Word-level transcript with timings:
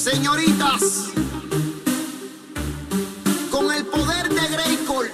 Señoritas, 0.00 1.10
con 3.50 3.70
el 3.70 3.84
poder 3.84 4.30
de 4.30 4.48
Grayskull. 4.48 5.10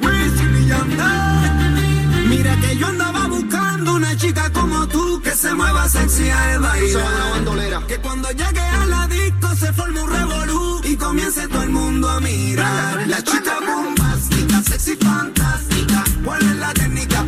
Wisin 0.00 0.62
y 0.62 0.66
Yandel. 0.68 2.28
Mira 2.30 2.58
que 2.58 2.74
yo 2.78 2.86
andaba 2.86 3.26
buscando 3.26 3.96
una 3.96 4.16
chica 4.16 4.50
como 4.50 4.88
tú 4.88 5.20
que 5.20 5.32
se 5.32 5.52
mueva 5.52 5.86
sexy 5.90 6.30
al 6.30 6.60
bailar. 6.60 7.86
Que 7.86 7.98
cuando 7.98 8.30
llegue 8.30 8.60
a 8.60 8.86
la 8.86 9.06
disco 9.08 9.54
se 9.56 9.74
forme 9.74 10.00
un 10.00 10.10
revolú 10.10 10.80
y 10.84 10.96
comience 10.96 11.46
todo 11.48 11.64
el 11.64 11.70
mundo 11.70 12.08
a 12.08 12.20
mirar. 12.20 13.06
La 13.08 13.22
chica 13.22 13.58
bombástica, 13.60 14.62
sexy 14.62 14.96
fantástica. 14.96 16.02
¿Cuál 16.24 16.40
es 16.40 16.56
la 16.56 16.72
técnica 16.72 17.26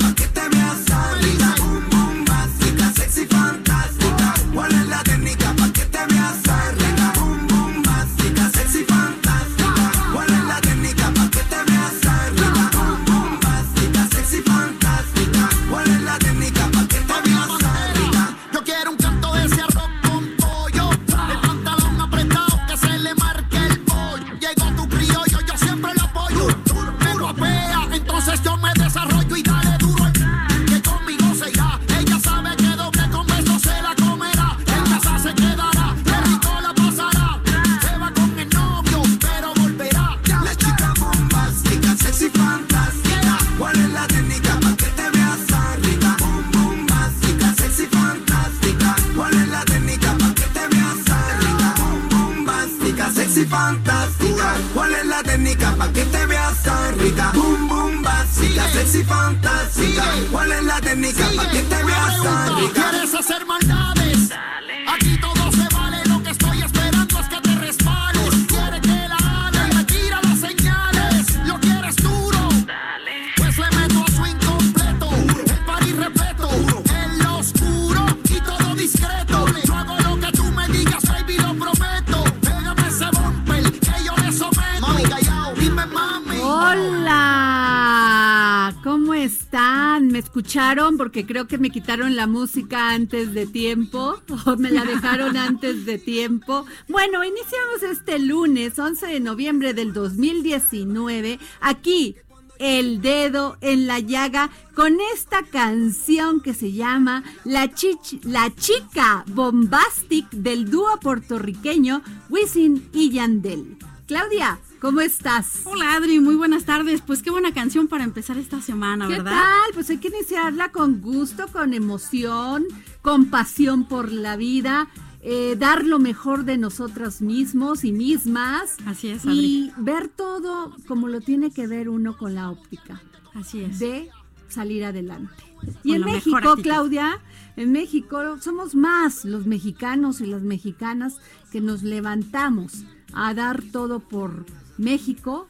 Porque 91.01 91.25
creo 91.25 91.47
que 91.49 91.57
me 91.57 91.71
quitaron 91.71 92.15
la 92.15 92.27
música 92.27 92.91
antes 92.91 93.33
de 93.33 93.47
tiempo 93.47 94.21
o 94.45 94.57
me 94.59 94.71
la 94.71 94.85
dejaron 94.85 95.35
antes 95.39 95.87
de 95.87 95.97
tiempo. 95.97 96.67
Bueno, 96.91 97.25
iniciamos 97.25 97.83
este 97.91 98.19
lunes 98.19 98.79
11 98.79 99.07
de 99.07 99.19
noviembre 99.21 99.73
del 99.73 99.95
2019 99.95 101.39
aquí. 101.63 102.17
El 102.59 103.01
dedo 103.01 103.57
en 103.63 103.87
la 103.87 103.99
llaga 104.01 104.51
con 104.75 104.99
esta 105.15 105.43
canción 105.43 106.43
que 106.43 106.53
se 106.53 106.73
llama 106.73 107.25
La, 107.45 107.69
Chich- 107.69 108.23
la 108.25 108.55
chica 108.55 109.25
bombastic 109.29 110.29
del 110.33 110.69
dúo 110.71 111.01
puertorriqueño 111.01 112.03
Wisin 112.29 112.91
y 112.93 113.09
Yandel. 113.09 113.79
Claudia, 114.07 114.59
¿cómo 114.81 115.01
estás? 115.01 115.63
Hola 115.65 115.95
Adri, 115.95 116.21
muy 116.21 116.35
buenas 116.35 116.65
tardes. 116.65 117.03
Pues 117.03 117.23
qué 117.23 117.31
buena 117.31 117.53
canción 117.53 117.87
para 117.89 118.05
empezar 118.05 118.39
esta 118.39 118.61
semana, 118.61 119.07
¿Qué 119.07 119.19
¿verdad? 119.19 119.33
tal? 119.33 119.75
Pues 119.75 119.91
hay 119.91 119.99
que 119.99 120.09
iniciarla 120.09 120.73
con 120.73 121.01
gusto, 121.01 121.47
con 121.49 121.75
emoción, 121.75 122.65
con 123.03 123.27
pasión 123.27 123.87
por 123.87 124.11
la 124.11 124.37
vida, 124.37 124.89
eh, 125.23 125.57
dar 125.59 125.85
lo 125.85 125.99
mejor 125.99 126.45
de 126.45 126.59
nosotros 126.59 127.21
mismos 127.21 127.85
y 127.85 127.93
mismas. 127.93 128.77
Así 128.87 129.09
es, 129.09 129.25
Adri. 129.27 129.39
Y 129.39 129.73
ver 129.77 130.09
todo 130.09 130.75
como 130.89 131.09
lo 131.09 131.21
tiene 131.21 131.51
que 131.51 131.67
ver 131.67 131.89
uno 131.89 132.17
con 132.17 132.35
la 132.35 132.51
óptica, 132.51 133.03
Así 133.35 133.61
es. 133.61 133.79
de 133.79 134.09
salir 134.49 134.85
adelante. 134.85 135.45
Y 135.85 135.95
en 135.95 136.05
México. 136.05 136.57
Claudia, 136.63 137.21
en 137.57 137.73
México 137.73 138.39
somos 138.41 138.75
más 138.75 139.25
los 139.27 139.47
mexicanos 139.47 140.21
y 140.23 140.27
las 140.27 140.43
mexicanas 140.43 141.19
que 141.53 141.61
nos 141.61 141.83
levantamos 141.83 142.85
a 143.13 143.35
dar 143.35 143.63
todo 143.73 144.01
por 144.01 144.47
México, 144.81 145.47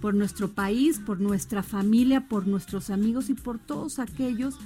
por 0.00 0.14
nuestro 0.14 0.48
país, 0.48 0.98
por 0.98 1.20
nuestra 1.20 1.62
familia, 1.62 2.28
por 2.28 2.46
nuestros 2.46 2.90
amigos 2.90 3.30
y 3.30 3.34
por 3.34 3.58
todos 3.58 3.98
aquellos 3.98 4.58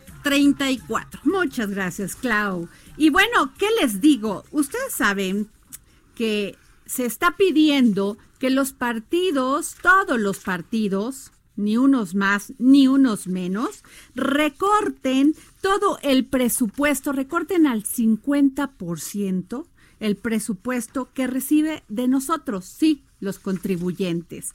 Muchas 1.23 1.69
gracias, 1.69 2.15
Clau. 2.15 2.67
Y 2.97 3.09
bueno, 3.09 3.53
¿qué 3.57 3.67
les 3.81 4.01
digo? 4.01 4.43
Ustedes 4.51 4.93
saben 4.93 5.49
que 6.15 6.55
se 6.85 7.05
está 7.05 7.35
pidiendo 7.37 8.17
que 8.39 8.49
los 8.49 8.73
partidos, 8.73 9.75
todos 9.81 10.19
los 10.19 10.39
partidos, 10.39 11.31
ni 11.55 11.77
unos 11.77 12.15
más 12.15 12.53
ni 12.57 12.87
unos 12.87 13.27
menos, 13.27 13.83
recorten 14.15 15.35
todo 15.61 15.99
el 16.01 16.25
presupuesto, 16.25 17.11
recorten 17.11 17.67
al 17.67 17.83
50% 17.83 19.65
el 19.99 20.15
presupuesto 20.15 21.09
que 21.13 21.27
recibe 21.27 21.83
de 21.89 22.07
nosotros, 22.07 22.65
sí, 22.65 23.03
los 23.19 23.39
contribuyentes. 23.39 24.53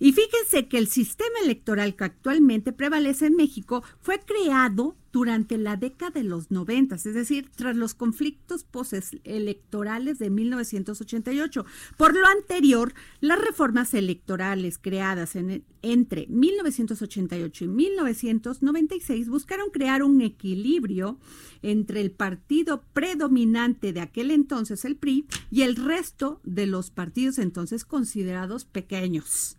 Y 0.00 0.12
fíjense 0.12 0.66
que 0.66 0.78
el 0.78 0.88
sistema 0.88 1.38
electoral 1.44 1.94
que 1.94 2.04
actualmente 2.04 2.72
prevalece 2.72 3.26
en 3.26 3.36
México 3.36 3.84
fue 4.00 4.18
creado 4.18 4.96
durante 5.12 5.58
la 5.58 5.76
década 5.76 6.10
de 6.10 6.24
los 6.24 6.50
90, 6.50 6.94
es 6.94 7.04
decir, 7.04 7.50
tras 7.54 7.76
los 7.76 7.92
conflictos 7.92 8.64
postelectorales 8.64 10.18
de 10.18 10.30
1988. 10.30 11.66
Por 11.98 12.14
lo 12.14 12.26
anterior, 12.26 12.94
las 13.20 13.38
reformas 13.38 13.92
electorales 13.92 14.78
creadas 14.78 15.36
en, 15.36 15.64
entre 15.82 16.26
1988 16.28 17.64
y 17.64 17.68
1996 17.68 19.28
buscaron 19.28 19.70
crear 19.70 20.02
un 20.02 20.22
equilibrio 20.22 21.18
entre 21.60 22.00
el 22.00 22.10
partido 22.10 22.84
predominante 22.94 23.92
de 23.92 24.00
aquel 24.00 24.30
entonces, 24.30 24.86
el 24.86 24.96
PRI, 24.96 25.26
y 25.50 25.62
el 25.62 25.76
resto 25.76 26.40
de 26.44 26.66
los 26.66 26.90
partidos 26.90 27.38
entonces 27.38 27.84
considerados 27.84 28.64
pequeños. 28.64 29.58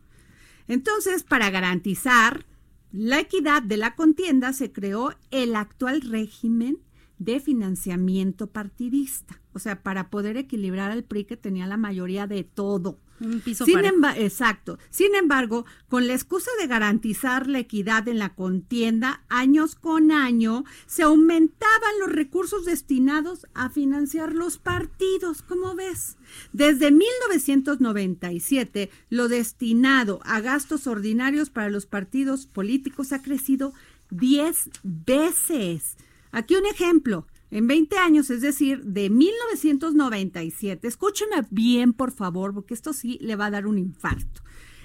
Entonces, 0.71 1.23
para 1.23 1.49
garantizar 1.49 2.45
la 2.93 3.19
equidad 3.19 3.61
de 3.61 3.75
la 3.75 3.93
contienda, 3.93 4.53
se 4.53 4.71
creó 4.71 5.13
el 5.29 5.57
actual 5.57 5.99
régimen 5.99 6.77
de 7.17 7.41
financiamiento 7.41 8.47
partidista, 8.47 9.41
o 9.51 9.59
sea, 9.59 9.83
para 9.83 10.09
poder 10.09 10.37
equilibrar 10.37 10.89
al 10.89 11.03
PRI 11.03 11.25
que 11.25 11.35
tenía 11.35 11.67
la 11.67 11.75
mayoría 11.75 12.25
de 12.25 12.45
todo. 12.45 13.01
Un 13.23 13.39
piso 13.39 13.65
Sin 13.65 13.75
parejo. 13.75 13.95
emba- 13.95 14.17
exacto. 14.17 14.79
Sin 14.89 15.13
embargo, 15.15 15.65
con 15.89 16.07
la 16.07 16.13
excusa 16.13 16.49
de 16.59 16.65
garantizar 16.67 17.47
la 17.47 17.59
equidad 17.59 18.07
en 18.07 18.17
la 18.17 18.33
contienda, 18.33 19.21
años 19.29 19.75
con 19.75 20.11
año 20.11 20.63
se 20.87 21.03
aumentaban 21.03 21.99
los 21.99 22.11
recursos 22.11 22.65
destinados 22.65 23.45
a 23.53 23.69
financiar 23.69 24.33
los 24.33 24.57
partidos, 24.57 25.43
¿cómo 25.43 25.75
ves? 25.75 26.17
Desde 26.51 26.89
1997, 26.91 28.89
lo 29.09 29.27
destinado 29.27 30.19
a 30.23 30.39
gastos 30.41 30.87
ordinarios 30.87 31.49
para 31.49 31.69
los 31.69 31.85
partidos 31.85 32.47
políticos 32.47 33.11
ha 33.13 33.21
crecido 33.21 33.73
10 34.09 34.69
veces. 34.83 35.95
Aquí 36.31 36.55
un 36.55 36.65
ejemplo. 36.65 37.27
En 37.51 37.67
20 37.67 37.97
años, 37.97 38.29
es 38.29 38.41
decir, 38.41 38.85
de 38.85 39.09
1997, 39.09 40.87
escúcheme 40.87 41.45
bien, 41.49 41.91
por 41.91 42.11
favor, 42.11 42.53
porque 42.53 42.73
esto 42.73 42.93
sí 42.93 43.17
le 43.19 43.35
va 43.35 43.47
a 43.47 43.51
dar 43.51 43.67
un 43.67 43.77
infarto. 43.77 44.41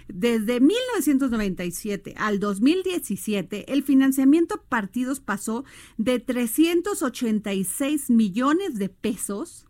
Desde 0.09 0.59
1997 0.61 2.15
al 2.17 2.41
2017, 2.41 3.73
el 3.73 3.85
financiamiento 3.85 4.57
a 4.57 4.65
partidos 4.65 5.21
pasó 5.21 5.65
de 5.97 6.19
386 6.19 8.11
millones 8.11 8.75
de 8.75 8.89
pesos 8.89 9.69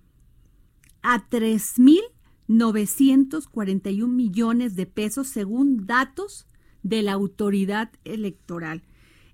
a 1.02 1.28
3.941 1.28 4.08
millones 4.08 4.74
de 4.74 4.86
pesos 4.86 5.28
según 5.28 5.86
datos 5.86 6.46
de 6.82 7.02
la 7.02 7.12
autoridad 7.12 7.90
electoral. 8.04 8.84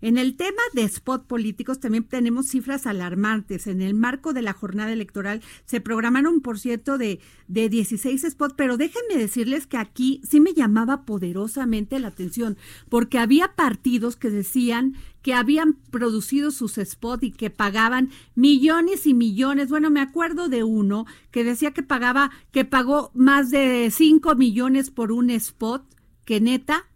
En 0.03 0.19
el 0.19 0.35
tema 0.35 0.61
de 0.75 0.83
spot 0.83 1.29
políticos 1.29 1.79
también 1.79 2.03
tenemos 2.03 2.49
cifras 2.49 2.89
alarmantes. 2.89 3.69
En 3.69 3.81
el 3.81 3.95
marco 3.95 4.33
de 4.33 4.43
la 4.43 4.53
jornada 4.53 4.93
electoral 4.93 5.43
se 5.65 5.81
programaron, 5.81 6.41
por 6.41 6.59
cierto, 6.59 6.99
de, 6.99 7.21
de 7.47 7.69
16 7.69 8.23
spots, 8.31 8.55
pero 8.57 8.77
déjenme 8.77 9.17
decirles 9.17 9.69
que 9.69 9.77
aquí 9.77 10.21
sí 10.29 10.41
me 10.41 10.55
llamaba 10.55 11.05
poderosamente 11.05 12.01
la 12.01 12.09
atención, 12.09 12.59
porque 12.89 13.21
había 13.21 13.55
partidos 13.55 14.17
que 14.17 14.29
decían 14.29 14.97
que 15.23 15.35
habían 15.35 15.75
producido 15.75 16.51
sus 16.51 16.81
spots 16.83 17.23
y 17.23 17.31
que 17.31 17.51
pagaban 17.51 18.11
millones 18.35 19.07
y 19.07 19.15
millones. 19.15 19.69
Bueno, 19.69 19.89
me 19.89 20.01
acuerdo 20.01 20.49
de 20.49 20.65
uno 20.65 21.07
que 21.31 21.45
decía 21.45 21.71
que 21.71 21.85
pagaba, 21.85 22.33
que 22.51 22.65
pagó 22.65 23.13
más 23.15 23.53
de 23.53 23.89
5 23.93 24.35
millones 24.35 24.91
por 24.91 25.13
un 25.13 25.31
spot, 25.31 25.85
que 26.25 26.41
neta, 26.41 26.87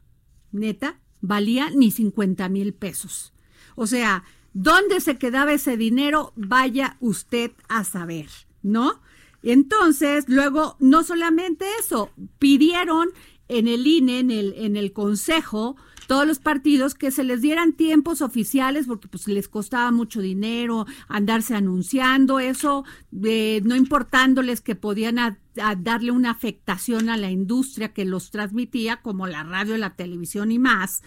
neta, 0.50 0.98
valía 1.26 1.70
ni 1.70 1.90
50 1.90 2.48
mil 2.48 2.72
pesos. 2.72 3.32
O 3.74 3.86
sea, 3.86 4.24
¿dónde 4.52 5.00
se 5.00 5.18
quedaba 5.18 5.52
ese 5.52 5.76
dinero? 5.76 6.32
Vaya 6.36 6.96
usted 7.00 7.52
a 7.68 7.84
saber, 7.84 8.28
¿no? 8.62 9.00
Entonces, 9.42 10.24
luego, 10.28 10.76
no 10.80 11.04
solamente 11.04 11.66
eso, 11.78 12.10
pidieron 12.38 13.08
en 13.48 13.68
el 13.68 13.86
INE, 13.86 14.20
en 14.20 14.30
el, 14.30 14.54
en 14.56 14.76
el 14.76 14.92
Consejo, 14.92 15.76
todos 16.06 16.26
los 16.26 16.38
partidos 16.38 16.94
que 16.94 17.10
se 17.10 17.24
les 17.24 17.42
dieran 17.42 17.72
tiempos 17.72 18.22
oficiales 18.22 18.86
porque 18.86 19.08
pues 19.08 19.26
les 19.28 19.48
costaba 19.48 19.90
mucho 19.90 20.20
dinero 20.20 20.86
andarse 21.08 21.54
anunciando 21.54 22.38
eso, 22.40 22.84
eh, 23.24 23.60
no 23.64 23.74
importándoles 23.76 24.60
que 24.60 24.74
podían 24.74 25.18
a- 25.18 25.38
a 25.62 25.74
darle 25.74 26.10
una 26.10 26.30
afectación 26.30 27.08
a 27.08 27.16
la 27.16 27.30
industria 27.30 27.92
que 27.92 28.04
los 28.04 28.30
transmitía, 28.30 29.02
como 29.02 29.26
la 29.26 29.42
radio, 29.42 29.76
la 29.78 29.96
televisión 29.96 30.52
y 30.52 30.58
más. 30.58 31.02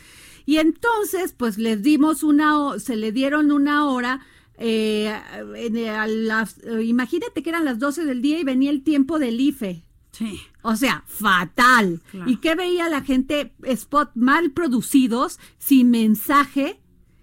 Y 0.45 0.57
entonces, 0.57 1.33
pues 1.37 1.57
les 1.57 1.83
dimos 1.83 2.23
una, 2.23 2.79
se 2.79 2.95
le 2.95 3.11
dieron 3.11 3.51
una 3.51 3.85
hora. 3.87 4.21
eh, 4.61 5.15
en- 5.55 5.87
a 5.87 6.05
las, 6.05 6.57
imagínate 6.83 7.41
que 7.41 7.49
eran 7.49 7.63
las 7.63 7.79
12 7.79 8.03
del 8.03 8.21
día 8.21 8.39
y 8.39 8.43
venía 8.43 8.71
el 8.71 8.83
tiempo 8.83 9.17
del 9.17 9.39
IFE. 9.39 9.83
Sí. 10.19 10.41
O 10.63 10.75
sea, 10.75 11.03
fatal. 11.07 12.01
Claro. 12.11 12.29
¿Y 12.29 12.37
qué 12.37 12.53
veía 12.53 12.89
la 12.89 13.01
gente? 13.01 13.53
Spot 13.63 14.11
mal 14.15 14.51
producidos, 14.51 15.39
sin 15.57 15.89
mensaje 15.89 16.81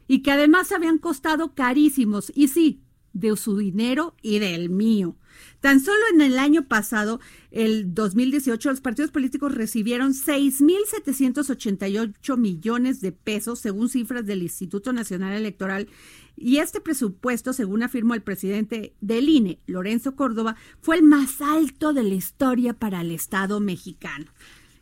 y 0.09 0.23
que 0.23 0.33
además 0.33 0.73
habían 0.73 0.97
costado 0.97 1.55
carísimos. 1.55 2.33
Y 2.35 2.49
sí, 2.49 2.81
de 3.19 3.37
su 3.37 3.57
dinero 3.57 4.15
y 4.23 4.39
del 4.39 4.71
mío. 4.71 5.17
Tan 5.61 5.81
solo 5.81 6.01
en 6.13 6.21
el 6.21 6.39
año 6.39 6.69
pasado, 6.69 7.21
el 7.51 7.95
2018, 7.95 8.71
los 8.71 8.81
partidos 8.81 9.11
políticos 9.11 9.55
recibieron 9.55 10.13
6.788 10.13 12.37
millones 12.37 13.01
de 13.01 13.13
pesos, 13.13 13.59
según 13.59 13.89
cifras 13.89 14.27
del 14.27 14.43
Instituto 14.43 14.93
Nacional 14.93 15.35
Electoral. 15.35 15.89
Y 16.37 16.59
este 16.59 16.81
presupuesto, 16.81 17.53
según 17.53 17.83
afirmó 17.83 18.15
el 18.15 18.23
presidente 18.23 18.95
del 19.01 19.29
INE, 19.29 19.61
Lorenzo 19.67 20.15
Córdoba, 20.15 20.57
fue 20.81 20.97
el 20.97 21.03
más 21.03 21.41
alto 21.41 21.93
de 21.93 22.03
la 22.03 22.15
historia 22.15 22.75
para 22.75 23.01
el 23.01 23.11
Estado 23.11 23.61
mexicano. 23.61 24.27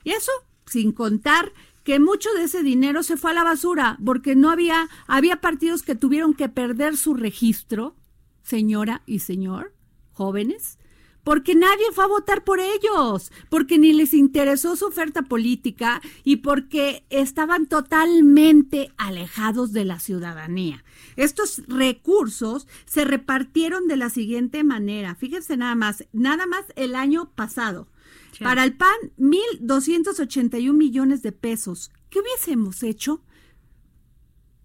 Y 0.03 0.11
eso 0.11 0.33
sin 0.67 0.93
contar 0.93 1.53
que 1.85 2.00
mucho 2.00 2.33
de 2.35 2.45
ese 2.45 2.62
dinero 2.62 3.03
se 3.03 3.17
fue 3.17 3.33
a 3.33 3.35
la 3.35 3.45
basura, 3.45 3.99
porque 4.05 4.35
no 4.35 4.50
había, 4.50 4.88
había 5.07 5.41
partidos 5.41 5.83
que 5.83 5.95
tuvieron 5.95 6.35
que 6.35 6.49
perder 6.49 6.97
su 6.97 7.14
registro, 7.14 7.95
señora 8.45 9.03
y 9.07 9.19
señor, 9.19 9.75
jóvenes, 10.13 10.79
porque 11.25 11.55
nadie 11.55 11.87
fue 11.93 12.05
a 12.05 12.09
votar 12.09 12.45
por 12.45 12.61
ellos, 12.61 13.33
porque 13.49 13.79
ni 13.79 13.93
les 13.93 14.15
interesó 14.15 14.77
su 14.77 14.85
oferta 14.85 15.23
política 15.23 16.01
y 16.23 16.37
porque 16.37 17.05
estaban 17.09 17.67
totalmente 17.67 18.93
alejados 18.99 19.73
de 19.73 19.87
la 19.87 19.99
ciudadanía. 19.99 20.85
Estos 21.17 21.63
recursos 21.67 22.69
se 22.85 23.05
repartieron 23.05 23.89
de 23.89 23.97
la 23.97 24.11
siguiente 24.11 24.63
manera. 24.63 25.15
Fíjense 25.15 25.57
nada 25.57 25.75
más, 25.75 26.05
nada 26.13 26.47
más 26.47 26.67
el 26.77 26.95
año 26.95 27.33
pasado. 27.35 27.89
Sí. 28.33 28.45
Para 28.45 28.63
el 28.65 28.77
PAN, 28.77 28.95
1.281 29.19 30.73
millones 30.75 31.23
de 31.23 31.33
pesos. 31.33 31.91
¿Qué 32.11 32.21
hubiésemos 32.21 32.83
hecho? 32.83 33.23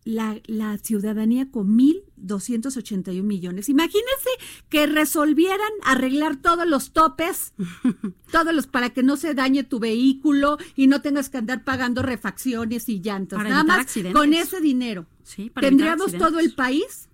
La, 0.10 0.42
la 0.48 0.78
ciudadanía 0.80 1.52
con 1.52 1.78
1.281 1.78 3.22
millones. 3.22 3.70
Imagínense 3.70 4.30
que 4.68 4.88
resolvieran 4.88 5.70
arreglar 5.84 6.38
todos 6.38 6.66
los 6.68 6.92
topes, 6.94 7.54
todos 8.32 8.54
los 8.54 8.66
para 8.66 8.90
que 8.90 9.04
no 9.04 9.18
se 9.18 9.34
dañe 9.36 9.64
tu 9.64 9.80
vehículo 9.80 10.58
y 10.76 10.88
no 10.88 11.02
tengas 11.02 11.30
que 11.30 11.38
andar 11.38 11.64
pagando 11.64 12.02
refacciones 12.02 12.90
y 12.90 13.02
llantas. 13.02 13.38
Para 13.38 13.50
Nada 13.50 13.64
más 13.64 13.80
accidentes. 13.82 14.20
con 14.20 14.34
ese 14.34 14.60
dinero. 14.62 15.06
Sí, 15.24 15.50
para 15.52 15.68
¿Tendríamos 15.68 16.14
todo 16.14 16.40
el 16.40 16.56
país? 16.56 17.06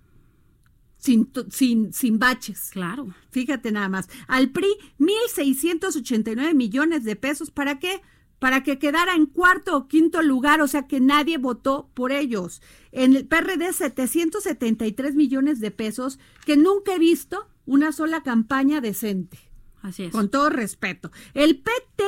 sin, 0.98 1.30
sin, 1.50 1.92
sin 1.92 2.18
baches. 2.18 2.70
Claro. 2.72 3.14
Fíjate 3.30 3.70
nada 3.70 3.88
más. 3.88 4.08
Al 4.26 4.50
PRI, 4.50 4.68
1.689 4.98 6.54
millones 6.54 7.04
de 7.04 7.14
pesos. 7.16 7.50
¿Para 7.50 7.78
qué? 7.78 8.00
Para 8.38 8.62
que 8.62 8.78
quedara 8.78 9.14
en 9.14 9.26
cuarto 9.26 9.76
o 9.76 9.88
quinto 9.88 10.20
lugar, 10.22 10.60
o 10.60 10.68
sea 10.68 10.86
que 10.86 11.00
nadie 11.00 11.38
votó 11.38 11.88
por 11.94 12.12
ellos. 12.12 12.60
En 12.96 13.14
el 13.14 13.26
PRD, 13.26 13.74
773 13.74 15.14
millones 15.14 15.60
de 15.60 15.70
pesos, 15.70 16.18
que 16.46 16.56
nunca 16.56 16.94
he 16.94 16.98
visto 16.98 17.46
una 17.66 17.92
sola 17.92 18.22
campaña 18.22 18.80
decente. 18.80 19.38
Así 19.82 20.04
es. 20.04 20.12
Con 20.12 20.30
todo 20.30 20.48
respeto. 20.48 21.12
El 21.34 21.58
PT, 21.58 22.04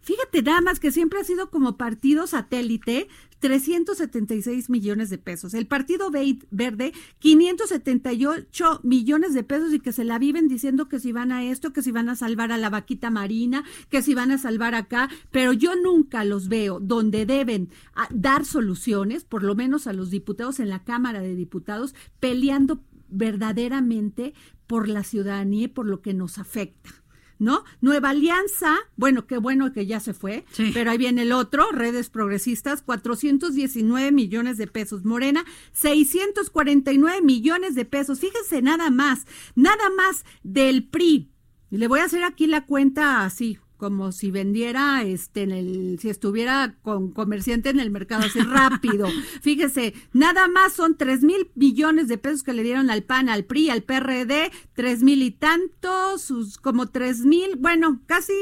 fíjate 0.00 0.42
nada 0.42 0.62
más 0.62 0.80
que 0.80 0.90
siempre 0.90 1.20
ha 1.20 1.24
sido 1.24 1.50
como 1.50 1.76
partido 1.76 2.26
satélite, 2.26 3.08
376 3.44 4.70
millones 4.70 5.10
de 5.10 5.18
pesos. 5.18 5.52
El 5.52 5.66
Partido 5.66 6.10
Ve- 6.10 6.38
Verde, 6.50 6.92
578 7.18 8.80
millones 8.82 9.34
de 9.34 9.42
pesos 9.42 9.74
y 9.74 9.80
que 9.80 9.92
se 9.92 10.02
la 10.04 10.18
viven 10.18 10.48
diciendo 10.48 10.88
que 10.88 10.98
si 10.98 11.12
van 11.12 11.30
a 11.30 11.44
esto, 11.44 11.74
que 11.74 11.82
si 11.82 11.90
van 11.90 12.08
a 12.08 12.16
salvar 12.16 12.52
a 12.52 12.56
la 12.58 12.70
vaquita 12.70 13.10
marina, 13.10 13.62
que 13.90 14.00
si 14.00 14.14
van 14.14 14.30
a 14.30 14.38
salvar 14.38 14.74
acá, 14.74 15.10
pero 15.30 15.52
yo 15.52 15.76
nunca 15.76 16.24
los 16.24 16.48
veo 16.48 16.80
donde 16.80 17.26
deben 17.26 17.68
ah, 17.94 18.08
dar 18.10 18.46
soluciones, 18.46 19.24
por 19.24 19.42
lo 19.42 19.54
menos 19.54 19.86
a 19.86 19.92
los 19.92 20.08
diputados 20.10 20.58
en 20.58 20.70
la 20.70 20.82
Cámara 20.82 21.20
de 21.20 21.34
Diputados, 21.34 21.94
peleando 22.20 22.82
verdaderamente 23.10 24.32
por 24.66 24.88
la 24.88 25.04
ciudadanía 25.04 25.64
y 25.64 25.68
por 25.68 25.86
lo 25.86 26.00
que 26.00 26.14
nos 26.14 26.38
afecta. 26.38 27.03
¿No? 27.38 27.64
Nueva 27.80 28.10
Alianza, 28.10 28.76
bueno, 28.96 29.26
qué 29.26 29.38
bueno 29.38 29.72
que 29.72 29.86
ya 29.86 29.98
se 30.00 30.14
fue, 30.14 30.44
Sí. 30.52 30.70
pero 30.72 30.90
ahí 30.92 30.98
viene 30.98 31.22
el 31.22 31.32
otro, 31.32 31.70
redes 31.72 32.08
progresistas, 32.08 32.80
419 32.82 34.12
millones 34.12 34.56
de 34.56 34.66
pesos. 34.68 35.04
Morena, 35.04 35.44
649 35.72 37.22
millones 37.22 37.74
de 37.74 37.84
pesos. 37.84 38.20
Fíjense 38.20 38.62
nada 38.62 38.90
más, 38.90 39.26
nada 39.54 39.90
más 39.96 40.24
del 40.42 40.84
PRI. 40.84 41.30
Y 41.70 41.78
le 41.78 41.88
voy 41.88 42.00
a 42.00 42.04
hacer 42.04 42.22
aquí 42.24 42.46
la 42.46 42.66
cuenta 42.66 43.24
así, 43.24 43.58
como 43.84 44.12
si 44.12 44.30
vendiera, 44.30 45.02
este, 45.02 45.42
en 45.42 45.52
el, 45.52 45.98
si 46.00 46.08
estuviera 46.08 46.74
con 46.80 47.10
comerciante 47.10 47.68
en 47.68 47.80
el 47.80 47.90
mercado, 47.90 48.24
así 48.24 48.40
rápido. 48.40 49.06
Fíjese, 49.42 49.92
nada 50.14 50.48
más 50.48 50.72
son 50.72 50.96
tres 50.96 51.20
mil 51.22 51.50
millones 51.54 52.08
de 52.08 52.16
pesos 52.16 52.42
que 52.42 52.54
le 52.54 52.62
dieron 52.62 52.88
al 52.88 53.02
PAN, 53.02 53.28
al 53.28 53.44
PRI, 53.44 53.68
al 53.68 53.82
PRD, 53.82 54.50
tres 54.72 55.02
mil 55.02 55.22
y 55.22 55.32
tantos, 55.32 56.22
sus 56.22 56.56
como 56.56 56.86
tres 56.88 57.26
mil, 57.26 57.56
bueno, 57.58 58.00
casi, 58.06 58.32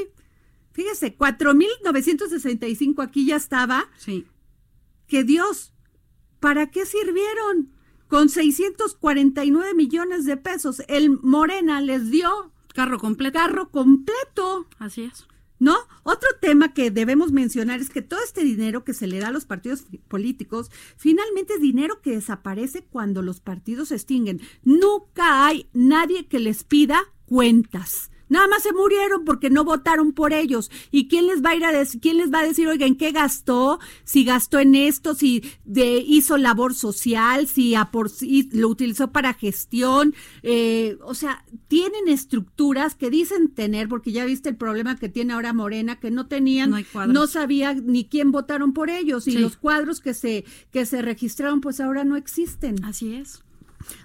fíjese, 0.71 1.17
cuatro 1.17 1.55
mil 1.55 1.71
novecientos 1.85 2.31
sesenta 2.31 2.69
y 2.69 2.77
cinco 2.77 3.03
aquí 3.03 3.27
ya 3.27 3.35
estaba, 3.35 3.89
Sí. 3.97 4.25
que 5.09 5.25
Dios, 5.25 5.73
¿para 6.39 6.71
qué 6.71 6.87
sirvieron? 6.87 7.73
Con 8.07 8.29
649 8.29 9.75
millones 9.75 10.25
de 10.25 10.37
pesos, 10.37 10.83
el 10.87 11.11
Morena 11.23 11.81
les 11.81 12.11
dio 12.13 12.53
Carro 12.75 12.99
completo. 12.99 13.39
carro 13.39 13.71
completo. 13.71 14.67
Así 14.79 15.03
es. 15.05 15.27
¿No? 15.63 15.77
Otro 16.03 16.29
tema 16.41 16.75
que 16.75 16.91
debemos 16.91 17.31
mencionar 17.31 17.79
es 17.79 17.89
que 17.89 18.03
todo 18.03 18.19
este 18.25 18.43
dinero 18.43 18.83
que 18.83 18.95
se 18.95 19.07
le 19.07 19.21
da 19.21 19.29
a 19.29 19.31
los 19.31 19.45
partidos 19.45 19.85
políticos, 20.09 20.73
finalmente 20.97 21.55
es 21.55 21.61
dinero 21.61 22.03
que 22.03 22.17
desaparece 22.17 22.83
cuando 22.83 23.23
los 23.23 23.39
partidos 23.39 23.91
se 23.91 23.95
extinguen. 23.95 24.41
Nunca 24.65 25.47
hay 25.47 25.69
nadie 25.73 26.27
que 26.27 26.41
les 26.41 26.65
pida 26.65 27.01
cuentas. 27.27 28.11
Nada 28.33 28.49
más 28.49 28.63
se 28.63 28.73
murieron 28.73 29.25
porque 29.25 29.51
no 29.51 29.63
votaron 29.65 30.13
por 30.13 30.33
ellos. 30.33 30.71
¿Y 30.91 31.07
quién 31.09 31.27
les 31.27 31.43
va 31.45 31.51
a 31.51 31.55
ir 31.57 31.65
a 31.65 31.73
decir, 31.73 32.01
quién 32.01 32.17
les 32.17 32.33
va 32.33 32.41
a 32.41 32.45
decir, 32.47 32.67
oiga, 32.67 32.87
en 32.87 32.97
qué 32.97 33.13
gastó? 33.13 33.79
Si 34.05 34.25
gastó 34.25 34.59
en 34.59 34.75
esto, 34.75 35.15
si 35.15 35.43
de, 35.65 35.99
hizo 35.99 36.37
labor 36.39 36.75
social, 36.75 37.47
si 37.47 37.75
apor- 37.75 38.11
lo 38.53 38.69
utilizó 38.69 39.13
para 39.13 39.35
gestión. 39.35 40.15
eh, 40.43 40.97
o 41.05 41.15
sea, 41.15 41.45
tienen 41.69 42.09
estructuras 42.09 42.95
que 42.95 43.11
dicen 43.11 43.49
tener, 43.55 43.89
porque 43.89 44.13
ya 44.13 44.25
viste 44.25 44.49
el 44.49 44.57
problema 44.57 44.97
que 44.97 45.09
tiene 45.09 45.35
ahora 45.35 45.53
Morena, 45.53 46.01
que 46.01 46.11
no 46.11 46.27
tenían, 46.27 46.71
No 46.71 46.77
hay 46.77 46.85
cuadros. 46.85 47.15
no 47.15 47.27
sabía 47.27 47.75
ni 47.75 48.05
quién 48.07 48.33
votaron 48.33 48.73
por 48.73 48.89
ellos. 48.91 49.29
Y 49.29 49.33
Sí. 49.33 49.39
los 49.39 49.57
cuadros 49.57 50.01
que 50.01 50.15
se, 50.15 50.45
que 50.71 50.87
se 50.87 51.03
registraron, 51.03 51.61
pues 51.61 51.81
ahora 51.81 52.05
no 52.05 52.17
existen 52.17 52.83
Así 52.85 53.15
es. 53.15 53.43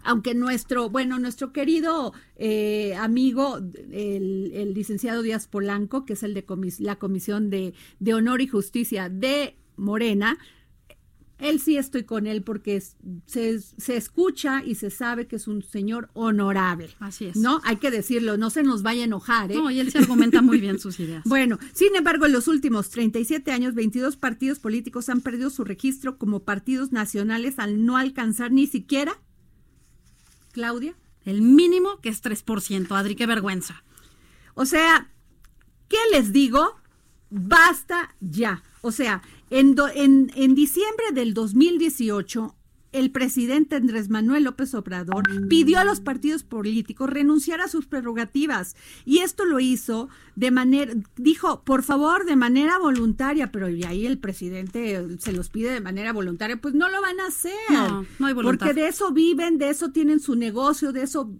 Aunque 0.03 0.33
nuestro, 0.35 0.89
bueno, 0.89 1.19
nuestro 1.19 1.51
querido 1.53 2.13
eh, 2.35 2.95
amigo, 2.95 3.57
el, 3.91 4.51
el 4.53 4.73
licenciado 4.73 5.21
Díaz 5.21 5.47
Polanco, 5.47 6.05
que 6.05 6.13
es 6.13 6.23
el 6.23 6.33
de 6.33 6.45
comis- 6.45 6.79
la 6.79 6.97
Comisión 6.97 7.49
de, 7.49 7.73
de 7.99 8.13
Honor 8.13 8.41
y 8.41 8.47
Justicia 8.47 9.09
de 9.09 9.55
Morena, 9.75 10.37
él 11.39 11.59
sí 11.59 11.77
estoy 11.77 12.03
con 12.03 12.25
él 12.25 12.41
porque 12.41 12.81
se, 13.27 13.59
se 13.61 13.95
escucha 13.95 14.63
y 14.65 14.73
se 14.73 14.89
sabe 14.89 15.27
que 15.27 15.35
es 15.35 15.47
un 15.47 15.61
señor 15.61 16.09
honorable. 16.13 16.89
Así 16.99 17.25
es. 17.25 17.35
¿No? 17.35 17.61
Hay 17.63 17.75
que 17.75 17.91
decirlo, 17.91 18.37
no 18.37 18.49
se 18.49 18.63
nos 18.63 18.81
vaya 18.81 19.01
a 19.01 19.05
enojar. 19.05 19.51
¿eh? 19.51 19.55
No, 19.55 19.69
y 19.69 19.79
él 19.79 19.91
se 19.91 19.99
argumenta 19.99 20.41
muy 20.41 20.59
bien 20.59 20.79
sus 20.79 20.99
ideas. 20.99 21.21
Bueno, 21.27 21.59
sin 21.73 21.95
embargo, 21.95 22.25
en 22.25 22.31
los 22.31 22.47
últimos 22.47 22.89
37 22.89 23.51
años, 23.51 23.75
22 23.75 24.17
partidos 24.17 24.57
políticos 24.57 25.09
han 25.09 25.21
perdido 25.21 25.51
su 25.51 25.63
registro 25.63 26.17
como 26.17 26.39
partidos 26.43 26.91
nacionales 26.91 27.59
al 27.59 27.85
no 27.85 27.97
alcanzar 27.97 28.51
ni 28.51 28.65
siquiera, 28.65 29.19
Claudia, 30.51 30.95
El 31.25 31.41
mínimo 31.41 31.99
que 32.01 32.09
es 32.09 32.23
3%, 32.23 32.91
Adri, 32.97 33.15
qué 33.15 33.25
vergüenza. 33.25 33.83
O 34.53 34.65
sea, 34.65 35.09
¿qué 35.89 35.97
les 36.11 36.31
digo? 36.31 36.75
Basta 37.29 38.15
ya. 38.21 38.63
O 38.81 38.91
sea, 38.91 39.21
en, 39.49 39.75
do- 39.75 39.89
en, 39.89 40.31
en 40.35 40.55
diciembre 40.55 41.05
del 41.13 41.33
2018, 41.33 42.55
el 42.91 43.11
presidente 43.11 43.75
Andrés 43.75 44.09
Manuel 44.09 44.45
López 44.45 44.73
Obrador 44.73 45.23
pidió 45.49 45.79
a 45.79 45.83
los 45.83 45.99
partidos 45.99 46.43
políticos 46.43 47.09
renunciar 47.09 47.61
a 47.61 47.67
sus 47.67 47.85
prerrogativas. 47.85 48.75
Y 49.05 49.19
esto 49.19 49.45
lo 49.45 49.59
hizo 49.59 50.09
de 50.35 50.51
manera, 50.51 50.93
dijo, 51.15 51.63
por 51.63 51.83
favor, 51.83 52.25
de 52.25 52.35
manera 52.35 52.79
voluntaria, 52.79 53.51
pero 53.51 53.69
y 53.69 53.83
ahí 53.83 54.05
el 54.05 54.19
presidente 54.19 55.05
se 55.19 55.33
los 55.33 55.49
pide 55.49 55.71
de 55.71 55.81
manera 55.81 56.13
voluntaria, 56.13 56.57
pues 56.57 56.73
no 56.73 56.89
lo 56.89 57.01
van 57.01 57.19
a 57.19 57.27
hacer. 57.27 57.53
No, 57.69 58.05
no 58.19 58.27
hay 58.27 58.33
voluntad. 58.33 58.65
Porque 58.65 58.81
de 58.81 58.87
eso 58.87 59.11
viven, 59.11 59.57
de 59.57 59.69
eso 59.69 59.91
tienen 59.91 60.19
su 60.19 60.35
negocio, 60.35 60.93
de 60.93 61.03
eso 61.03 61.31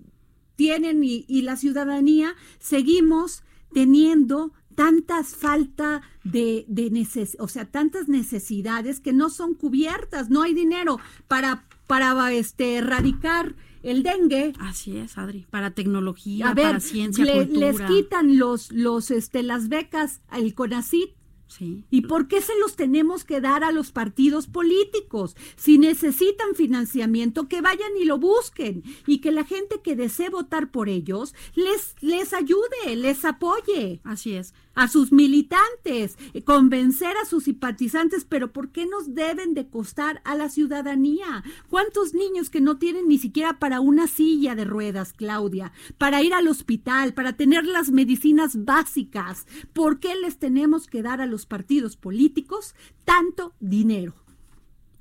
tienen 0.56 1.04
y, 1.04 1.26
y 1.28 1.44
la 1.44 1.56
ciudadanía 1.56 2.36
seguimos 2.60 3.44
teniendo 3.74 4.54
tantas 4.78 5.36
falta 5.36 6.04
de, 6.24 6.64
de 6.68 6.92
neces 6.92 7.36
o 7.40 7.48
sea, 7.48 7.66
tantas 7.66 8.08
necesidades 8.08 9.00
que 9.00 9.12
no 9.12 9.32
son 9.32 9.56
cubiertas, 9.56 10.30
no 10.30 10.44
hay 10.44 10.54
dinero 10.54 11.00
para, 11.28 11.66
para 11.88 12.32
este 12.32 12.76
erradicar 12.76 13.56
el 13.82 14.04
dengue. 14.04 14.54
Así 14.60 14.98
es, 14.98 15.18
Adri. 15.18 15.48
Para 15.50 15.72
tecnología, 15.72 16.50
A 16.50 16.54
ver, 16.54 16.66
para 16.66 16.80
ciencia, 16.80 17.26
le- 17.26 17.48
cultura. 17.48 17.72
les 17.72 17.82
quitan 17.82 18.38
los, 18.38 18.72
los, 18.72 19.10
este, 19.10 19.42
las 19.42 19.68
becas 19.68 20.22
al 20.30 20.54
CONACIT 20.54 21.10
Sí. 21.50 21.86
¿Y 21.90 22.02
por 22.02 22.28
qué 22.28 22.42
se 22.42 22.52
los 22.60 22.76
tenemos 22.76 23.24
que 23.24 23.40
dar 23.40 23.64
a 23.64 23.72
los 23.72 23.94
partidos 23.94 24.48
políticos? 24.48 25.34
Si 25.56 25.78
necesitan 25.78 26.56
financiamiento, 26.56 27.48
que 27.48 27.62
vayan 27.62 27.92
y 27.98 28.04
lo 28.04 28.18
busquen 28.18 28.84
y 29.08 29.20
que 29.20 29.32
la 29.32 29.46
gente 29.46 29.80
que 29.82 29.96
desee 29.96 30.28
votar 30.30 30.72
por 30.72 30.90
ellos 30.90 31.34
les, 31.56 31.96
les 32.02 32.34
ayude, 32.34 32.98
les 32.98 33.24
apoye 33.24 34.02
Así 34.04 34.34
es. 34.34 34.54
A 34.78 34.88
sus 34.88 35.12
militantes, 35.12 36.18
eh, 36.34 36.44
convencer 36.44 37.18
a 37.18 37.26
sus 37.26 37.46
simpatizantes, 37.46 38.26
pero 38.26 38.54
¿por 38.54 38.70
qué 38.70 38.86
nos 38.86 39.16
deben 39.16 39.56
de 39.56 39.68
costar 39.68 40.22
a 40.24 40.36
la 40.36 40.50
ciudadanía? 40.50 41.44
¿Cuántos 41.68 42.14
niños 42.14 42.52
que 42.52 42.62
no 42.62 42.78
tienen 42.78 43.08
ni 43.08 43.18
siquiera 43.18 43.58
para 43.58 43.80
una 43.80 44.08
silla 44.08 44.54
de 44.54 44.66
ruedas, 44.66 45.14
Claudia, 45.14 45.72
para 45.98 46.22
ir 46.22 46.34
al 46.36 46.48
hospital, 46.48 47.16
para 47.16 47.34
tener 47.34 47.66
las 47.66 47.90
medicinas 47.90 48.66
básicas? 48.66 49.48
¿Por 49.74 50.00
qué 50.00 50.16
les 50.16 50.38
tenemos 50.38 50.86
que 50.86 51.02
dar 51.02 51.22
a 51.22 51.26
los 51.26 51.48
partidos 51.48 51.98
políticos 51.98 52.76
tanto 53.04 53.56
dinero? 53.60 54.14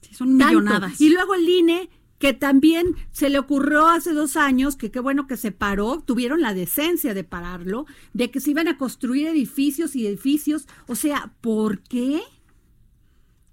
Sí, 0.01 0.15
son 0.15 0.39
Tanto. 0.39 0.61
millonadas. 0.61 1.01
Y 1.01 1.11
luego 1.11 1.35
el 1.35 1.49
INE, 1.49 1.91
que 2.19 2.33
también 2.33 2.95
se 3.13 3.29
le 3.29 3.39
ocurrió 3.39 3.89
hace 3.89 4.13
dos 4.13 4.37
años, 4.37 4.77
que 4.77 4.91
qué 4.91 5.01
bueno 5.01 5.27
que 5.27 5.37
se 5.37 5.53
paró, 5.53 6.03
tuvieron 6.05 6.41
la 6.41 6.55
decencia 6.55 7.15
de 7.15 7.25
pararlo, 7.25 7.87
de 8.15 8.31
que 8.31 8.41
se 8.41 8.51
iban 8.51 8.69
a 8.69 8.79
construir 8.79 9.27
edificios 9.27 9.97
y 9.97 10.07
edificios. 10.07 10.67
O 10.87 10.95
sea, 10.95 11.33
¿por 11.41 11.81
qué? 11.81 12.23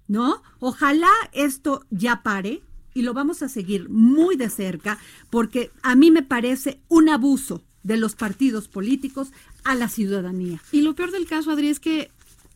¿No? 0.06 0.42
Ojalá 0.58 1.10
esto 1.32 1.84
ya 1.90 2.22
pare 2.22 2.62
y 2.94 3.02
lo 3.02 3.12
vamos 3.12 3.42
a 3.42 3.48
seguir 3.48 3.88
muy 3.88 4.36
de 4.36 4.48
cerca, 4.48 4.98
porque 5.30 5.70
a 5.82 5.96
mí 5.96 6.10
me 6.10 6.22
parece 6.22 6.80
un 6.88 7.08
abuso 7.08 7.62
de 7.82 7.96
los 7.96 8.14
partidos 8.14 8.68
políticos 8.68 9.32
a 9.64 9.74
la 9.74 9.88
ciudadanía. 9.88 10.60
Y 10.72 10.80
lo 10.80 10.94
peor 10.94 11.10
del 11.10 11.26
caso, 11.26 11.50
Adri, 11.50 11.68
es 11.68 11.80
que 11.80 12.10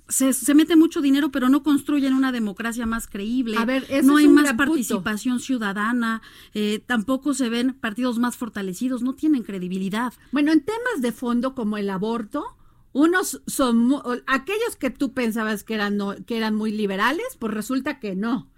se, 0.08 0.32
se 0.32 0.54
mete 0.54 0.74
mucho 0.76 1.00
dinero, 1.00 1.30
pero 1.30 1.48
no 1.48 1.62
construyen 1.62 2.14
una 2.14 2.32
democracia 2.32 2.86
más 2.86 3.06
creíble. 3.06 3.56
A 3.58 3.64
ver, 3.64 3.86
no 4.04 4.16
hay 4.16 4.28
más 4.28 4.44
punto. 4.48 4.56
participación 4.56 5.40
ciudadana. 5.40 6.22
eh, 6.54 6.82
tampoco 6.86 7.34
se 7.34 7.48
ven 7.50 7.74
partidos 7.74 8.18
más 8.18 8.36
fortalecidos. 8.36 9.02
No 9.02 9.14
tienen 9.14 9.42
credibilidad. 9.42 10.12
Bueno, 10.32 10.52
en 10.52 10.60
temas 10.64 11.00
de 11.02 11.12
fondo 11.12 11.54
como 11.54 11.76
el 11.76 11.90
aborto, 11.90 12.44
unos 12.92 13.42
son 13.46 13.92
aquellos 14.26 14.76
que 14.78 14.90
tú 14.90 15.12
pensabas 15.12 15.62
que 15.62 15.74
eran 15.74 15.96
no- 15.98 16.16
que 16.26 16.36
eran 16.38 16.54
muy 16.54 16.72
liberales, 16.72 17.26
pues 17.38 17.52
resulta 17.52 18.00
que 18.00 18.16
no. 18.16 18.50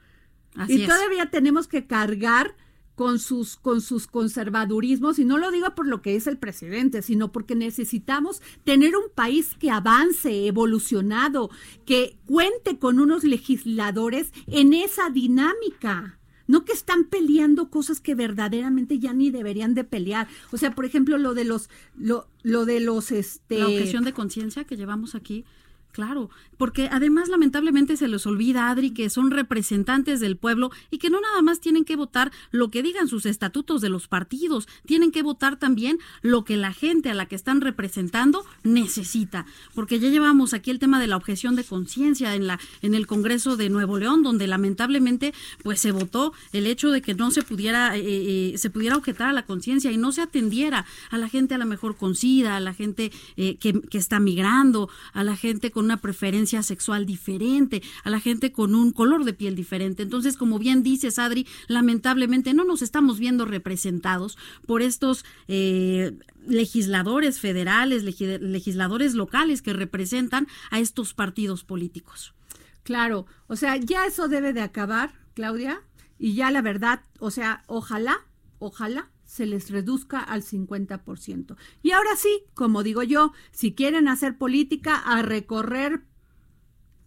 Así 0.54 0.74
y 0.78 0.82
es. 0.82 0.88
todavía 0.88 1.30
tenemos 1.30 1.66
que 1.68 1.86
cargar 1.86 2.54
con 3.00 3.18
sus, 3.18 3.56
con 3.56 3.80
sus 3.80 4.06
conservadurismos, 4.06 5.18
y 5.18 5.24
no 5.24 5.38
lo 5.38 5.50
digo 5.50 5.74
por 5.74 5.86
lo 5.86 6.02
que 6.02 6.16
es 6.16 6.26
el 6.26 6.36
presidente, 6.36 7.00
sino 7.00 7.32
porque 7.32 7.54
necesitamos 7.54 8.42
tener 8.62 8.94
un 8.94 9.08
país 9.14 9.54
que 9.58 9.70
avance, 9.70 10.46
evolucionado, 10.46 11.48
que 11.86 12.18
cuente 12.26 12.78
con 12.78 13.00
unos 13.00 13.24
legisladores 13.24 14.34
en 14.48 14.74
esa 14.74 15.08
dinámica. 15.08 16.18
No 16.46 16.66
que 16.66 16.74
están 16.74 17.04
peleando 17.04 17.70
cosas 17.70 18.00
que 18.00 18.14
verdaderamente 18.14 18.98
ya 18.98 19.14
ni 19.14 19.30
deberían 19.30 19.72
de 19.72 19.84
pelear. 19.84 20.28
O 20.52 20.58
sea, 20.58 20.74
por 20.74 20.84
ejemplo, 20.84 21.16
lo 21.16 21.32
de 21.32 21.44
los, 21.44 21.70
lo, 21.96 22.28
lo 22.42 22.66
de 22.66 22.80
los, 22.80 23.12
este... 23.12 23.60
La 23.60 23.68
objeción 23.68 24.04
de 24.04 24.12
conciencia 24.12 24.64
que 24.64 24.76
llevamos 24.76 25.14
aquí. 25.14 25.46
Claro, 25.92 26.30
porque 26.56 26.88
además 26.92 27.28
lamentablemente 27.28 27.96
se 27.96 28.06
les 28.06 28.24
olvida, 28.26 28.68
Adri, 28.68 28.92
que 28.92 29.10
son 29.10 29.30
representantes 29.30 30.20
del 30.20 30.36
pueblo 30.36 30.70
y 30.90 30.98
que 30.98 31.10
no 31.10 31.20
nada 31.20 31.42
más 31.42 31.58
tienen 31.58 31.84
que 31.84 31.96
votar 31.96 32.30
lo 32.52 32.70
que 32.70 32.82
digan 32.82 33.08
sus 33.08 33.26
estatutos 33.26 33.80
de 33.80 33.88
los 33.88 34.06
partidos, 34.06 34.68
tienen 34.86 35.10
que 35.10 35.22
votar 35.22 35.58
también 35.58 35.98
lo 36.22 36.44
que 36.44 36.56
la 36.56 36.72
gente 36.72 37.10
a 37.10 37.14
la 37.14 37.26
que 37.26 37.34
están 37.34 37.60
representando 37.60 38.44
necesita, 38.62 39.46
porque 39.74 39.98
ya 39.98 40.10
llevamos 40.10 40.54
aquí 40.54 40.70
el 40.70 40.78
tema 40.78 41.00
de 41.00 41.08
la 41.08 41.16
objeción 41.16 41.56
de 41.56 41.64
conciencia 41.64 42.34
en 42.34 42.46
la 42.46 42.60
en 42.82 42.94
el 42.94 43.06
Congreso 43.06 43.56
de 43.56 43.68
Nuevo 43.68 43.98
León, 43.98 44.22
donde 44.22 44.46
lamentablemente 44.46 45.34
pues 45.64 45.80
se 45.80 45.90
votó 45.90 46.32
el 46.52 46.66
hecho 46.66 46.90
de 46.90 47.02
que 47.02 47.14
no 47.14 47.30
se 47.30 47.42
pudiera 47.42 47.96
eh, 47.96 48.02
eh, 48.52 48.58
se 48.58 48.70
pudiera 48.70 48.96
objetar 48.96 49.28
a 49.28 49.32
la 49.32 49.44
conciencia 49.44 49.90
y 49.90 49.96
no 49.96 50.12
se 50.12 50.22
atendiera 50.22 50.86
a 51.10 51.18
la 51.18 51.28
gente 51.28 51.54
a 51.54 51.58
la 51.58 51.64
mejor 51.64 51.96
con 51.96 52.14
SIDA, 52.14 52.56
a 52.56 52.60
la 52.60 52.74
gente 52.74 53.10
eh, 53.36 53.56
que, 53.56 53.80
que 53.80 53.98
está 53.98 54.20
migrando, 54.20 54.88
a 55.12 55.24
la 55.24 55.36
gente 55.36 55.70
con 55.70 55.79
una 55.84 56.00
preferencia 56.00 56.62
sexual 56.62 57.06
diferente, 57.06 57.82
a 58.04 58.10
la 58.10 58.20
gente 58.20 58.52
con 58.52 58.74
un 58.74 58.92
color 58.92 59.24
de 59.24 59.32
piel 59.32 59.54
diferente. 59.54 60.02
Entonces, 60.02 60.36
como 60.36 60.58
bien 60.58 60.82
dices, 60.82 61.18
Adri, 61.18 61.46
lamentablemente 61.68 62.54
no 62.54 62.64
nos 62.64 62.82
estamos 62.82 63.18
viendo 63.18 63.44
representados 63.44 64.38
por 64.66 64.82
estos 64.82 65.24
eh, 65.48 66.12
legisladores 66.46 67.40
federales, 67.40 68.04
legis- 68.04 68.40
legisladores 68.40 69.14
locales 69.14 69.62
que 69.62 69.72
representan 69.72 70.46
a 70.70 70.78
estos 70.80 71.14
partidos 71.14 71.64
políticos. 71.64 72.34
Claro, 72.82 73.26
o 73.46 73.56
sea, 73.56 73.76
ya 73.76 74.06
eso 74.06 74.28
debe 74.28 74.52
de 74.52 74.62
acabar, 74.62 75.12
Claudia, 75.34 75.82
y 76.18 76.34
ya 76.34 76.50
la 76.50 76.62
verdad, 76.62 77.00
o 77.18 77.30
sea, 77.30 77.62
ojalá, 77.66 78.18
ojalá 78.58 79.08
se 79.30 79.46
les 79.46 79.70
reduzca 79.70 80.18
al 80.18 80.42
50%. 80.42 81.54
Y 81.84 81.92
ahora 81.92 82.16
sí, 82.16 82.42
como 82.52 82.82
digo 82.82 83.04
yo, 83.04 83.32
si 83.52 83.74
quieren 83.74 84.08
hacer 84.08 84.36
política, 84.36 84.96
a 84.96 85.22
recorrer 85.22 86.02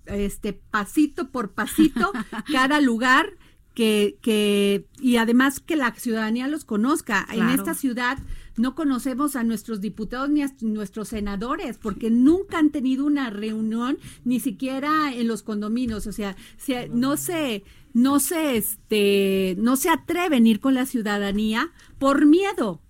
este 0.06 0.54
pasito 0.54 1.32
por 1.32 1.52
pasito 1.52 2.14
cada 2.52 2.80
lugar 2.80 3.34
que, 3.74 4.20
que 4.22 4.88
y 5.02 5.18
además 5.18 5.60
que 5.60 5.76
la 5.76 5.94
ciudadanía 5.96 6.48
los 6.48 6.64
conozca. 6.64 7.26
En 7.32 7.40
esta 7.50 7.74
ciudad 7.74 8.18
no 8.56 8.74
conocemos 8.74 9.36
a 9.36 9.44
nuestros 9.44 9.82
diputados 9.82 10.30
ni 10.30 10.44
a 10.44 10.52
nuestros 10.62 11.10
senadores 11.10 11.78
porque 11.78 12.10
nunca 12.10 12.58
han 12.58 12.70
tenido 12.70 13.06
una 13.06 13.32
reunión 13.32 13.98
ni 14.24 14.40
siquiera 14.40 15.12
en 15.14 15.28
los 15.28 15.44
condominios, 15.44 16.08
o 16.08 16.14
sea, 16.14 16.38
se- 16.58 16.88
no 16.88 17.18
se 17.18 17.64
no 17.94 18.20
se 18.20 18.58
este 18.58 19.56
no 19.60 19.76
se 19.76 19.90
atreven 19.90 20.46
a 20.46 20.50
ir 20.50 20.60
con 20.60 20.74
la 20.74 20.86
ciudadanía 20.86 21.72
por 22.00 22.26
miedo 22.26 22.82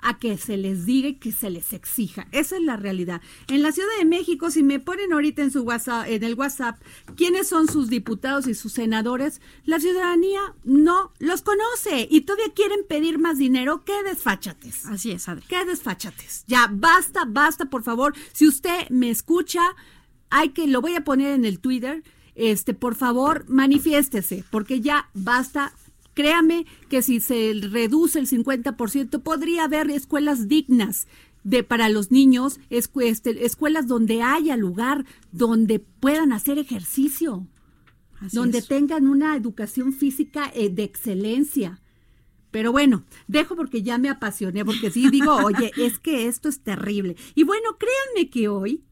a 0.00 0.18
que 0.18 0.36
se 0.38 0.56
les 0.56 0.86
diga 0.86 1.08
y 1.08 1.14
que 1.14 1.32
se 1.32 1.50
les 1.50 1.72
exija. 1.72 2.28
Esa 2.32 2.56
es 2.56 2.62
la 2.62 2.76
realidad. 2.76 3.20
En 3.48 3.62
la 3.62 3.72
Ciudad 3.72 3.88
de 3.98 4.04
México, 4.04 4.50
si 4.50 4.62
me 4.62 4.80
ponen 4.80 5.12
ahorita 5.12 5.42
en 5.42 5.50
su 5.50 5.62
WhatsApp, 5.62 6.06
en 6.08 6.22
el 6.22 6.34
WhatsApp, 6.34 6.80
quiénes 7.16 7.48
son 7.48 7.68
sus 7.68 7.88
diputados 7.88 8.46
y 8.46 8.54
sus 8.54 8.72
senadores, 8.72 9.40
la 9.64 9.80
ciudadanía 9.80 10.40
no 10.64 11.12
los 11.18 11.42
conoce 11.42 12.06
y 12.10 12.22
todavía 12.22 12.52
quieren 12.54 12.80
pedir 12.88 13.18
más 13.18 13.38
dinero. 13.38 13.84
¡Qué 13.84 14.02
desfachates! 14.04 14.86
Así 14.86 15.10
es, 15.10 15.28
Adri. 15.28 15.44
¡Qué 15.48 15.64
desfachates! 15.64 16.44
Ya, 16.46 16.70
basta, 16.72 17.24
basta, 17.26 17.66
por 17.66 17.82
favor. 17.82 18.14
Si 18.32 18.46
usted 18.46 18.88
me 18.90 19.10
escucha, 19.10 19.62
hay 20.30 20.50
que, 20.50 20.66
lo 20.66 20.80
voy 20.80 20.94
a 20.94 21.04
poner 21.04 21.34
en 21.34 21.44
el 21.44 21.58
Twitter, 21.58 22.04
este, 22.38 22.72
por 22.72 22.94
favor, 22.94 23.44
manifiéstese, 23.48 24.44
porque 24.50 24.80
ya 24.80 25.10
basta. 25.14 25.72
Créame 26.14 26.66
que 26.88 27.02
si 27.02 27.20
se 27.20 27.52
reduce 27.70 28.18
el 28.18 28.26
50%, 28.26 29.22
podría 29.22 29.64
haber 29.64 29.88
escuelas 29.90 30.48
dignas 30.48 31.06
de 31.44 31.62
para 31.62 31.88
los 31.88 32.10
niños, 32.10 32.58
escu- 32.70 33.04
este, 33.04 33.44
escuelas 33.46 33.86
donde 33.86 34.22
haya 34.22 34.56
lugar, 34.56 35.04
donde 35.30 35.78
puedan 35.78 36.32
hacer 36.32 36.58
ejercicio, 36.58 37.46
Así 38.20 38.34
donde 38.36 38.58
es. 38.58 38.66
tengan 38.66 39.06
una 39.06 39.36
educación 39.36 39.92
física 39.92 40.50
eh, 40.54 40.70
de 40.70 40.82
excelencia. 40.82 41.80
Pero 42.50 42.72
bueno, 42.72 43.04
dejo 43.28 43.54
porque 43.54 43.82
ya 43.84 43.96
me 43.98 44.08
apasioné, 44.08 44.64
porque 44.64 44.90
sí 44.90 45.10
digo, 45.10 45.36
oye, 45.36 45.70
es 45.76 46.00
que 46.00 46.26
esto 46.26 46.48
es 46.48 46.60
terrible. 46.60 47.14
Y 47.36 47.44
bueno, 47.44 47.76
créanme 47.78 48.28
que 48.30 48.48
hoy, 48.48 48.82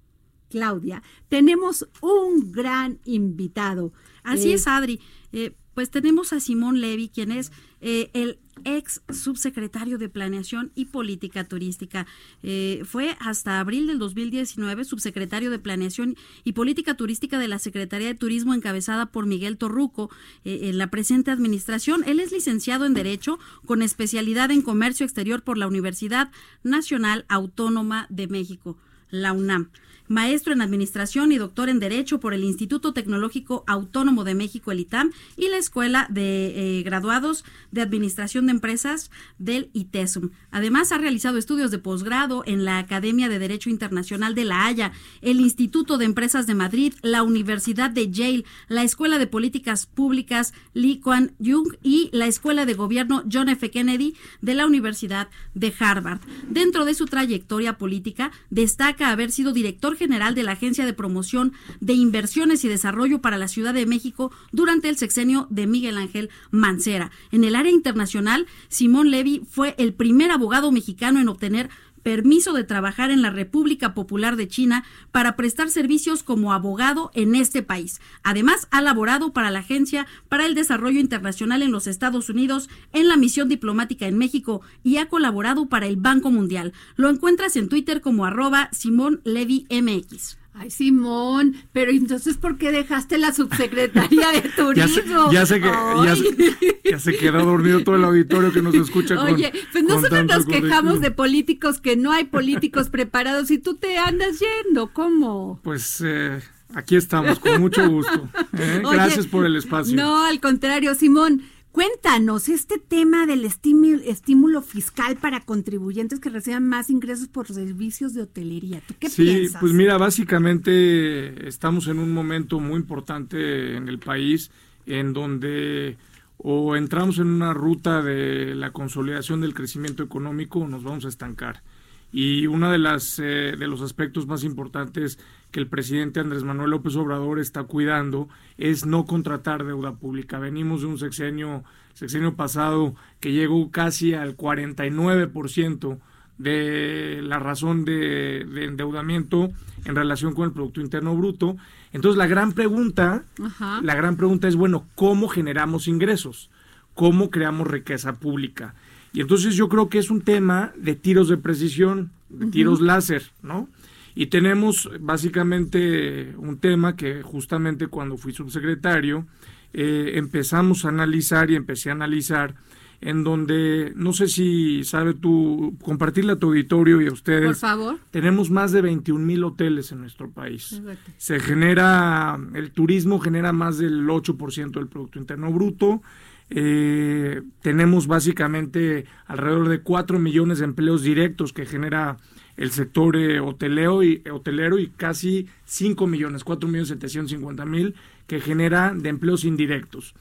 Claudia, 0.51 1.03
tenemos 1.29 1.89
un 2.01 2.53
gran 2.53 2.99
invitado. 3.05 3.93
Así 4.23 4.51
Eh, 4.51 4.55
es, 4.55 4.67
Adri. 4.67 5.01
Eh, 5.33 5.55
pues 5.77 5.91
tenemos 5.91 6.33
a 6.33 6.41
Simón 6.41 6.81
Levy, 6.81 7.11
quien 7.11 7.31
es 7.31 7.53
eh, 7.83 8.11
el 8.15 8.39
ex 8.65 9.03
subsecretario 9.11 9.99
de 9.99 10.09
Planeación 10.09 10.73
y 10.75 10.87
Política 10.87 11.45
Turística. 11.45 12.07
Eh, 12.43 12.83
fue 12.87 13.15
hasta 13.21 13.61
abril 13.61 13.87
del 13.87 13.99
2019 13.99 14.87
subsecretario 14.87 15.51
de 15.51 15.59
Planeación 15.59 16.17
y 16.45 16.53
Política 16.53 16.97
Turística 16.97 17.39
de 17.39 17.49
la 17.49 17.59
Secretaría 17.59 18.09
de 18.09 18.15
Turismo 18.15 18.55
encabezada 18.55 19.13
por 19.13 19.27
Miguel 19.27 19.59
Torruco 19.59 20.11
eh, 20.45 20.61
en 20.63 20.79
la 20.79 20.91
presente 20.91 21.31
administración. 21.31 22.05
Él 22.07 22.21
es 22.21 22.33
licenciado 22.33 22.87
en 22.87 22.95
Derecho 22.95 23.39
con 23.67 23.83
especialidad 23.83 24.51
en 24.51 24.63
Comercio 24.63 25.05
Exterior 25.05 25.43
por 25.43 25.59
la 25.59 25.67
Universidad 25.67 26.31
Nacional 26.63 27.27
Autónoma 27.29 28.07
de 28.09 28.29
México, 28.29 28.79
la 29.11 29.35
UNAM 29.35 29.71
maestro 30.09 30.53
en 30.53 30.61
Administración 30.61 31.33
y 31.33 31.39
doctor 31.39 31.69
en 31.69 31.81
Derecho 31.81 32.21
por 32.21 32.35
el 32.35 32.45
Instituto 32.45 32.93
Tecnológico 32.93 33.65
Autónomo 33.67 34.25
de 34.25 34.35
México, 34.35 34.73
el 34.73 34.81
ITAM, 34.81 35.13
y 35.37 35.49
la 35.49 35.59
Escuela 35.59 36.07
de 36.11 36.79
eh, 36.79 36.83
Graduados 36.83 37.45
de 37.71 37.83
Administración 37.83 38.47
de 38.47 38.53
Empresas 38.53 39.11
del 39.39 39.71
ITESUM. 39.73 40.31
Además, 40.51 40.93
ha 40.93 40.99
realizado 40.99 41.39
estudios 41.39 41.71
de 41.71 41.79
posgrado 41.79 42.43
en 42.47 42.65
la 42.65 42.79
Academia 42.79 43.29
de 43.29 43.39
Derecho 43.39 43.71
Internacional 43.71 44.35
de 44.35 44.45
La 44.45 44.67
Haya, 44.67 44.93
el 45.23 45.41
Instituto 45.41 45.99
de 45.99 46.05
Empresas 46.05 46.47
de 46.47 46.55
Madrid, 46.55 46.95
la 47.03 47.23
Universidad 47.23 47.91
de 47.91 48.11
Yale, 48.11 48.45
la 48.69 48.83
Escuela 48.83 49.19
de 49.19 49.27
Políticas 49.27 49.87
Públicas 49.87 50.55
Lee 50.75 51.01
Kuan 51.01 51.33
Yew 51.39 51.77
y 51.83 52.11
la 52.13 52.27
Escuela 52.27 52.67
de 52.67 52.75
Gobierno 52.75 53.25
John 53.31 53.49
F. 53.49 53.71
Kennedy 53.71 54.15
de 54.41 54.55
la 54.55 54.67
Universidad 54.67 55.29
de 55.55 55.73
Harvard. 55.79 56.21
Dentro 56.49 56.85
de 56.85 56.95
su 56.95 57.07
trayectoria 57.07 57.79
política, 57.79 58.31
destaca 58.51 59.11
haber 59.11 59.31
sido 59.31 59.53
director 59.53 59.96
general 59.97 60.35
de 60.35 60.43
la 60.43 60.53
Agencia 60.53 60.87
de 60.87 60.93
Promoción 60.93 61.53
de 61.81 61.95
Inversiones 61.95 62.65
y 62.65 62.69
Desarrollo 62.69 63.21
para 63.21 63.39
la 63.39 63.49
Ciudad 63.49 63.75
de 63.75 63.87
México 63.87 64.31
durante 64.53 64.89
el 64.89 64.97
sexenio 64.97 65.47
de 65.51 65.67
Miguel 65.67 65.99
Ángel 65.99 66.31
Mancera. 66.51 67.11
En 67.33 67.45
el 67.45 67.57
área 67.57 67.73
internacional, 67.73 68.47
Simón 68.69 69.11
Levy 69.11 69.43
fue 69.51 69.75
el 69.79 69.95
primer 69.95 70.31
abogado 70.31 70.73
mexicano 70.73 71.21
en 71.21 71.29
obtener 71.29 71.71
permiso 72.07 72.53
de 72.53 72.63
trabajar 72.63 73.11
en 73.11 73.21
la 73.21 73.31
República 73.31 73.93
Popular 73.93 74.37
de 74.37 74.47
China 74.47 74.85
para 75.11 75.35
prestar 75.35 75.71
servicios 75.71 76.23
como 76.23 76.53
abogado 76.53 77.11
en 77.15 77.35
este 77.35 77.65
país. 77.65 78.01
Además, 78.23 78.69
ha 78.71 78.81
laborado 78.81 79.33
para 79.33 79.51
la 79.51 79.59
Agencia 79.59 80.07
para 80.29 80.47
el 80.47 80.55
Desarrollo 80.55 81.01
Internacional 81.01 81.63
en 81.63 81.73
los 81.73 81.89
Estados 81.89 82.31
Unidos 82.31 82.69
en 82.93 83.09
la 83.09 83.17
misión 83.17 83.49
diplomática 83.49 84.07
en 84.07 84.19
México 84.19 84.61
y 84.85 84.99
ha 84.99 85.09
colaborado 85.09 85.67
para 85.67 85.89
el 85.89 85.97
Banco 85.97 86.31
Mundial. 86.31 86.75
Lo 86.95 87.09
encuentras 87.09 87.57
en 87.57 87.69
Twitter 87.69 88.01
como 88.01 88.25
arroba 88.25 88.69
Simón 88.71 89.21
Levy 89.25 89.67
MX. 89.69 90.39
Ay, 90.59 90.71
Simón, 90.71 91.55
pero 91.73 91.91
entonces, 91.91 92.39
¿por 92.39 92.57
qué 92.57 92.73
dejaste 92.73 93.19
la 93.19 93.33
subsecretaría 93.35 94.29
de 94.33 94.41
Ya 94.75 94.89
se, 94.89 95.03
turismo? 95.03 95.31
ya 95.33 95.45
se 95.45 95.61
que- 95.61 95.67
ya 96.05 96.17
se- 96.17 96.81
ya 96.91 96.99
se 96.99 97.17
quedó 97.19 97.45
dormido 97.45 97.85
todo 97.85 97.97
el 97.97 98.05
auditorio 98.05 98.51
que 98.53 98.63
nos 98.63 98.75
escucha 98.75 99.17
con 99.17 99.35
Oye, 99.35 99.53
pues 99.73 99.85
nosotros 99.85 100.25
nos 100.25 100.47
quejamos 100.47 101.01
de 101.01 101.11
políticos 101.11 101.79
que 101.81 101.97
no 101.97 102.11
hay 102.11 102.25
políticos 102.25 102.89
preparados 102.89 103.51
y 103.51 103.59
tú 103.59 103.75
te 103.77 103.99
andas 103.99 104.39
yendo, 104.41 104.93
¿cómo? 104.95 105.61
Pues 105.63 106.03
eh, 106.03 106.41
aquí 106.75 106.97
estamos, 106.97 107.39
con 107.39 107.61
mucho 107.61 107.87
gusto. 107.91 108.27
¿eh? 108.59 108.81
Oye, 108.83 108.97
Gracias 108.97 109.27
por 109.27 109.45
el 109.45 109.57
espacio. 109.57 109.95
No, 109.95 110.25
al 110.25 110.41
contrario, 110.41 110.95
Simón. 110.95 111.43
Cuéntanos 111.77 112.49
este 112.49 112.79
tema 112.79 113.27
del 113.27 113.45
estímulo, 113.45 114.01
estímulo 114.03 114.63
fiscal 114.63 115.17
para 115.17 115.41
contribuyentes 115.43 116.21
que 116.21 116.31
reciban 116.31 116.67
más 116.67 116.89
ingresos 116.89 117.29
por 117.29 117.49
servicios 117.49 118.15
de 118.15 118.23
hotelería. 118.23 118.81
¿Tú 118.89 118.95
qué 118.99 119.11
sí, 119.11 119.25
piensas? 119.25 119.61
pues 119.61 119.75
mira, 119.75 119.99
básicamente 119.99 121.47
estamos 121.47 121.87
en 121.89 121.99
un 121.99 122.15
momento 122.15 122.61
muy 122.61 122.77
importante 122.77 123.77
en 123.77 123.89
el 123.89 123.99
país 123.99 124.51
en 124.87 125.13
donde 125.13 125.99
o 126.39 126.77
entramos 126.77 127.19
en 127.19 127.27
una 127.27 127.53
ruta 127.53 128.01
de 128.01 128.55
la 128.55 128.71
consolidación 128.71 129.43
del 129.43 129.53
crecimiento 129.53 130.03
económico 130.03 130.61
o 130.61 130.69
nos 130.69 130.83
vamos 130.83 131.05
a 131.05 131.09
estancar. 131.09 131.63
Y 132.11 132.47
uno 132.47 132.71
de, 132.71 132.79
las, 132.79 133.19
eh, 133.19 133.55
de 133.59 133.67
los 133.67 133.83
aspectos 133.83 134.27
más 134.27 134.45
importantes 134.45 135.19
que 135.57 135.61
el 135.61 135.69
presidente 135.69 136.21
Andrés 136.21 136.45
Manuel 136.45 136.69
López 136.69 136.97
Obrador 136.97 137.39
está 137.39 137.63
cuidando 137.63 138.29
es 138.59 138.85
no 138.85 139.07
contratar 139.07 139.65
deuda 139.65 139.95
pública. 139.95 140.39
Venimos 140.39 140.83
de 140.83 140.89
un 140.89 140.99
sexenio, 140.99 141.65
sexenio 141.95 142.35
pasado 142.35 142.95
que 143.21 143.33
llegó 143.33 143.71
casi 143.71 144.13
al 144.13 144.37
49% 144.37 145.99
de 146.37 147.21
la 147.23 147.39
razón 147.39 147.87
de, 147.87 148.47
de, 148.53 148.65
endeudamiento 148.67 149.49
en 149.87 149.97
relación 149.97 150.35
con 150.35 150.45
el 150.45 150.53
Producto 150.53 150.83
Interno 150.83 151.17
Bruto. 151.17 151.57
Entonces 151.95 152.19
la 152.19 152.27
gran 152.27 152.53
pregunta, 152.53 153.25
Ajá. 153.43 153.81
la 153.83 153.95
gran 153.95 154.19
pregunta 154.19 154.49
es, 154.49 154.57
bueno, 154.57 154.85
¿cómo 154.95 155.27
generamos 155.27 155.89
ingresos? 155.89 156.51
¿Cómo 156.93 157.31
creamos 157.31 157.67
riqueza 157.67 158.17
pública? 158.17 158.75
Y 159.15 159.23
entonces 159.23 159.55
yo 159.55 159.71
creo 159.71 159.89
que 159.89 160.01
es 160.01 160.11
un 160.11 160.21
tema 160.21 160.75
de 160.77 160.97
tiros 160.97 161.29
de 161.29 161.39
precisión, 161.39 162.11
de 162.29 162.49
tiros 162.49 162.83
láser, 162.83 163.33
¿no? 163.41 163.71
Y 164.17 164.27
tenemos 164.27 164.91
básicamente 164.99 166.35
un 166.39 166.59
tema 166.59 166.97
que 166.97 167.23
justamente 167.23 167.87
cuando 167.89 168.17
fui 168.17 168.33
subsecretario 168.33 169.27
eh, 169.75 170.13
empezamos 170.15 170.87
a 170.87 170.89
analizar 170.89 171.51
y 171.51 171.55
empecé 171.55 171.91
a 171.91 171.93
analizar 171.93 172.55
en 173.03 173.25
donde, 173.25 173.93
no 173.95 174.15
sé 174.15 174.27
si 174.29 174.85
sabe 174.85 175.13
tú, 175.13 175.77
compartirle 175.83 176.33
a 176.33 176.37
tu 176.37 176.47
auditorio 176.47 177.03
y 177.03 177.09
a 177.09 177.13
ustedes. 177.13 177.45
Por 177.45 177.57
favor. 177.57 177.99
Tenemos 178.11 178.51
más 178.51 178.73
de 178.73 178.81
21 178.81 179.23
mil 179.23 179.45
hoteles 179.45 179.93
en 179.93 180.01
nuestro 180.01 180.31
país. 180.31 180.73
Exacto. 180.73 181.13
Se 181.19 181.39
genera, 181.39 182.41
el 182.55 182.71
turismo 182.71 183.21
genera 183.21 183.53
más 183.53 183.77
del 183.77 184.07
8% 184.09 184.71
del 184.71 184.89
Producto 184.89 185.19
Interno 185.19 185.53
Bruto. 185.53 186.01
Eh, 186.49 187.43
tenemos 187.61 188.07
básicamente 188.07 189.05
alrededor 189.27 189.69
de 189.69 189.83
4 189.83 190.19
millones 190.19 190.61
de 190.61 190.65
empleos 190.65 191.03
directos 191.03 191.53
que 191.53 191.67
genera 191.67 192.17
el 192.57 192.71
sector 192.71 193.17
eh, 193.17 193.41
hotelero, 193.41 194.03
y, 194.03 194.23
hotelero 194.31 194.79
y 194.79 194.89
casi 194.89 195.47
5 195.65 196.07
millones, 196.07 196.45
4 196.45 196.69
millones 196.69 196.89
750 196.89 197.65
mil 197.67 197.95
que 198.27 198.41
genera 198.41 198.93
de 198.95 199.09
empleos 199.09 199.45
indirectos. 199.45 200.15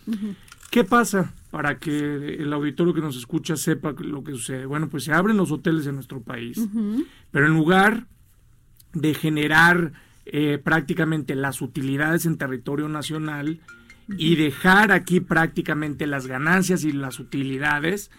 ¿Qué 0.69 0.83
pasa 0.83 1.33
para 1.51 1.79
que 1.79 2.35
el 2.35 2.51
auditorio 2.53 2.93
que 2.93 3.01
nos 3.01 3.17
escucha 3.17 3.55
sepa 3.55 3.95
lo 3.97 4.23
que 4.23 4.33
sucede? 4.33 4.65
Bueno, 4.65 4.89
pues 4.89 5.05
se 5.05 5.13
abren 5.13 5.37
los 5.37 5.51
hoteles 5.51 5.87
en 5.87 5.95
nuestro 5.95 6.21
país, 6.21 6.59
pero 7.31 7.47
en 7.47 7.53
lugar 7.53 8.07
de 8.93 9.13
generar 9.13 9.93
eh, 10.25 10.59
prácticamente 10.63 11.35
las 11.35 11.61
utilidades 11.61 12.25
en 12.25 12.37
territorio 12.37 12.89
nacional 12.89 13.59
y 14.17 14.35
dejar 14.35 14.91
aquí 14.91 15.19
prácticamente 15.19 16.07
las 16.07 16.27
ganancias 16.27 16.83
y 16.83 16.91
las 16.91 17.19
utilidades, 17.19 18.11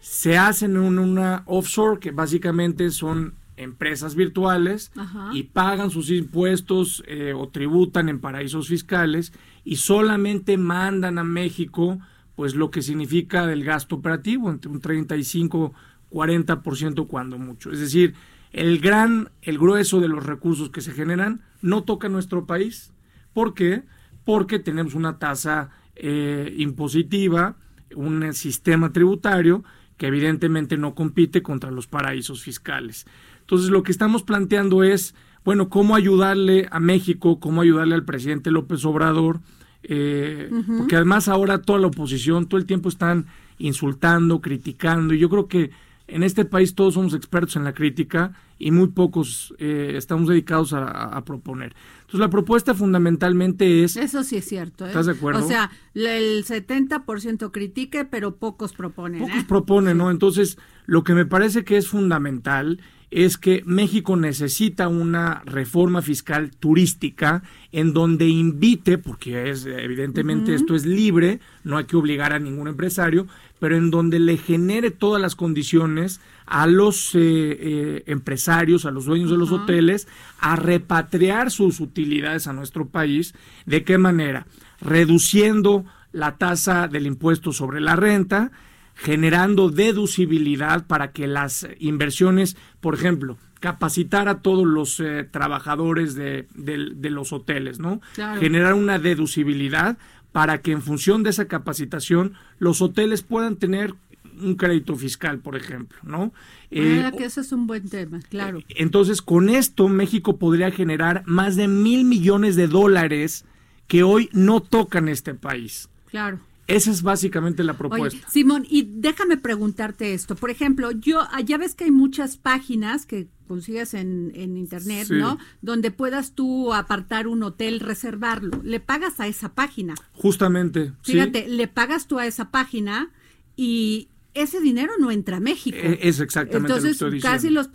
se 0.00 0.38
hacen 0.38 0.76
en 0.76 0.98
una 0.98 1.42
offshore 1.46 1.98
que 1.98 2.10
básicamente 2.10 2.90
son 2.90 3.34
empresas 3.56 4.14
virtuales 4.14 4.92
Ajá. 4.96 5.30
y 5.32 5.44
pagan 5.44 5.90
sus 5.90 6.10
impuestos 6.10 7.02
eh, 7.06 7.32
o 7.34 7.48
tributan 7.48 8.08
en 8.08 8.20
paraísos 8.20 8.68
fiscales 8.68 9.32
y 9.64 9.76
solamente 9.76 10.58
mandan 10.58 11.18
a 11.18 11.24
México 11.24 11.98
pues 12.34 12.54
lo 12.54 12.70
que 12.70 12.82
significa 12.82 13.46
del 13.46 13.64
gasto 13.64 13.96
operativo 13.96 14.50
entre 14.50 14.70
un 14.70 14.80
35 14.80 15.72
40% 16.10 17.06
cuando 17.06 17.38
mucho 17.38 17.72
es 17.72 17.80
decir 17.80 18.14
el 18.52 18.78
gran 18.78 19.30
el 19.42 19.58
grueso 19.58 20.00
de 20.00 20.08
los 20.08 20.24
recursos 20.24 20.70
que 20.70 20.82
se 20.82 20.92
generan 20.92 21.40
no 21.62 21.82
toca 21.84 22.08
nuestro 22.08 22.46
país 22.46 22.92
¿por 23.32 23.54
qué? 23.54 23.84
porque 24.24 24.58
tenemos 24.58 24.94
una 24.94 25.18
tasa 25.18 25.70
eh, 25.94 26.54
impositiva 26.58 27.56
un 27.94 28.34
sistema 28.34 28.92
tributario 28.92 29.64
que 29.96 30.06
evidentemente 30.06 30.76
no 30.76 30.94
compite 30.94 31.42
contra 31.42 31.70
los 31.70 31.86
paraísos 31.86 32.42
fiscales. 32.42 33.06
Entonces 33.40 33.70
lo 33.70 33.82
que 33.82 33.92
estamos 33.92 34.22
planteando 34.22 34.82
es, 34.82 35.14
bueno, 35.44 35.68
cómo 35.68 35.94
ayudarle 35.94 36.68
a 36.70 36.80
México, 36.80 37.40
cómo 37.40 37.60
ayudarle 37.60 37.94
al 37.94 38.04
presidente 38.04 38.50
López 38.50 38.84
Obrador, 38.84 39.40
eh, 39.82 40.50
porque 40.78 40.96
además 40.96 41.28
ahora 41.28 41.62
toda 41.62 41.78
la 41.78 41.86
oposición 41.86 42.46
todo 42.46 42.58
el 42.58 42.66
tiempo 42.66 42.88
están 42.88 43.26
insultando, 43.58 44.40
criticando, 44.40 45.14
y 45.14 45.18
yo 45.18 45.28
creo 45.30 45.46
que 45.46 45.70
en 46.08 46.22
este 46.22 46.44
país 46.44 46.74
todos 46.74 46.94
somos 46.94 47.14
expertos 47.14 47.56
en 47.56 47.64
la 47.64 47.72
crítica 47.72 48.32
y 48.58 48.70
muy 48.70 48.88
pocos 48.88 49.54
eh, 49.58 49.94
estamos 49.96 50.28
dedicados 50.28 50.72
a, 50.72 50.88
a 50.88 51.24
proponer. 51.24 51.74
Entonces 52.06 52.20
la 52.20 52.30
propuesta 52.30 52.72
fundamentalmente 52.72 53.82
es 53.82 53.96
Eso 53.96 54.22
sí 54.22 54.36
es 54.36 54.44
cierto. 54.44 54.84
¿eh? 54.84 54.88
¿Estás 54.88 55.06
de 55.06 55.12
acuerdo? 55.12 55.44
O 55.44 55.48
sea, 55.48 55.72
el 55.92 56.44
70% 56.44 57.50
critique, 57.50 58.04
pero 58.04 58.36
pocos 58.36 58.74
proponen. 58.74 59.22
Pocos 59.22 59.42
¿eh? 59.42 59.46
proponen, 59.48 59.98
¿no? 59.98 60.12
Entonces, 60.12 60.56
lo 60.86 61.02
que 61.02 61.14
me 61.14 61.26
parece 61.26 61.64
que 61.64 61.76
es 61.76 61.88
fundamental 61.88 62.80
es 63.10 63.36
que 63.36 63.62
México 63.64 64.16
necesita 64.16 64.88
una 64.88 65.42
reforma 65.46 66.02
fiscal 66.02 66.50
turística 66.50 67.42
en 67.70 67.92
donde 67.92 68.26
invite, 68.26 68.98
porque 68.98 69.50
es 69.50 69.64
evidentemente 69.64 70.54
esto 70.54 70.74
es 70.74 70.84
libre, 70.84 71.40
no 71.62 71.78
hay 71.78 71.84
que 71.84 71.96
obligar 71.96 72.32
a 72.32 72.38
ningún 72.38 72.68
empresario, 72.68 73.26
pero 73.58 73.76
en 73.76 73.90
donde 73.90 74.18
le 74.18 74.36
genere 74.36 74.90
todas 74.90 75.22
las 75.22 75.36
condiciones 75.36 76.20
a 76.46 76.66
los 76.66 77.14
eh, 77.14 77.18
eh, 77.20 78.02
empresarios, 78.06 78.86
a 78.86 78.90
los 78.90 79.06
dueños 79.06 79.30
de 79.30 79.38
los 79.38 79.52
hoteles, 79.52 80.08
a 80.38 80.56
repatriar 80.56 81.50
sus 81.50 81.80
utilidades 81.80 82.46
a 82.46 82.52
nuestro 82.52 82.86
país. 82.86 83.34
¿De 83.66 83.84
qué 83.84 83.98
manera? 83.98 84.46
Reduciendo 84.80 85.84
la 86.12 86.36
tasa 86.36 86.88
del 86.88 87.06
impuesto 87.06 87.52
sobre 87.52 87.80
la 87.80 87.96
renta, 87.96 88.50
generando 88.96 89.68
deducibilidad 89.70 90.86
para 90.86 91.12
que 91.12 91.26
las 91.26 91.68
inversiones, 91.78 92.56
por 92.80 92.94
ejemplo, 92.94 93.36
capacitar 93.60 94.28
a 94.28 94.40
todos 94.40 94.66
los 94.66 94.98
eh, 95.00 95.24
trabajadores 95.30 96.14
de, 96.14 96.48
de- 96.54 96.90
de 96.94 97.10
los 97.10 97.32
hoteles, 97.32 97.78
¿no? 97.78 98.00
Claro. 98.14 98.40
Generar 98.40 98.74
una 98.74 98.98
deducibilidad 98.98 99.98
para 100.32 100.60
que 100.62 100.72
en 100.72 100.82
función 100.82 101.22
de 101.22 101.30
esa 101.30 101.46
capacitación 101.46 102.32
los 102.58 102.82
hoteles 102.82 103.22
puedan 103.22 103.56
tener 103.56 103.94
un 104.40 104.54
crédito 104.56 104.96
fiscal, 104.96 105.38
por 105.38 105.56
ejemplo, 105.56 105.96
¿no? 106.02 106.32
Eh, 106.70 107.02
Ah, 107.06 107.12
que 107.16 107.24
ese 107.24 107.40
es 107.40 107.52
un 107.52 107.66
buen 107.66 107.88
tema, 107.88 108.20
claro. 108.28 108.60
entonces, 108.68 109.22
con 109.22 109.48
esto, 109.48 109.88
México 109.88 110.36
podría 110.36 110.70
generar 110.70 111.22
más 111.26 111.56
de 111.56 111.68
mil 111.68 112.04
millones 112.04 112.54
de 112.56 112.66
dólares 112.66 113.44
que 113.86 114.02
hoy 114.02 114.28
no 114.32 114.60
tocan 114.60 115.08
este 115.08 115.32
país. 115.34 115.88
Claro. 116.10 116.40
Esa 116.66 116.90
es 116.90 117.02
básicamente 117.02 117.62
la 117.62 117.72
Oye, 117.72 117.78
propuesta. 117.78 118.28
Simón, 118.28 118.66
y 118.68 118.88
déjame 118.96 119.36
preguntarte 119.36 120.14
esto. 120.14 120.34
Por 120.34 120.50
ejemplo, 120.50 120.90
yo 120.90 121.20
ah, 121.30 121.40
ya 121.40 121.58
ves 121.58 121.74
que 121.74 121.84
hay 121.84 121.90
muchas 121.92 122.36
páginas 122.36 123.06
que 123.06 123.28
consigues 123.46 123.94
en, 123.94 124.32
en 124.34 124.56
internet, 124.56 125.06
Sí. 125.06 125.14
¿no? 125.14 125.38
Donde 125.62 125.92
puedas 125.92 126.32
tú 126.34 126.74
apartar 126.74 127.28
un 127.28 127.44
hotel, 127.44 127.78
reservarlo. 127.78 128.60
Le 128.64 128.80
pagas 128.80 129.20
a 129.20 129.28
esa 129.28 129.54
página. 129.54 129.94
Justamente. 130.12 130.92
sí. 131.02 131.12
Fíjate, 131.12 131.46
le 131.48 131.68
pagas 131.68 132.08
tú 132.08 132.18
a 132.18 132.26
esa 132.26 132.50
página 132.50 133.10
y 133.54 134.08
ese 134.36 134.60
dinero 134.60 134.92
no 135.00 135.10
entra 135.10 135.38
a 135.38 135.40
México. 135.40 135.76
Eh, 135.80 135.98
es 136.02 136.20
exactamente 136.20 136.68
lo 136.68 136.74
que 136.74 136.88
Entonces, 136.88 136.92
estoy 136.92 137.20
casi 137.20 137.50
los 137.50 137.68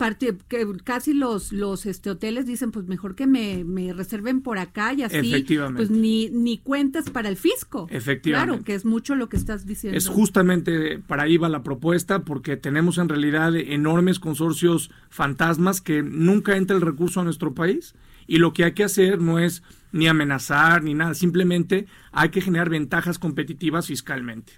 casi 0.84 1.14
los 1.14 1.52
los 1.52 1.86
este 1.86 2.10
hoteles 2.10 2.46
dicen, 2.46 2.70
pues 2.70 2.86
mejor 2.86 3.14
que 3.14 3.26
me, 3.26 3.64
me 3.64 3.92
reserven 3.92 4.40
por 4.40 4.58
acá 4.58 4.92
y 4.92 5.02
así 5.02 5.16
Efectivamente. 5.16 5.78
pues 5.78 5.90
ni 5.90 6.30
ni 6.30 6.58
cuentas 6.58 7.10
para 7.10 7.28
el 7.28 7.36
fisco. 7.36 7.86
Efectivamente. 7.90 8.48
Claro, 8.50 8.64
que 8.64 8.74
es 8.74 8.84
mucho 8.84 9.14
lo 9.14 9.28
que 9.28 9.36
estás 9.36 9.66
diciendo. 9.66 9.96
Es 9.96 10.08
justamente 10.08 10.98
para 10.98 11.24
ahí 11.24 11.36
va 11.36 11.48
la 11.48 11.62
propuesta, 11.62 12.24
porque 12.24 12.56
tenemos 12.56 12.98
en 12.98 13.08
realidad 13.08 13.54
enormes 13.56 14.18
consorcios 14.18 14.90
fantasmas 15.10 15.80
que 15.80 16.02
nunca 16.02 16.56
entra 16.56 16.76
el 16.76 16.82
recurso 16.82 17.20
a 17.20 17.24
nuestro 17.24 17.54
país. 17.54 17.94
Y 18.26 18.38
lo 18.38 18.52
que 18.52 18.64
hay 18.64 18.72
que 18.72 18.84
hacer 18.84 19.20
no 19.20 19.38
es 19.38 19.62
ni 19.92 20.08
amenazar 20.08 20.82
ni 20.82 20.94
nada, 20.94 21.14
simplemente 21.14 21.86
hay 22.12 22.30
que 22.30 22.40
generar 22.40 22.70
ventajas 22.70 23.18
competitivas 23.18 23.86
fiscalmente. 23.86 24.54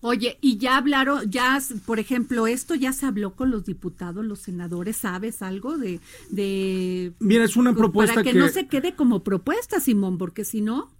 Oye, 0.00 0.38
y 0.40 0.58
ya 0.58 0.76
hablaron, 0.76 1.28
ya, 1.30 1.58
por 1.84 1.98
ejemplo, 1.98 2.46
esto 2.46 2.74
ya 2.74 2.92
se 2.92 3.06
habló 3.06 3.34
con 3.34 3.50
los 3.50 3.64
diputados, 3.64 4.24
los 4.24 4.38
senadores, 4.38 4.96
¿sabes 4.96 5.42
algo 5.42 5.76
de, 5.76 6.00
de 6.30 7.12
Mira, 7.18 7.44
es 7.44 7.56
una 7.56 7.74
propuesta 7.74 8.14
para 8.14 8.24
que, 8.24 8.32
que 8.32 8.38
no 8.38 8.48
se 8.48 8.68
quede 8.68 8.94
como 8.94 9.24
propuesta, 9.24 9.80
Simón, 9.80 10.16
porque 10.18 10.44
si 10.44 10.60
no, 10.60 10.90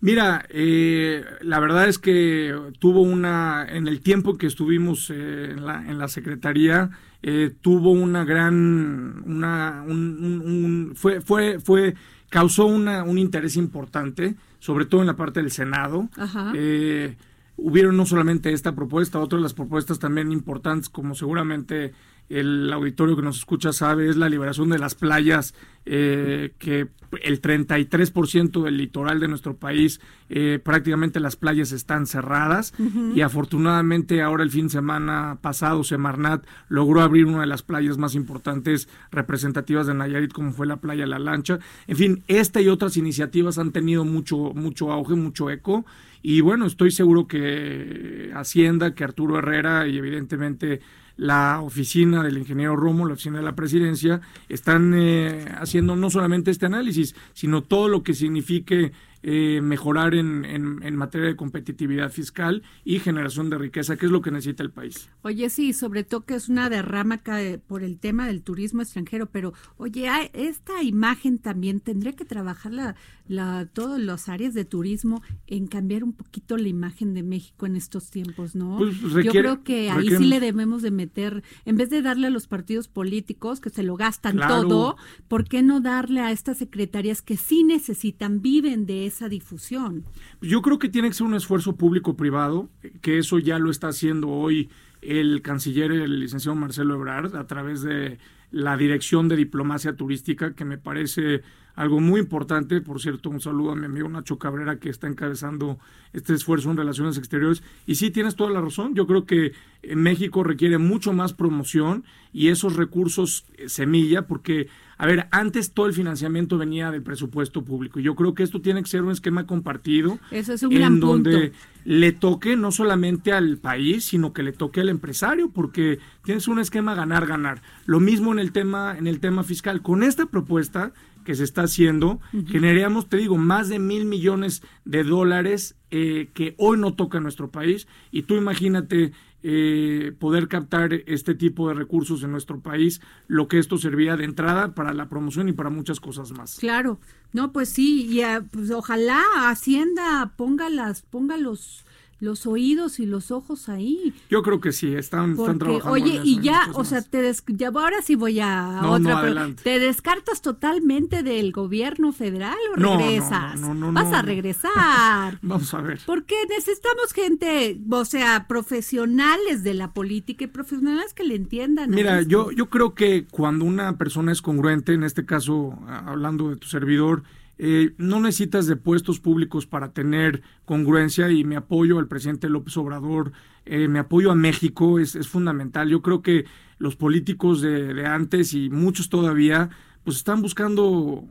Mira, 0.00 0.46
eh, 0.50 1.24
la 1.40 1.58
verdad 1.58 1.88
es 1.88 1.98
que 1.98 2.54
tuvo 2.78 3.02
una, 3.02 3.66
en 3.68 3.88
el 3.88 4.00
tiempo 4.00 4.38
que 4.38 4.46
estuvimos 4.46 5.10
eh, 5.10 5.50
en, 5.50 5.66
la, 5.66 5.90
en 5.90 5.98
la 5.98 6.06
secretaría, 6.06 6.90
eh, 7.20 7.52
tuvo 7.60 7.90
una 7.90 8.24
gran, 8.24 9.24
una, 9.26 9.82
un, 9.84 9.98
un- 10.24 10.40
un- 10.42 10.92
fue, 10.94 11.20
fue, 11.20 11.58
fue, 11.58 11.96
causó 12.30 12.66
una, 12.66 13.02
un 13.02 13.18
interés 13.18 13.56
importante, 13.56 14.36
sobre 14.60 14.84
todo 14.86 15.00
en 15.00 15.08
la 15.08 15.16
parte 15.16 15.40
del 15.42 15.50
Senado. 15.50 16.08
Ajá. 16.16 16.52
Eh, 16.54 17.16
hubieron 17.58 17.96
no 17.96 18.06
solamente 18.06 18.52
esta 18.52 18.74
propuesta, 18.74 19.18
otras 19.18 19.42
las 19.42 19.52
propuestas 19.52 19.98
también 19.98 20.32
importantes, 20.32 20.88
como 20.88 21.14
seguramente 21.14 21.92
el 22.28 22.72
auditorio 22.72 23.16
que 23.16 23.22
nos 23.22 23.38
escucha 23.38 23.72
sabe, 23.72 24.08
es 24.08 24.16
la 24.16 24.28
liberación 24.28 24.68
de 24.68 24.78
las 24.78 24.94
playas, 24.94 25.54
eh, 25.86 26.52
que 26.58 26.88
el 27.22 27.40
33% 27.40 28.62
del 28.62 28.76
litoral 28.76 29.18
de 29.20 29.28
nuestro 29.28 29.56
país, 29.56 30.00
eh, 30.28 30.60
prácticamente 30.62 31.20
las 31.20 31.36
playas 31.36 31.72
están 31.72 32.06
cerradas. 32.06 32.74
Y 33.14 33.22
afortunadamente 33.22 34.20
ahora 34.20 34.42
el 34.42 34.50
fin 34.50 34.66
de 34.66 34.72
semana 34.72 35.38
pasado 35.40 35.84
Semarnat 35.84 36.44
logró 36.68 37.00
abrir 37.00 37.24
una 37.24 37.40
de 37.40 37.46
las 37.46 37.62
playas 37.62 37.96
más 37.96 38.14
importantes 38.14 38.88
representativas 39.10 39.86
de 39.86 39.94
Nayarit 39.94 40.32
como 40.32 40.52
fue 40.52 40.66
la 40.66 40.76
playa 40.76 41.06
La 41.06 41.18
Lancha. 41.18 41.58
En 41.86 41.96
fin, 41.96 42.24
esta 42.28 42.60
y 42.60 42.68
otras 42.68 42.98
iniciativas 42.98 43.58
han 43.58 43.72
tenido 43.72 44.04
mucho, 44.04 44.52
mucho 44.54 44.92
auge, 44.92 45.14
mucho 45.14 45.48
eco. 45.48 45.86
Y 46.20 46.42
bueno, 46.42 46.66
estoy 46.66 46.90
seguro 46.90 47.26
que 47.26 48.32
Hacienda, 48.34 48.94
que 48.94 49.04
Arturo 49.04 49.38
Herrera 49.38 49.86
y 49.88 49.96
evidentemente 49.96 50.80
la 51.18 51.60
oficina 51.60 52.22
del 52.22 52.38
ingeniero 52.38 52.76
Romo, 52.76 53.04
la 53.04 53.14
oficina 53.14 53.38
de 53.38 53.44
la 53.44 53.56
presidencia, 53.56 54.22
están 54.48 54.94
eh, 54.96 55.46
haciendo 55.58 55.96
no 55.96 56.08
solamente 56.08 56.50
este 56.50 56.66
análisis, 56.66 57.14
sino 57.34 57.62
todo 57.62 57.88
lo 57.88 58.02
que 58.02 58.14
signifique 58.14 58.92
eh, 59.24 59.60
mejorar 59.60 60.14
en, 60.14 60.44
en, 60.44 60.96
materia 60.96 61.26
de 61.26 61.34
competitividad 61.34 62.12
fiscal 62.12 62.62
y 62.84 63.00
generación 63.00 63.50
de 63.50 63.58
riqueza, 63.58 63.96
que 63.96 64.06
es 64.06 64.12
lo 64.12 64.22
que 64.22 64.30
necesita 64.30 64.62
el 64.62 64.70
país. 64.70 65.10
Oye, 65.22 65.50
sí, 65.50 65.72
sobre 65.72 66.04
todo 66.04 66.24
que 66.24 66.36
es 66.36 66.48
una 66.48 66.70
derrama 66.70 67.20
por 67.66 67.82
el 67.82 67.98
tema 67.98 68.28
del 68.28 68.42
turismo 68.42 68.80
extranjero, 68.80 69.26
pero 69.26 69.54
oye, 69.76 70.08
esta 70.34 70.84
imagen 70.84 71.38
también 71.40 71.80
tendría 71.80 72.12
que 72.12 72.24
trabajar 72.24 72.94
la, 73.28 73.66
todas 73.66 74.00
las 74.00 74.28
áreas 74.28 74.54
de 74.54 74.64
turismo 74.64 75.22
en 75.46 75.66
cambiar 75.66 76.02
un 76.02 76.12
poquito 76.12 76.56
la 76.56 76.68
imagen 76.68 77.14
de 77.14 77.22
México 77.22 77.66
en 77.66 77.76
estos 77.76 78.10
tiempos, 78.10 78.54
¿no? 78.54 78.78
Pues 78.78 79.24
Yo 79.24 79.30
creo 79.30 79.62
que 79.62 79.90
ahí 79.90 80.08
sí 80.08 80.24
le 80.24 80.40
debemos 80.40 80.82
de 80.82 80.90
meter, 80.90 81.44
en 81.64 81.76
vez 81.76 81.90
de 81.90 82.02
darle 82.02 82.26
a 82.26 82.30
los 82.30 82.46
partidos 82.46 82.88
políticos 82.88 83.60
que 83.60 83.70
se 83.70 83.82
lo 83.82 83.96
gastan 83.96 84.38
todo, 84.38 84.96
¿por 85.28 85.44
qué 85.44 85.62
no 85.62 85.80
darle 85.80 86.20
a 86.20 86.32
estas 86.32 86.58
secretarías 86.58 87.22
que 87.22 87.36
sí 87.36 87.64
necesitan, 87.64 88.40
viven 88.40 88.86
de 88.86 89.06
esa 89.06 89.28
difusión? 89.28 90.04
Yo 90.40 90.62
creo 90.62 90.78
que 90.78 90.88
tiene 90.88 91.08
que 91.08 91.14
ser 91.14 91.26
un 91.26 91.34
esfuerzo 91.34 91.76
público-privado, 91.76 92.70
que 93.02 93.18
eso 93.18 93.38
ya 93.38 93.58
lo 93.58 93.70
está 93.70 93.88
haciendo 93.88 94.28
hoy 94.28 94.70
el 95.02 95.42
canciller, 95.42 95.92
el 95.92 96.20
licenciado 96.20 96.56
Marcelo 96.56 96.94
Ebrard, 96.94 97.36
a 97.36 97.46
través 97.46 97.82
de 97.82 98.18
la 98.50 98.76
Dirección 98.76 99.28
de 99.28 99.36
Diplomacia 99.36 99.94
Turística, 99.94 100.54
que 100.54 100.64
me 100.64 100.78
parece 100.78 101.42
algo 101.78 102.00
muy 102.00 102.18
importante. 102.18 102.80
Por 102.80 103.00
cierto, 103.00 103.30
un 103.30 103.40
saludo 103.40 103.70
a 103.70 103.76
mi 103.76 103.86
amigo 103.86 104.08
Nacho 104.08 104.36
Cabrera, 104.36 104.80
que 104.80 104.90
está 104.90 105.06
encabezando 105.06 105.78
este 106.12 106.34
esfuerzo 106.34 106.72
en 106.72 106.76
relaciones 106.76 107.16
exteriores. 107.18 107.62
Y 107.86 107.94
sí, 107.94 108.10
tienes 108.10 108.34
toda 108.34 108.50
la 108.50 108.60
razón. 108.60 108.96
Yo 108.96 109.06
creo 109.06 109.26
que 109.26 109.52
México 109.94 110.42
requiere 110.42 110.78
mucho 110.78 111.12
más 111.12 111.34
promoción 111.34 112.02
y 112.32 112.48
esos 112.48 112.74
recursos 112.74 113.46
eh, 113.56 113.68
semilla, 113.68 114.26
porque 114.26 114.66
a 114.98 115.06
ver, 115.06 115.28
antes 115.30 115.72
todo 115.72 115.86
el 115.86 115.94
financiamiento 115.94 116.58
venía 116.58 116.90
del 116.90 117.02
presupuesto 117.02 117.64
público. 117.64 118.00
Yo 118.00 118.16
creo 118.16 118.34
que 118.34 118.42
esto 118.42 118.60
tiene 118.60 118.82
que 118.82 118.88
ser 118.88 119.02
un 119.02 119.12
esquema 119.12 119.46
compartido. 119.46 120.18
Eso 120.32 120.52
es 120.52 120.62
un 120.64 120.72
en 120.72 120.78
gran 120.78 121.00
donde 121.00 121.50
punto. 121.50 121.56
le 121.84 122.12
toque 122.12 122.56
no 122.56 122.72
solamente 122.72 123.32
al 123.32 123.58
país, 123.58 124.04
sino 124.04 124.32
que 124.32 124.42
le 124.42 124.52
toque 124.52 124.80
al 124.80 124.88
empresario, 124.88 125.50
porque 125.50 126.00
tienes 126.24 126.48
un 126.48 126.58
esquema 126.58 126.96
ganar-ganar. 126.96 127.62
Lo 127.86 128.00
mismo 128.00 128.32
en 128.32 128.40
el 128.40 128.50
tema, 128.50 128.98
en 128.98 129.06
el 129.06 129.20
tema 129.20 129.44
fiscal. 129.44 129.82
Con 129.82 130.02
esta 130.02 130.26
propuesta 130.26 130.92
que 131.24 131.36
se 131.36 131.44
está 131.44 131.62
haciendo, 131.62 132.20
generamos, 132.46 133.08
te 133.08 133.18
digo, 133.18 133.36
más 133.36 133.68
de 133.68 133.78
mil 133.78 134.04
millones 134.06 134.62
de 134.84 135.04
dólares 135.04 135.76
eh, 135.90 136.30
que 136.34 136.54
hoy 136.58 136.78
no 136.78 136.94
toca 136.94 137.20
nuestro 137.20 137.50
país. 137.50 137.86
Y 138.10 138.22
tú 138.22 138.34
imagínate 138.34 139.12
eh, 139.42 140.12
poder 140.18 140.48
captar 140.48 140.92
este 141.06 141.34
tipo 141.34 141.68
de 141.68 141.74
recursos 141.74 142.22
en 142.22 142.32
nuestro 142.32 142.60
país, 142.60 143.00
lo 143.26 143.48
que 143.48 143.58
esto 143.58 143.78
servía 143.78 144.16
de 144.16 144.24
entrada 144.24 144.74
para 144.74 144.92
la 144.94 145.08
promoción 145.08 145.48
y 145.48 145.52
para 145.52 145.70
muchas 145.70 146.00
cosas 146.00 146.32
más. 146.32 146.56
Claro, 146.58 146.98
no, 147.32 147.52
pues 147.52 147.68
sí, 147.68 148.06
y 148.10 148.22
pues 148.50 148.70
ojalá 148.70 149.22
Hacienda 149.48 150.32
ponga 150.36 150.68
las, 150.68 151.02
ponga 151.02 151.36
los 151.36 151.84
los 152.20 152.46
oídos 152.46 152.98
y 153.00 153.06
los 153.06 153.30
ojos 153.30 153.68
ahí. 153.68 154.12
Yo 154.28 154.42
creo 154.42 154.60
que 154.60 154.72
sí, 154.72 154.94
están, 154.94 155.36
trabajando. 155.36 155.90
oye, 155.90 156.20
y 156.24 156.40
ya, 156.40 156.68
o 156.74 156.84
sea, 156.84 157.00
te 157.02 157.22
des- 157.22 157.44
ya, 157.46 157.68
ahora 157.68 158.02
sí 158.02 158.16
voy 158.16 158.40
a 158.40 158.80
No, 158.82 158.92
otra. 158.92 158.98
no, 159.12 159.18
adelante. 159.18 159.62
¿Te 159.62 159.78
descartas 159.78 160.42
totalmente 160.42 161.22
del 161.22 161.52
gobierno 161.52 162.12
federal 162.12 162.56
o 162.74 162.80
No, 162.80 162.98
regresas? 162.98 163.60
no, 163.60 163.72
no, 163.74 163.92
no, 163.92 164.02
Vas 164.02 164.12
a 164.12 164.22
regresar. 164.22 165.38
Vamos 165.42 165.72
a 165.74 165.80
ver. 165.80 166.00
Porque 166.06 166.34
necesitamos 166.48 167.12
gente, 167.12 167.80
o 167.90 168.04
sea, 168.04 168.46
profesionales 168.48 169.62
de 169.62 169.74
la 169.74 169.92
política 169.92 170.44
y 170.44 170.48
profesionales 170.48 171.14
que 171.14 171.24
le 171.24 171.34
entiendan. 171.36 171.90
Mira, 171.90 172.22
yo, 172.22 172.50
yo 172.50 172.66
creo 172.68 172.94
que 172.94 173.26
cuando 173.30 173.64
una 173.64 173.96
persona 173.96 174.32
es 174.32 174.42
congruente, 174.42 174.92
en 174.94 175.04
este 175.04 175.24
caso, 175.24 175.78
hablando 175.86 176.50
de 176.50 176.56
tu 176.56 176.66
servidor, 176.68 177.22
eh, 177.58 177.94
no 177.98 178.20
necesitas 178.20 178.66
de 178.66 178.76
puestos 178.76 179.18
públicos 179.18 179.66
para 179.66 179.92
tener 179.92 180.42
congruencia 180.64 181.30
y 181.30 181.44
mi 181.44 181.56
apoyo 181.56 181.98
al 181.98 182.06
presidente 182.06 182.48
López 182.48 182.76
Obrador, 182.76 183.32
eh, 183.66 183.88
mi 183.88 183.98
apoyo 183.98 184.30
a 184.30 184.36
México 184.36 184.98
es, 184.98 185.16
es 185.16 185.28
fundamental. 185.28 185.88
Yo 185.88 186.00
creo 186.00 186.22
que 186.22 186.44
los 186.78 186.94
políticos 186.94 187.60
de, 187.60 187.92
de 187.94 188.06
antes 188.06 188.54
y 188.54 188.70
muchos 188.70 189.08
todavía, 189.08 189.70
pues 190.04 190.18
están 190.18 190.40
buscando 190.40 191.24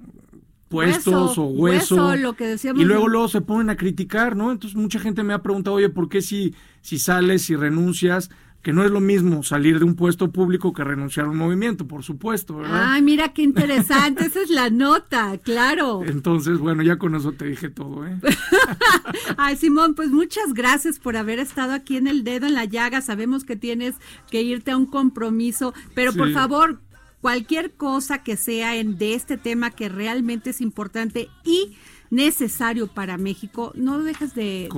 puestos 0.68 1.38
Hueso, 1.38 1.44
o 1.44 1.48
hueso, 1.48 1.96
hueso, 1.96 2.16
lo 2.18 2.34
que 2.34 2.46
decíamos 2.46 2.82
y 2.82 2.86
luego 2.86 3.08
luego 3.08 3.28
se 3.28 3.42
ponen 3.42 3.70
a 3.70 3.78
criticar, 3.78 4.36
¿no? 4.36 4.52
Entonces 4.52 4.78
mucha 4.78 5.00
gente 5.00 5.24
me 5.24 5.34
ha 5.34 5.42
preguntado, 5.42 5.78
oye, 5.78 5.90
¿por 5.90 6.10
qué 6.10 6.22
si, 6.22 6.54
si 6.82 7.00
sales, 7.00 7.44
si 7.44 7.56
renuncias? 7.56 8.30
Que 8.62 8.74
no 8.74 8.84
es 8.84 8.92
lo 8.92 9.00
mismo 9.00 9.44
salir 9.44 9.80
de 9.80 9.86
un 9.86 9.96
puesto 9.96 10.32
público 10.32 10.74
que 10.74 10.84
renunciar 10.84 11.28
a 11.28 11.30
un 11.30 11.38
movimiento, 11.38 11.88
por 11.88 12.04
supuesto, 12.04 12.58
¿verdad? 12.58 12.92
Ay, 12.92 13.02
mira 13.02 13.30
qué 13.30 13.42
interesante, 13.42 14.26
esa 14.26 14.42
es 14.42 14.50
la 14.50 14.70
nota, 14.70 15.38
claro. 15.38 16.02
Entonces, 16.06 16.58
bueno, 16.58 16.84
ya 16.84 16.98
con 16.98 17.16
eso 17.16 17.32
te 17.32 17.46
dije 17.46 17.70
todo, 17.70 18.06
¿eh? 18.06 18.20
Ay, 19.38 19.56
Simón, 19.56 19.96
pues 19.96 20.10
muchas 20.10 20.54
gracias 20.54 21.00
por 21.00 21.16
haber 21.16 21.40
estado 21.40 21.74
aquí 21.74 21.96
en 21.96 22.08
el 22.08 22.24
dedo 22.26 22.48
en 22.48 22.56
la 22.56 22.66
llaga. 22.66 23.00
Sabemos 23.02 23.46
que 23.46 23.56
tienes 23.56 23.96
que 24.30 24.42
irte 24.42 24.72
a 24.72 24.78
un 24.78 24.86
compromiso, 24.86 25.74
pero 25.96 26.12
por 26.12 26.32
favor, 26.34 26.82
cualquier 27.22 27.74
cosa 27.74 28.24
que 28.24 28.38
sea 28.38 28.76
en, 28.76 28.98
de 28.98 29.14
este 29.14 29.38
tema 29.38 29.72
que 29.72 29.90
realmente 29.90 30.52
es 30.52 30.62
importante 30.62 31.30
y 31.44 31.76
necesario 32.10 32.88
para 32.88 33.18
México, 33.18 33.72
no 33.76 34.00
dejes 34.04 34.34
de, 34.34 34.70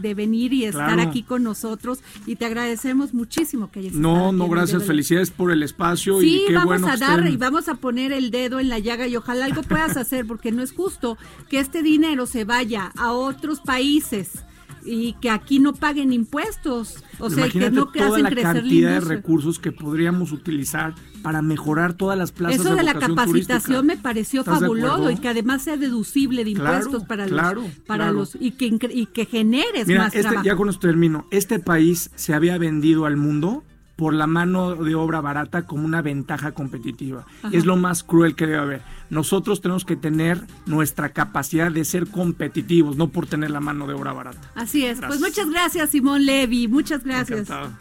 de- 0.00 0.14
venir 0.14 0.52
y 0.52 0.64
estar 0.64 0.94
Claro. 0.94 1.08
aquí 1.10 1.22
con 1.22 1.42
nosotros 1.42 2.00
y 2.26 2.36
te 2.36 2.44
agradecemos 2.46 3.14
muchísimo 3.14 3.70
que 3.70 3.80
hayas 3.80 3.92
estado 3.94 4.02
No, 4.14 4.26
aquí 4.28 4.36
no, 4.36 4.44
el 4.44 4.50
gracias, 4.50 4.84
felicidades 4.84 5.30
por 5.30 5.50
el 5.52 5.62
espacio 5.62 6.20
Sí, 6.20 6.42
y 6.42 6.46
qué 6.48 6.54
vamos 6.54 6.66
bueno 6.80 6.88
a 6.88 6.96
dar 6.96 7.20
estén- 7.20 7.32
y 7.32 7.36
vamos 7.36 7.68
a 7.68 7.74
poner 7.76 8.12
el 8.12 8.30
dedo 8.30 8.58
en 8.60 8.68
la 8.68 8.78
llaga 8.78 9.06
y 9.06 9.16
ojalá 9.16 9.44
algo 9.44 9.62
puedas 9.62 9.96
hacer 9.96 10.26
porque 10.26 10.50
no 10.52 10.62
es 10.62 10.72
justo 10.72 11.16
que 11.48 11.60
este 11.60 11.82
dinero 11.82 12.26
se 12.26 12.44
vaya 12.44 12.92
a 12.96 13.12
otros 13.12 13.60
países 13.60 14.44
y 14.84 15.14
que 15.14 15.30
aquí 15.30 15.58
no 15.58 15.72
paguen 15.72 16.12
impuestos, 16.12 17.02
o 17.18 17.30
sea, 17.30 17.48
que 17.48 17.70
no 17.70 17.90
que 17.92 17.98
toda 18.00 18.12
hacen 18.12 18.22
la 18.24 18.30
crecer 18.30 18.46
la 18.54 18.60
cantidad 18.60 18.90
de 18.94 19.00
recursos 19.00 19.58
que 19.58 19.72
podríamos 19.72 20.32
utilizar 20.32 20.94
para 21.22 21.42
mejorar 21.42 21.92
todas 21.94 22.16
las 22.18 22.32
plazas 22.32 22.60
Eso 22.60 22.74
de 22.74 22.82
la 22.82 22.94
capacitación 22.94 23.62
turística. 23.62 23.82
me 23.82 23.96
pareció 23.96 24.40
¿Estás 24.40 24.60
de 24.60 24.66
fabuloso 24.66 25.10
y 25.10 25.16
que 25.16 25.28
además 25.28 25.62
sea 25.62 25.76
deducible 25.76 26.44
de 26.44 26.54
Claro, 26.54 26.76
impuestos 26.78 27.04
para 27.06 27.26
claro, 27.26 27.62
los 27.62 27.70
para 27.86 28.04
claro. 28.04 28.18
los 28.20 28.36
y 28.40 28.52
que 28.52 28.66
y 28.92 29.06
que 29.06 29.26
generes 29.26 29.86
Mira, 29.86 30.04
más 30.04 30.14
este, 30.14 30.22
trabajo. 30.22 30.44
ya 30.46 30.56
con 30.56 30.68
esto 30.68 30.80
termino. 30.80 31.26
Este 31.30 31.58
país 31.58 32.10
se 32.14 32.34
había 32.34 32.56
vendido 32.58 33.04
al 33.06 33.16
mundo 33.16 33.64
por 33.96 34.14
la 34.14 34.26
mano 34.26 34.76
de 34.76 34.94
obra 34.94 35.20
barata 35.20 35.66
como 35.66 35.84
una 35.84 36.00
ventaja 36.00 36.52
competitiva. 36.52 37.26
Ajá. 37.42 37.54
Es 37.54 37.66
lo 37.66 37.76
más 37.76 38.02
cruel 38.02 38.34
que 38.34 38.46
debe 38.46 38.58
haber. 38.58 38.82
Nosotros 39.10 39.60
tenemos 39.60 39.84
que 39.84 39.96
tener 39.96 40.40
nuestra 40.66 41.10
capacidad 41.10 41.70
de 41.70 41.84
ser 41.84 42.06
competitivos, 42.06 42.96
no 42.96 43.08
por 43.08 43.26
tener 43.26 43.50
la 43.50 43.60
mano 43.60 43.86
de 43.86 43.94
obra 43.94 44.12
barata. 44.12 44.40
Así 44.54 44.86
es. 44.86 45.00
Pues 45.00 45.20
muchas 45.20 45.50
gracias, 45.50 45.90
Simón 45.90 46.24
Levy. 46.24 46.68
Muchas 46.68 47.04
gracias. 47.04 47.40
Encantado. 47.40 47.72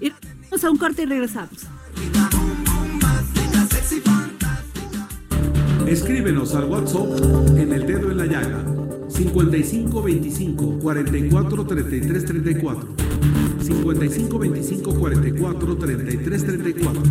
Y 0.00 0.12
vamos 0.50 0.64
a 0.64 0.70
un 0.70 0.76
corte 0.76 1.02
y 1.02 1.06
regresamos. 1.06 1.66
Escríbenos 5.86 6.54
al 6.54 6.64
WhatsApp 6.64 7.56
en 7.56 7.72
el 7.72 7.86
dedo 7.86 8.10
en 8.10 8.16
la 8.16 8.26
llaga 8.26 8.64
55 9.08 10.02
25 10.02 10.78
44 10.78 11.66
33 11.66 12.24
34 12.24 12.96
55 13.60 14.38
25 14.38 14.94
44 14.94 15.76
33 15.76 16.46
34 16.46 17.02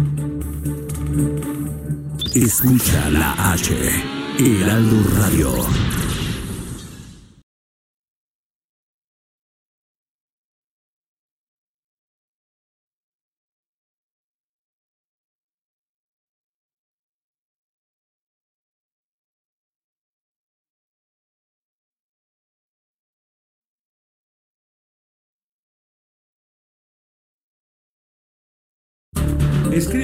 Escucha 2.34 3.10
la 3.10 3.52
H, 3.52 3.76
Heraldo 4.40 5.04
Radio. 5.18 6.01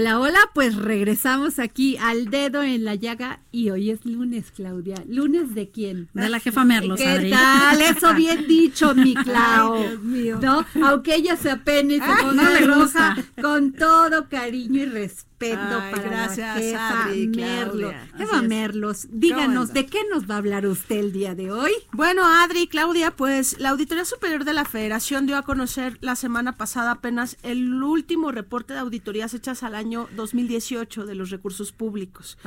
hola, 0.00 0.18
hola, 0.18 0.38
pues 0.54 0.76
regresamos 0.76 1.58
aquí 1.58 1.98
al 1.98 2.30
dedo 2.30 2.62
en 2.62 2.86
la 2.86 2.94
llaga 2.94 3.40
y 3.52 3.68
hoy 3.68 3.90
es 3.90 4.06
lunes, 4.06 4.50
Claudia. 4.50 4.94
¿Lunes 5.06 5.54
de 5.54 5.68
quién? 5.68 6.08
De 6.14 6.30
la 6.30 6.40
jefa 6.40 6.64
Merlos, 6.64 6.98
¿Qué 6.98 7.06
Adri. 7.06 7.28
tal? 7.30 7.82
Eso 7.82 8.14
bien 8.14 8.46
dicho, 8.48 8.94
mi 8.94 9.12
Clau. 9.24 9.74
Ay, 9.74 9.88
Dios 9.88 10.02
mío. 10.02 10.38
¿No? 10.40 10.64
Aunque 10.86 11.16
ella 11.16 11.36
se 11.36 11.50
apene 11.50 11.96
y 11.96 11.98
se 11.98 12.04
Ay, 12.06 12.22
ponga 12.22 12.60
no 12.60 12.66
roja, 12.66 13.16
con 13.42 13.72
todo 13.74 14.26
cariño 14.30 14.84
y 14.84 14.86
respeto 14.86 15.29
Ay, 15.42 15.92
para 15.92 16.02
gracias, 16.02 16.54
la 16.56 16.60
jefa 16.60 17.04
Adri. 17.04 17.32
Jefa 18.16 18.36
es. 18.36 18.42
Merlos, 18.42 19.06
díganos? 19.10 19.72
¿de 19.72 19.86
qué 19.86 20.00
nos 20.12 20.28
va 20.28 20.34
a 20.34 20.38
hablar 20.38 20.66
usted 20.66 20.96
el 20.96 21.12
día 21.12 21.34
de 21.34 21.50
hoy? 21.50 21.72
Bueno, 21.92 22.22
Adri, 22.26 22.66
Claudia, 22.68 23.10
pues 23.10 23.58
la 23.58 23.70
Auditoría 23.70 24.04
Superior 24.04 24.44
de 24.44 24.52
la 24.52 24.64
Federación 24.64 25.26
dio 25.26 25.36
a 25.36 25.42
conocer 25.42 25.98
la 26.00 26.16
semana 26.16 26.56
pasada 26.56 26.92
apenas 26.92 27.36
el 27.42 27.82
último 27.82 28.32
reporte 28.32 28.74
de 28.74 28.80
auditorías 28.80 29.32
hechas 29.34 29.62
al 29.62 29.74
año 29.74 30.08
2018 30.16 31.06
de 31.06 31.14
los 31.14 31.30
recursos 31.30 31.72
públicos. 31.72 32.38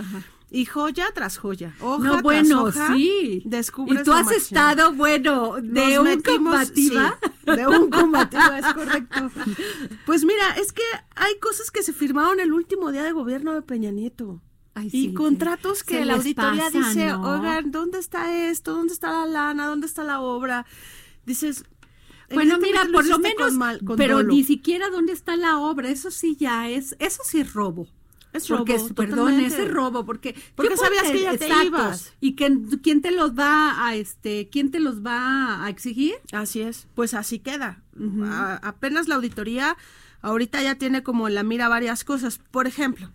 Y 0.55 0.65
joya 0.65 1.07
tras 1.15 1.37
joya, 1.37 1.73
hoja 1.81 2.03
no, 2.03 2.11
tras 2.11 2.21
bueno, 2.21 2.63
hoja, 2.65 2.93
sí. 2.95 3.41
descubres 3.43 4.01
y 4.01 4.03
tú 4.03 4.13
has 4.13 4.31
estado, 4.31 4.93
bueno, 4.93 5.55
de 5.59 5.95
Nos 5.95 5.97
un 5.97 6.05
metimos- 6.05 6.35
combativa. 6.35 7.17
sí, 7.45 7.51
de 7.55 7.67
un 7.67 7.89
combativa, 7.89 8.59
es 8.59 8.73
correcto. 8.73 9.31
Pues 10.05 10.23
mira, 10.23 10.51
es 10.57 10.71
que 10.71 10.83
hay 11.15 11.39
cosas 11.39 11.71
que 11.71 11.81
se 11.81 11.91
firmaron 11.91 12.39
el 12.39 12.53
último 12.53 12.91
día 12.91 13.01
de 13.03 13.11
gobierno 13.13 13.53
de 13.53 13.63
Peña 13.63 13.89
Nieto. 13.89 14.41
Ay, 14.75 14.87
y 14.87 14.89
sí, 15.09 15.13
contratos 15.15 15.83
que 15.83 15.95
se 15.99 16.05
la 16.05 16.13
auditoría 16.15 16.65
pasa, 16.65 16.77
dice, 16.77 17.07
¿no? 17.07 17.31
oigan, 17.39 17.71
¿dónde 17.71 17.97
está 17.97 18.47
esto? 18.49 18.73
¿Dónde 18.75 18.93
está 18.93 19.11
la 19.11 19.25
lana? 19.25 19.65
¿Dónde 19.67 19.87
está 19.87 20.03
la 20.03 20.21
obra? 20.21 20.65
Dices... 21.25 21.63
Bueno, 22.31 22.57
mira, 22.59 22.81
por 22.91 23.05
lo 23.05 23.19
menos, 23.19 23.49
con 23.49 23.57
mal- 23.57 23.83
con 23.85 23.95
pero 23.97 24.17
dolo. 24.17 24.29
ni 24.33 24.43
siquiera 24.43 24.89
dónde 24.89 25.13
está 25.13 25.35
la 25.35 25.57
obra, 25.59 25.89
eso 25.89 26.09
sí 26.09 26.35
ya 26.39 26.69
es, 26.69 26.95
eso 26.99 27.21
sí 27.25 27.39
es 27.39 27.53
robo. 27.53 27.87
Es 28.33 28.47
porque 28.47 28.77
robo, 28.77 28.89
perdón, 28.95 29.39
ese 29.39 29.63
es 29.65 29.71
robo, 29.71 30.05
porque 30.05 30.35
Porque 30.55 30.69
¿qué 30.71 30.77
sabías 30.77 31.03
que 31.03 31.21
ya 31.21 31.37
te 31.37 31.47
ibas. 31.65 32.13
y 32.19 32.33
que 32.35 32.51
quién 32.81 33.01
te 33.01 33.11
los 33.11 33.33
va 33.37 33.85
a 33.85 33.95
este, 33.95 34.49
quién 34.51 34.71
te 34.71 34.79
los 34.79 35.05
va 35.05 35.63
a 35.63 35.69
exigir? 35.69 36.15
Así 36.31 36.61
es, 36.61 36.87
pues 36.95 37.13
así 37.13 37.39
queda. 37.39 37.81
A- 38.25 38.55
apenas 38.63 39.07
la 39.07 39.15
auditoría 39.15 39.77
ahorita 40.21 40.61
ya 40.63 40.75
tiene 40.75 41.03
como 41.03 41.27
en 41.27 41.35
la 41.35 41.43
mira 41.43 41.67
varias 41.69 42.03
cosas. 42.03 42.39
Por 42.51 42.65
ejemplo, 42.67 43.11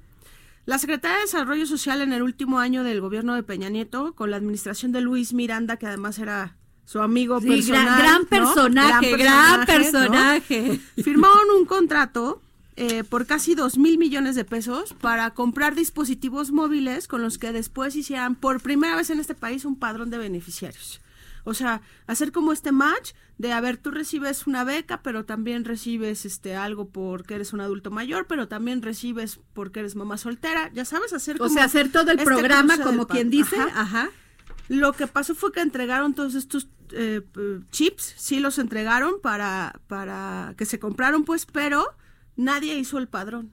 la 0.66 0.78
Secretaría 0.78 1.16
de 1.16 1.22
Desarrollo 1.22 1.66
Social 1.66 2.00
en 2.02 2.12
el 2.12 2.22
último 2.22 2.59
año 2.61 2.85
del 2.85 3.00
gobierno 3.00 3.35
de 3.35 3.42
Peña 3.42 3.70
Nieto, 3.70 4.14
con 4.14 4.31
la 4.31 4.37
administración 4.37 4.92
de 4.92 5.00
Luis 5.00 5.33
Miranda, 5.33 5.78
que 5.78 5.87
además 5.87 6.18
era 6.18 6.57
su 6.85 7.00
amigo 7.00 7.40
Sí, 7.40 7.48
personal. 7.48 7.85
gran, 7.87 7.98
gran 7.98 8.22
¿no? 8.22 8.28
personaje, 8.28 9.16
gran 9.16 9.61
¿no? 9.61 9.66
personaje. 9.66 10.81
Firmaron 11.02 11.50
un 11.59 11.64
contrato 11.64 12.40
eh, 12.80 13.02
por 13.02 13.26
casi 13.26 13.56
dos 13.56 13.76
mil 13.76 13.98
millones 13.98 14.36
de 14.36 14.44
pesos 14.44 14.94
para 15.00 15.30
comprar 15.34 15.74
dispositivos 15.74 16.52
móviles 16.52 17.08
con 17.08 17.22
los 17.22 17.36
que 17.36 17.50
después 17.50 17.96
hicieran 17.96 18.36
por 18.36 18.60
primera 18.60 18.94
vez 18.94 19.10
en 19.10 19.18
este 19.18 19.34
país 19.34 19.64
un 19.64 19.74
padrón 19.74 20.10
de 20.10 20.18
beneficiarios. 20.18 21.00
O 21.42 21.54
sea, 21.54 21.82
hacer 22.06 22.30
como 22.30 22.52
este 22.52 22.70
match 22.70 23.14
de, 23.36 23.52
a 23.52 23.60
ver, 23.60 23.78
tú 23.78 23.90
recibes 23.90 24.46
una 24.46 24.62
beca, 24.62 25.02
pero 25.02 25.24
también 25.24 25.64
recibes 25.64 26.24
este 26.24 26.54
algo 26.54 26.88
porque 26.88 27.34
eres 27.34 27.52
un 27.52 27.60
adulto 27.60 27.90
mayor, 27.90 28.28
pero 28.28 28.46
también 28.46 28.80
recibes 28.80 29.40
porque 29.54 29.80
eres 29.80 29.96
mamá 29.96 30.16
soltera. 30.16 30.70
Ya 30.72 30.84
sabes, 30.84 31.12
hacer 31.12 31.34
O 31.34 31.38
como 31.38 31.50
sea, 31.54 31.64
hacer 31.64 31.90
todo 31.90 32.12
el 32.12 32.20
este 32.20 32.24
programa 32.24 32.78
como 32.78 33.08
quien 33.08 33.28
dice, 33.28 33.56
Ajá. 33.56 33.80
ajá. 33.80 34.10
Lo 34.68 34.92
que 34.92 35.08
pasó 35.08 35.34
fue 35.34 35.50
que 35.50 35.62
entregaron 35.62 36.14
todos 36.14 36.36
estos 36.36 36.68
eh, 36.92 37.22
chips, 37.72 38.14
sí 38.16 38.38
los 38.38 38.60
entregaron 38.60 39.14
para, 39.20 39.80
para 39.88 40.54
que 40.56 40.64
se 40.64 40.78
compraron, 40.78 41.24
pues, 41.24 41.44
pero 41.44 41.84
nadie 42.38 42.79
hizo 42.79 42.96
el 42.96 43.09
padrón. 43.09 43.53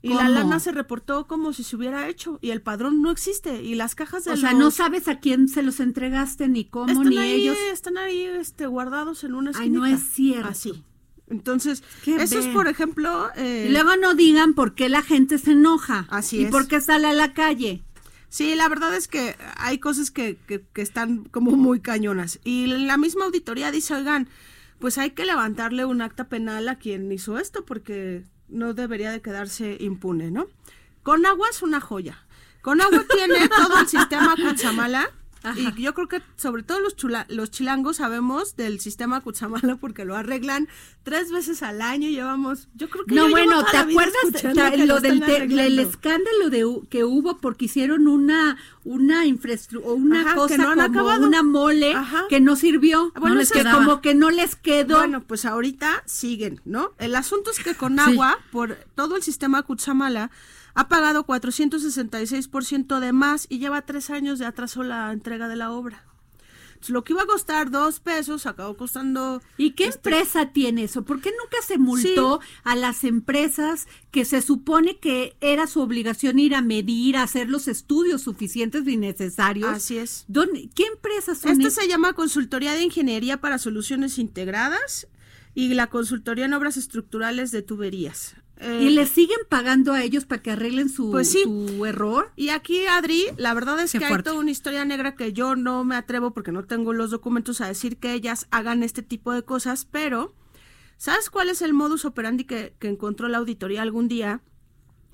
Y 0.00 0.14
la 0.14 0.28
lana 0.28 0.60
se 0.60 0.70
reportó 0.70 1.26
como 1.26 1.52
si 1.52 1.64
se 1.64 1.74
hubiera 1.74 2.08
hecho 2.08 2.38
y 2.40 2.50
el 2.50 2.62
padrón 2.62 3.02
no 3.02 3.10
existe 3.10 3.62
y 3.64 3.74
las 3.74 3.96
cajas 3.96 4.24
de 4.24 4.30
O 4.30 4.36
sea, 4.36 4.52
no 4.54 4.70
sabes 4.70 5.08
a 5.08 5.18
quién 5.18 5.48
se 5.48 5.60
los 5.64 5.80
entregaste 5.80 6.46
ni 6.46 6.64
cómo 6.64 6.86
están 6.92 7.08
ni 7.08 7.18
ahí, 7.18 7.32
ellos. 7.42 7.58
están 7.72 7.98
ahí 7.98 8.20
este, 8.22 8.68
guardados 8.68 9.24
en 9.24 9.34
una 9.34 9.50
Ay, 9.56 9.70
no 9.70 9.84
esquinita. 9.84 10.06
es 10.08 10.14
cierto. 10.14 10.48
Así. 10.48 10.84
Entonces, 11.26 11.82
Qué 12.04 12.14
eso 12.14 12.38
es 12.38 12.46
por 12.46 12.68
ejemplo... 12.68 13.28
eh, 13.34 13.66
Y 13.68 13.72
luego 13.72 13.96
no 13.96 14.14
digan 14.14 14.54
por 14.54 14.76
qué 14.76 14.88
la 14.88 15.02
gente 15.02 15.36
se 15.36 15.50
enoja. 15.52 16.06
Así 16.10 16.38
y 16.38 16.44
es. 16.44 16.50
por 16.52 16.68
qué 16.68 16.80
sale 16.80 17.08
a 17.08 17.12
la 17.12 17.34
calle. 17.34 17.82
Sí, 18.28 18.54
la 18.54 18.68
verdad 18.68 18.94
es 18.94 19.08
que 19.08 19.36
hay 19.56 19.78
cosas 19.78 20.12
que, 20.12 20.38
que, 20.46 20.64
que 20.72 20.80
están 20.82 21.24
como 21.24 21.50
muy 21.56 21.80
cañonas. 21.80 22.38
Y 22.44 22.66
la 22.66 22.98
misma 22.98 23.24
auditoría 23.24 23.72
dice, 23.72 23.94
oigan, 23.94 24.28
pues 24.78 24.98
hay 24.98 25.10
que 25.10 25.24
levantarle 25.24 25.84
un 25.84 26.02
acta 26.02 26.28
penal 26.28 26.68
a 26.68 26.76
quien 26.76 27.10
hizo 27.10 27.38
esto 27.38 27.64
porque 27.64 28.24
no 28.48 28.74
debería 28.74 29.10
de 29.10 29.20
quedarse 29.20 29.76
impune, 29.80 30.30
¿no? 30.30 30.46
Conagua 31.02 31.48
es 31.50 31.62
una 31.62 31.80
joya. 31.80 32.24
Conagua 32.62 33.04
tiene 33.08 33.48
todo 33.48 33.80
el 33.80 33.88
sistema 33.88 34.34
Y 35.56 35.82
yo 35.82 35.94
creo 35.94 36.08
que 36.08 36.20
sobre 36.36 36.62
todo 36.62 36.80
los, 36.80 36.96
chula- 36.96 37.26
los 37.28 37.50
chilangos 37.50 37.98
sabemos 37.98 38.56
del 38.56 38.80
sistema 38.80 39.20
Cutzamala 39.20 39.76
porque 39.76 40.04
lo 40.04 40.16
arreglan 40.16 40.68
tres 41.04 41.30
veces 41.30 41.62
al 41.62 41.80
año. 41.80 42.08
Llevamos, 42.08 42.68
yo 42.74 42.88
creo 42.90 43.04
que 43.04 43.14
No, 43.14 43.24
yo 43.26 43.30
bueno, 43.30 43.64
¿te 43.70 43.76
acuerdas 43.76 44.14
ta- 44.54 44.76
lo 44.76 45.00
del 45.00 45.20
te- 45.20 45.44
el 45.44 45.78
escándalo 45.78 46.50
de 46.50 46.66
que 46.90 47.04
hubo 47.04 47.38
porque 47.38 47.66
hicieron 47.66 48.08
una 48.08 48.56
una 48.84 49.26
infraestructura, 49.26 49.94
una 49.94 50.20
Ajá, 50.22 50.34
cosa 50.34 50.56
no 50.56 50.92
como 50.92 51.26
una 51.26 51.42
mole 51.42 51.92
Ajá. 51.94 52.24
que 52.28 52.40
no 52.40 52.56
sirvió, 52.56 53.12
Bueno, 53.12 53.34
no 53.34 53.40
les 53.40 53.52
que 53.52 53.62
como 53.64 54.00
que 54.00 54.14
no 54.14 54.30
les 54.30 54.56
quedó. 54.56 54.98
Bueno, 54.98 55.22
pues 55.22 55.44
ahorita 55.44 56.02
siguen, 56.06 56.60
¿no? 56.64 56.92
El 56.98 57.14
asunto 57.14 57.50
es 57.50 57.58
que 57.62 57.74
Conagua, 57.74 58.38
por 58.50 58.74
todo 58.94 59.16
el 59.16 59.22
sistema 59.22 59.62
Cutzamala, 59.62 60.30
ha 60.78 60.86
pagado 60.86 61.26
466% 61.26 63.00
de 63.00 63.12
más 63.12 63.48
y 63.50 63.58
lleva 63.58 63.82
tres 63.82 64.10
años 64.10 64.38
de 64.38 64.46
atraso 64.46 64.84
la 64.84 65.10
entrega 65.12 65.48
de 65.48 65.56
la 65.56 65.72
obra. 65.72 66.04
Entonces, 66.68 66.90
lo 66.90 67.02
que 67.02 67.14
iba 67.14 67.22
a 67.22 67.26
costar 67.26 67.72
dos 67.72 67.98
pesos 67.98 68.46
acabó 68.46 68.76
costando... 68.76 69.42
¿Y 69.56 69.72
qué 69.72 69.86
este, 69.86 69.96
empresa 69.96 70.52
tiene 70.52 70.84
eso? 70.84 71.02
¿Por 71.02 71.20
qué 71.20 71.30
nunca 71.30 71.56
se 71.66 71.78
multó 71.78 72.38
a 72.62 72.76
las 72.76 73.02
empresas 73.02 73.88
que 74.12 74.24
se 74.24 74.40
supone 74.40 74.98
que 74.98 75.36
era 75.40 75.66
su 75.66 75.80
obligación 75.80 76.38
ir 76.38 76.54
a 76.54 76.62
medir, 76.62 77.16
a 77.16 77.24
hacer 77.24 77.48
los 77.50 77.66
estudios 77.66 78.22
suficientes 78.22 78.86
y 78.86 78.96
necesarios? 78.96 79.68
Así 79.68 79.98
es. 79.98 80.26
¿Dónde- 80.28 80.70
¿Qué 80.76 80.84
empresas 80.84 81.38
son 81.38 81.60
esas? 81.60 81.74
se 81.74 81.88
llama 81.88 82.12
Consultoría 82.12 82.74
de 82.74 82.84
Ingeniería 82.84 83.40
para 83.40 83.58
Soluciones 83.58 84.16
Integradas 84.16 85.08
y 85.56 85.74
la 85.74 85.88
Consultoría 85.88 86.44
en 86.44 86.54
Obras 86.54 86.76
Estructurales 86.76 87.50
de 87.50 87.62
Tuberías. 87.62 88.36
Eh, 88.60 88.80
¿Y 88.82 88.90
les 88.90 89.10
siguen 89.10 89.38
pagando 89.48 89.92
a 89.92 90.02
ellos 90.02 90.24
para 90.24 90.42
que 90.42 90.50
arreglen 90.50 90.88
su, 90.88 91.10
Pues 91.10 91.30
sí. 91.30 91.42
su 91.44 91.86
error? 91.86 92.32
Y 92.34 92.48
aquí, 92.48 92.86
Adri, 92.86 93.24
la 93.36 93.54
verdad 93.54 93.78
es 93.80 93.92
Qué 93.92 93.98
que 93.98 94.04
hay 94.06 94.22
toda 94.22 94.38
una 94.38 94.50
historia 94.50 94.84
negra 94.84 95.14
que 95.14 95.32
yo 95.32 95.54
no 95.54 95.84
me 95.84 95.94
atrevo 95.94 96.32
porque 96.32 96.50
no 96.50 96.64
tengo 96.64 96.92
los 96.92 97.10
documentos 97.10 97.60
a 97.60 97.68
decir 97.68 97.98
que 97.98 98.12
ellas 98.12 98.48
hagan 98.50 98.82
este 98.82 99.02
tipo 99.02 99.32
de 99.32 99.42
cosas, 99.42 99.84
pero 99.84 100.34
¿sabes 100.96 101.30
cuál 101.30 101.50
es 101.50 101.62
el 101.62 101.72
modus 101.72 102.04
operandi 102.04 102.44
que, 102.44 102.74
que 102.80 102.88
encontró 102.88 103.28
la 103.28 103.38
auditoría 103.38 103.82
algún 103.82 104.08
día? 104.08 104.42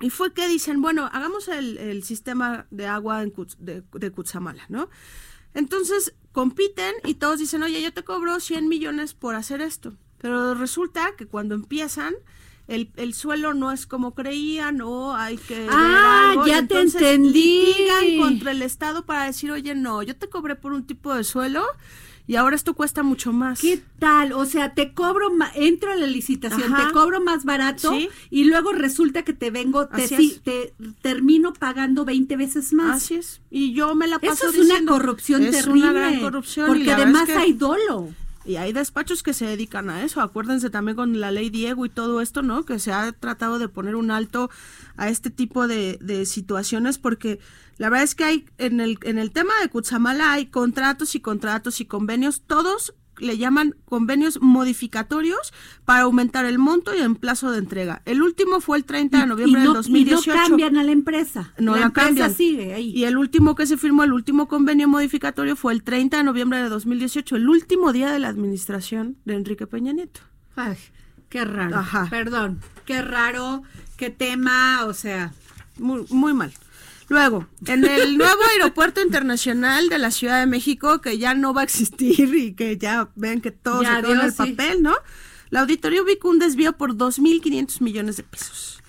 Y 0.01 0.09
fue 0.09 0.33
que 0.33 0.47
dicen, 0.47 0.81
bueno, 0.81 1.09
hagamos 1.13 1.47
el, 1.47 1.77
el 1.77 2.03
sistema 2.03 2.65
de 2.71 2.87
agua 2.87 3.21
en 3.21 3.31
de, 3.59 3.83
de 3.93 4.11
Cutzamala, 4.11 4.63
¿no? 4.69 4.89
Entonces 5.53 6.13
compiten 6.31 6.93
y 7.05 7.13
todos 7.13 7.39
dicen, 7.39 7.63
oye, 7.63 7.81
yo 7.81 7.93
te 7.93 8.03
cobro 8.03 8.39
100 8.39 8.67
millones 8.67 9.13
por 9.13 9.35
hacer 9.35 9.61
esto. 9.61 9.95
Pero 10.17 10.53
resulta 10.53 11.15
que 11.15 11.27
cuando 11.27 11.55
empiezan, 11.55 12.13
el, 12.67 12.89
el 12.95 13.13
suelo 13.13 13.53
no 13.53 13.71
es 13.71 13.85
como 13.85 14.13
creían 14.15 14.81
o 14.81 15.15
hay 15.15 15.37
que... 15.37 15.59
ver 15.59 15.69
Ah, 15.71 16.31
algo, 16.31 16.47
ya 16.47 16.55
te 16.55 16.61
entonces 16.79 17.01
entendí. 17.01 17.65
litigan 17.77 18.17
contra 18.19 18.51
el 18.51 18.61
Estado 18.61 19.05
para 19.05 19.25
decir, 19.25 19.51
oye, 19.51 19.75
no, 19.75 20.01
yo 20.03 20.15
te 20.15 20.29
cobré 20.29 20.55
por 20.55 20.73
un 20.73 20.83
tipo 20.85 21.13
de 21.13 21.23
suelo 21.23 21.63
y 22.27 22.37
ahora 22.37 22.55
esto 22.55 22.73
cuesta 22.73 23.03
mucho 23.03 23.31
más. 23.33 23.59
¿Qué 23.61 23.83
tal? 23.99 24.33
O 24.33 24.45
sea, 24.45 24.73
te 24.73 24.93
cobro, 24.93 25.31
ma- 25.31 25.51
entro 25.53 25.91
a 25.91 25.95
la 25.95 26.07
licitación, 26.07 26.73
Ajá. 26.73 26.87
te 26.87 26.93
cobro 26.93 27.21
más 27.21 27.45
barato 27.45 27.91
Sí. 27.91 28.09
y 28.31 28.45
luego 28.45 28.71
resulta 28.71 29.21
que 29.21 29.33
te 29.33 29.51
vengo, 29.51 29.87
te, 29.89 30.07
te 30.43 30.73
termino 31.03 31.53
pagando 31.53 32.03
20 32.03 32.35
veces 32.35 32.73
más. 32.73 33.03
Así 33.03 33.13
es. 33.13 33.41
Y 33.51 33.73
yo 33.73 33.93
me 33.93 34.07
la 34.07 34.17
paso 34.17 34.49
Eso 34.49 34.59
es 34.59 34.71
una 34.71 34.83
corrupción 34.91 35.43
es 35.43 35.51
terrible. 35.51 35.83
una 35.83 35.93
gran 35.93 36.19
corrupción. 36.19 36.65
Porque 36.65 36.85
es 36.87 36.93
además 36.93 37.25
que- 37.27 37.33
hay 37.37 37.53
dolo. 37.53 38.09
Y 38.45 38.57
hay 38.57 38.73
despachos 38.73 39.23
que 39.23 39.33
se 39.33 39.45
dedican 39.45 39.89
a 39.89 40.03
eso. 40.03 40.21
Acuérdense 40.21 40.69
también 40.69 40.95
con 40.95 41.19
la 41.19 41.31
ley 41.31 41.49
Diego 41.49 41.85
y 41.85 41.89
todo 41.89 42.21
esto, 42.21 42.43
¿no? 42.43 42.63
Que 42.63 42.79
se 42.79 42.91
ha 42.91 43.11
tratado 43.11 43.57
de 43.57 43.69
poner 43.69 43.95
un 43.95 44.11
alto 44.11 44.49
a 44.97 45.09
este 45.09 45.31
tipo 45.31 45.67
de, 45.67 45.97
de 45.99 46.25
situaciones 46.25 46.99
porque 46.99 47.39
la 47.77 47.89
verdad 47.89 48.03
es 48.03 48.15
que 48.15 48.23
hay 48.23 48.45
en 48.57 48.79
el, 48.79 48.99
en 49.03 49.17
el 49.17 49.31
tema 49.31 49.53
de 49.61 49.69
Cutzamala 49.69 50.33
hay 50.33 50.45
contratos 50.45 51.15
y 51.15 51.19
contratos 51.19 51.81
y 51.81 51.85
convenios, 51.85 52.43
todos 52.45 52.93
le 53.19 53.37
llaman 53.37 53.75
convenios 53.85 54.39
modificatorios 54.41 55.53
para 55.85 56.01
aumentar 56.01 56.45
el 56.45 56.57
monto 56.57 56.95
y 56.95 56.99
el 56.99 57.15
plazo 57.15 57.51
de 57.51 57.59
entrega. 57.59 58.01
El 58.05 58.21
último 58.21 58.61
fue 58.61 58.77
el 58.77 58.85
30 58.85 59.19
de 59.19 59.25
noviembre 59.25 59.61
y 59.61 59.63
no, 59.63 59.73
del 59.73 59.83
2018. 59.83 60.31
Y 60.31 60.33
no 60.33 60.47
cambian 60.47 60.77
a 60.77 60.83
la 60.83 60.91
empresa. 60.91 61.53
No 61.57 61.73
la, 61.73 61.79
la 61.79 61.85
empresa 61.87 62.07
cambian. 62.07 62.33
sigue 62.33 62.73
ahí. 62.73 62.91
Y 62.91 63.05
el 63.05 63.17
último 63.17 63.55
que 63.55 63.65
se 63.65 63.77
firmó, 63.77 64.03
el 64.03 64.13
último 64.13 64.47
convenio 64.47 64.87
modificatorio 64.87 65.55
fue 65.55 65.73
el 65.73 65.83
30 65.83 66.17
de 66.17 66.23
noviembre 66.23 66.61
de 66.61 66.69
2018, 66.69 67.35
el 67.35 67.49
último 67.49 67.93
día 67.93 68.11
de 68.11 68.19
la 68.19 68.27
administración 68.27 69.17
de 69.25 69.35
Enrique 69.35 69.67
Peña 69.67 69.93
Nieto. 69.93 70.21
Ay, 70.55 70.77
qué 71.29 71.45
raro. 71.45 71.77
Ajá. 71.77 72.07
Perdón, 72.09 72.59
qué 72.85 73.01
raro, 73.01 73.63
qué 73.97 74.09
tema, 74.09 74.85
o 74.85 74.93
sea, 74.93 75.33
Muy, 75.77 76.05
muy 76.09 76.33
mal. 76.33 76.53
Luego, 77.09 77.47
en 77.67 77.85
el 77.85 78.17
nuevo 78.17 78.41
aeropuerto 78.53 79.01
internacional 79.01 79.89
de 79.89 79.97
la 79.99 80.11
Ciudad 80.11 80.39
de 80.39 80.47
México, 80.47 81.01
que 81.01 81.17
ya 81.17 81.33
no 81.33 81.53
va 81.53 81.61
a 81.61 81.63
existir 81.65 82.33
y 82.35 82.53
que 82.53 82.77
ya 82.77 83.09
ven 83.15 83.41
que 83.41 83.51
todo 83.51 83.83
Ya, 83.83 83.97
se 83.97 84.01
quedó 84.01 84.13
en 84.13 84.21
el 84.21 84.31
sí. 84.31 84.37
papel, 84.37 84.81
¿no? 84.83 84.95
La 85.51 85.61
auditoría 85.61 86.01
ubicó 86.01 86.29
un 86.29 86.39
desvío 86.39 86.73
por 86.73 86.95
2.500 86.95 87.81
millones 87.81 88.17
de 88.17 88.23
pesos. 88.23 88.81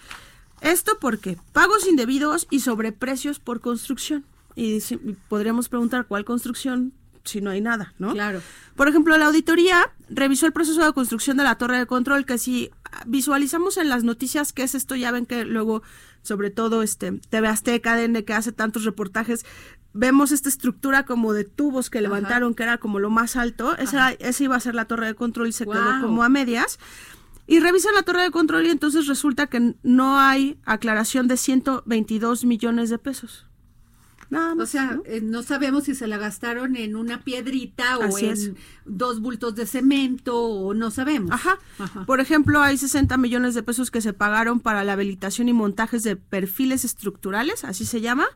Esto 0.62 0.98
porque 1.00 1.36
pagos 1.52 1.86
indebidos 1.86 2.46
y 2.50 2.60
sobreprecios 2.60 3.38
por 3.38 3.60
construcción. 3.60 4.24
Y 4.54 4.80
si- 4.80 4.96
podríamos 5.28 5.68
preguntar 5.68 6.06
cuál 6.06 6.24
construcción 6.24 6.94
si 7.24 7.40
no 7.40 7.50
hay 7.50 7.60
nada, 7.60 7.92
¿no? 7.98 8.12
Claro. 8.12 8.40
Por 8.74 8.88
ejemplo, 8.88 9.18
la 9.18 9.26
auditoría 9.26 9.92
revisó 10.08 10.46
el 10.46 10.52
proceso 10.52 10.82
de 10.84 10.92
construcción 10.92 11.36
de 11.36 11.42
la 11.44 11.58
torre 11.58 11.76
de 11.78 11.86
control, 11.86 12.24
que 12.24 12.38
si 12.38 12.70
visualizamos 13.07 13.76
en 13.76 13.89
las 13.89 14.05
noticias 14.05 14.53
qué 14.53 14.62
es 14.62 14.74
esto, 14.74 14.95
ya 14.97 15.11
ven 15.11 15.26
que 15.26 15.45
luego, 15.45 15.82
sobre 16.22 16.51
todo 16.51 16.82
este 16.82 17.12
TV 17.12 17.49
Azteca, 17.49 17.97
DN, 17.97 18.24
que 18.24 18.34
hace 18.34 18.53
tantos 18.53 18.84
reportajes, 18.84 19.45
vemos 19.93 20.32
esta 20.32 20.49
estructura 20.49 21.05
como 21.05 21.32
de 21.32 21.45
tubos 21.45 21.91
que 21.91 22.01
levantaron, 22.01 22.55
que 22.55 22.62
era 22.62 22.78
como 22.78 22.99
lo 22.99 23.11
más 23.11 23.37
alto. 23.37 23.76
Esa, 23.76 24.12
esa 24.12 24.45
iba 24.45 24.57
a 24.57 24.61
ser 24.61 24.74
la 24.74 24.84
torre 24.84 25.07
de 25.07 25.14
control 25.14 25.49
y 25.49 25.53
se 25.53 25.64
quedó 25.64 26.01
como 26.01 26.22
a 26.22 26.28
medias. 26.28 26.78
Y 27.47 27.61
revisan 27.61 27.95
la 27.95 28.03
torre 28.03 28.22
de 28.22 28.30
control 28.30 28.66
y 28.66 28.70
entonces 28.70 29.07
resulta 29.07 29.47
que 29.47 29.74
no 29.82 30.18
hay 30.18 30.59
aclaración 30.64 31.28
de 31.28 31.37
122 31.37 32.45
millones 32.45 32.91
de 32.91 32.99
pesos. 32.99 33.47
Nada 34.30 34.54
más. 34.54 34.68
o 34.68 34.70
sea, 34.70 34.90
¿no? 34.92 35.02
eh, 35.06 35.20
no 35.22 35.42
sabemos 35.42 35.84
si 35.84 35.94
se 35.94 36.06
la 36.06 36.18
gastaron 36.18 36.76
en 36.76 36.96
una 36.96 37.22
piedrita 37.22 37.98
o 37.98 38.02
Así 38.04 38.26
en 38.26 38.32
es. 38.32 38.50
dos 38.84 39.20
bultos 39.20 39.54
de 39.54 39.66
cemento 39.66 40.36
o 40.38 40.74
no 40.74 40.90
sabemos. 40.90 41.30
Ajá. 41.32 41.58
Ajá. 41.78 42.04
Por 42.06 42.20
ejemplo, 42.20 42.62
hay 42.62 42.76
60 42.78 43.16
millones 43.16 43.54
de 43.54 43.62
pesos 43.62 43.90
que 43.90 44.00
se 44.00 44.12
pagaron 44.12 44.60
para 44.60 44.84
la 44.84 44.94
habilitación 44.94 45.48
y 45.48 45.52
montajes 45.52 46.02
de 46.02 46.16
perfiles 46.16 46.84
estructurales, 46.84 47.64
así 47.64 47.84
se 47.84 48.00
llama, 48.00 48.26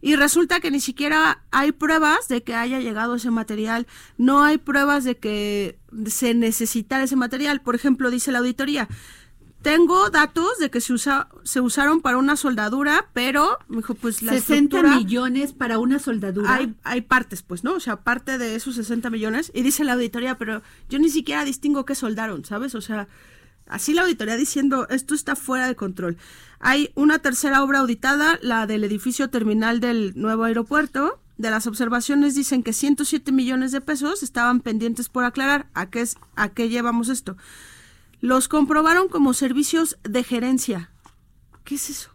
y 0.00 0.16
resulta 0.16 0.60
que 0.60 0.70
ni 0.70 0.80
siquiera 0.80 1.42
hay 1.50 1.72
pruebas 1.72 2.28
de 2.28 2.42
que 2.42 2.54
haya 2.54 2.80
llegado 2.80 3.14
ese 3.16 3.30
material, 3.30 3.86
no 4.18 4.42
hay 4.42 4.58
pruebas 4.58 5.04
de 5.04 5.16
que 5.16 5.78
se 6.06 6.34
necesitara 6.34 7.04
ese 7.04 7.16
material. 7.16 7.60
Por 7.60 7.74
ejemplo, 7.74 8.10
dice 8.10 8.32
la 8.32 8.38
auditoría, 8.38 8.88
tengo 9.64 10.10
datos 10.10 10.58
de 10.60 10.70
que 10.70 10.80
se, 10.80 10.92
usa, 10.92 11.28
se 11.42 11.60
usaron 11.60 12.00
para 12.02 12.18
una 12.18 12.36
soldadura, 12.36 13.06
pero, 13.14 13.58
me 13.66 13.78
dijo, 13.78 13.94
pues 13.94 14.22
la 14.22 14.32
60 14.32 14.78
estructura- 14.78 14.96
millones 14.96 15.52
para 15.54 15.78
una 15.78 15.98
soldadura. 15.98 16.54
hay, 16.54 16.74
hay 16.84 17.00
partes, 17.00 17.42
pues, 17.42 17.64
¿no? 17.64 17.72
O 17.72 17.80
sea, 17.80 17.96
parte 18.04 18.38
de 18.38 18.54
esos 18.54 18.76
60 18.76 19.10
millones. 19.10 19.50
Y 19.54 19.62
dice 19.62 19.82
la 19.82 19.94
auditoría, 19.94 20.36
pero 20.38 20.62
yo 20.90 20.98
ni 20.98 21.08
siquiera 21.08 21.44
distingo 21.44 21.84
qué 21.84 21.94
soldaron, 21.94 22.44
¿sabes? 22.44 22.74
O 22.74 22.80
sea, 22.82 23.08
así 23.66 23.94
la 23.94 24.02
auditoría 24.02 24.36
diciendo, 24.36 24.86
esto 24.90 25.14
está 25.14 25.34
fuera 25.34 25.66
de 25.66 25.74
control. 25.74 26.18
Hay 26.60 26.90
una 26.94 27.18
tercera 27.18 27.62
obra 27.64 27.78
auditada, 27.80 28.38
la 28.42 28.66
del 28.66 28.84
edificio 28.84 29.30
terminal 29.30 29.80
del 29.80 30.12
nuevo 30.14 30.44
aeropuerto. 30.44 31.18
De 31.36 31.50
las 31.50 31.66
observaciones 31.66 32.34
dicen 32.34 32.62
que 32.62 32.72
107 32.72 33.32
millones 33.32 33.72
de 33.72 33.80
pesos 33.80 34.22
estaban 34.22 34.60
pendientes 34.60 35.08
por 35.08 35.24
aclarar. 35.24 35.66
¿A 35.74 35.90
qué, 35.90 36.02
es, 36.02 36.16
a 36.36 36.50
qué 36.50 36.68
llevamos 36.68 37.08
esto? 37.08 37.36
Los 38.24 38.48
comprobaron 38.48 39.08
como 39.08 39.34
servicios 39.34 39.98
de 40.02 40.24
gerencia. 40.24 40.90
¿Qué 41.62 41.74
es 41.74 41.90
eso? 41.90 42.08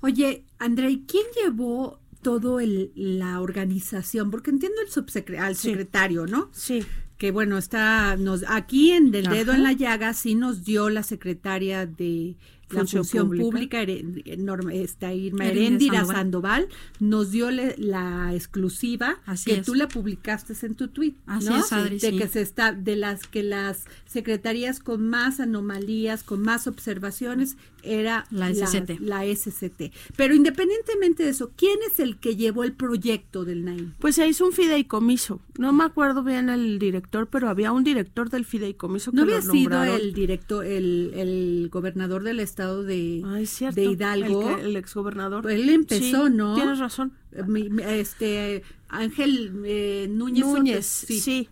Oye, 0.00 0.46
André, 0.58 0.92
¿y 0.92 1.04
¿quién 1.04 1.24
llevó 1.36 2.00
todo 2.22 2.58
el, 2.58 2.90
la 2.94 3.42
organización? 3.42 4.30
Porque 4.30 4.48
entiendo 4.50 4.80
el 4.80 4.88
subsecre- 4.90 5.38
al 5.38 5.56
Sí. 5.56 5.68
secretario, 5.68 6.26
¿no? 6.26 6.48
Sí. 6.52 6.84
Que 7.18 7.32
bueno, 7.32 7.58
está, 7.58 8.16
nos, 8.16 8.44
aquí 8.48 8.92
en 8.92 9.10
Del 9.10 9.26
Dedo 9.26 9.50
Ajá. 9.52 9.58
en 9.58 9.62
la 9.64 9.72
Llaga 9.72 10.14
sí 10.14 10.34
nos 10.36 10.64
dio 10.64 10.88
la 10.88 11.02
secretaria 11.02 11.84
de 11.84 12.36
la 12.74 12.80
Función 12.80 13.04
función, 13.04 13.26
Pública. 13.28 13.84
pública, 13.84 14.36
Norma- 14.38 14.74
esta 14.74 15.12
Irma 15.14 15.46
Erendira 15.46 16.04
Sandoval. 16.04 16.16
Sandoval. 16.16 16.68
nos 17.00 17.30
dio 17.30 17.50
le- 17.50 17.76
la 17.78 18.32
exclusiva 18.34 19.18
Así 19.26 19.50
que 19.50 19.58
es. 19.60 19.66
tú 19.66 19.74
la 19.74 19.88
publicaste 19.88 20.54
en 20.66 20.74
tu 20.74 20.88
tweet, 20.88 21.14
Así 21.26 21.48
¿no? 21.48 21.56
es, 21.58 21.72
Adri, 21.72 21.98
de 21.98 22.10
sí. 22.10 22.18
que 22.18 22.28
se 22.28 22.40
está 22.42 22.72
de 22.72 22.96
las 22.96 23.26
que 23.26 23.42
las 23.42 23.84
secretarías 24.06 24.80
con 24.80 25.08
más 25.08 25.40
anomalías, 25.40 26.22
con 26.22 26.42
más 26.42 26.66
observaciones 26.66 27.56
era 27.82 28.24
La 28.30 28.48
SCT. 28.50 28.98
la 29.00 29.26
SCT. 29.26 29.92
Pero 30.16 30.34
independientemente 30.34 31.22
de 31.24 31.30
eso, 31.30 31.50
¿quién 31.54 31.78
es 31.90 32.00
el 32.00 32.16
que 32.16 32.34
llevó 32.34 32.64
el 32.64 32.72
proyecto 32.72 33.44
del 33.44 33.64
NAIM? 33.66 33.92
Pues 33.98 34.14
se 34.14 34.26
hizo 34.26 34.46
un 34.46 34.52
fideicomiso. 34.52 35.40
No 35.58 35.72
me 35.74 35.84
acuerdo 35.84 36.22
bien 36.24 36.48
el 36.48 36.78
director, 36.78 37.28
pero 37.30 37.50
había 37.50 37.72
un 37.72 37.84
director 37.84 38.30
del 38.30 38.46
fideicomiso 38.46 39.10
que 39.10 39.16
¿No 39.18 39.22
había 39.24 39.40
lo 39.40 39.52
sido 39.52 39.84
el 39.84 40.14
director, 40.14 40.64
el, 40.64 41.10
el 41.14 41.68
gobernador 41.70 42.22
del 42.22 42.40
estado 42.40 42.63
de, 42.82 43.22
Ah, 43.24 43.40
es 43.40 43.50
cierto, 43.50 43.80
de 43.80 43.86
Hidalgo? 43.86 44.56
El, 44.58 44.66
el 44.66 44.76
exgobernador. 44.76 45.50
Él 45.50 45.68
empezó, 45.68 46.26
Sí, 46.28 46.32
¿no? 46.34 46.54
Tienes 46.54 46.78
razón. 46.78 47.12
Mi- 47.46 47.68
Este 47.82 48.62
Ángel 48.88 49.62
eh, 49.64 50.06
Núñez. 50.10 50.44
Núñez, 50.46 50.86
sí. 50.86 51.20
sí. 51.20 51.48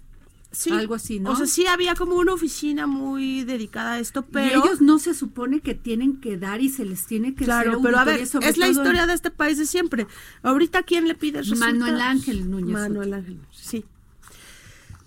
Sí. 0.54 0.70
Algo 0.70 0.94
así, 0.96 1.18
¿no? 1.18 1.30
O 1.30 1.36
sea, 1.36 1.46
sí 1.46 1.64
había 1.66 1.94
como 1.94 2.14
una 2.16 2.34
oficina 2.34 2.86
muy 2.86 3.42
dedicada 3.44 3.92
a 3.94 3.98
esto, 4.00 4.20
Y 4.28 4.32
pero... 4.34 4.62
ellos 4.62 4.82
no 4.82 4.98
se 4.98 5.14
supone 5.14 5.60
que 5.60 5.74
tienen 5.74 6.20
que 6.20 6.36
dar 6.36 6.60
y 6.60 6.68
se 6.68 6.84
les 6.84 7.06
tiene 7.06 7.34
que 7.34 7.46
Claro, 7.46 7.70
hacer 7.70 7.82
pero 7.82 7.98
a 7.98 8.04
ver, 8.04 8.20
es 8.20 8.58
la 8.58 8.66
en- 8.66 8.72
historia 8.72 9.06
de 9.06 9.14
este 9.14 9.30
país 9.30 9.56
de 9.56 9.64
siempre. 9.64 10.06
Ahorita, 10.42 10.82
¿quién 10.82 11.08
le 11.08 11.14
pide 11.14 11.38
resultados? 11.38 11.72
Manuel 11.78 12.00
Ángel 12.02 12.50
Núñez 12.50 12.68
Manuel. 12.74 13.14
Ángel, 13.14 13.38
sí. 13.50 13.86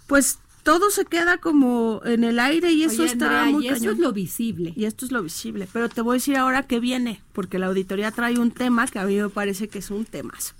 Pues 0.08 0.40
todo 0.66 0.90
se 0.90 1.06
queda 1.06 1.38
como 1.38 2.02
en 2.04 2.24
el 2.26 2.40
aire 2.40 2.72
y 2.72 2.84
eso 2.84 3.04
Oye, 3.04 3.12
está 3.14 3.26
Andrea, 3.28 3.46
muy 3.54 3.66
y 3.66 3.68
eso 3.70 3.76
cañón. 3.78 3.94
es 3.94 4.00
lo 4.00 4.12
visible. 4.12 4.74
Y 4.76 4.84
esto 4.86 5.06
es 5.06 5.12
lo 5.12 5.22
visible. 5.24 5.68
Pero 5.72 5.88
te 5.88 6.02
voy 6.02 6.16
a 6.16 6.18
decir 6.18 6.36
ahora 6.36 6.64
que 6.64 6.80
viene, 6.80 7.22
porque 7.34 7.60
la 7.60 7.68
auditoría 7.68 8.10
trae 8.12 8.38
un 8.40 8.50
tema 8.52 8.88
que 8.88 9.00
a 9.00 9.06
mí 9.06 9.16
me 9.16 9.30
parece 9.30 9.68
que 9.70 9.78
es 9.80 9.92
un 9.92 10.04
temazo. 10.06 10.56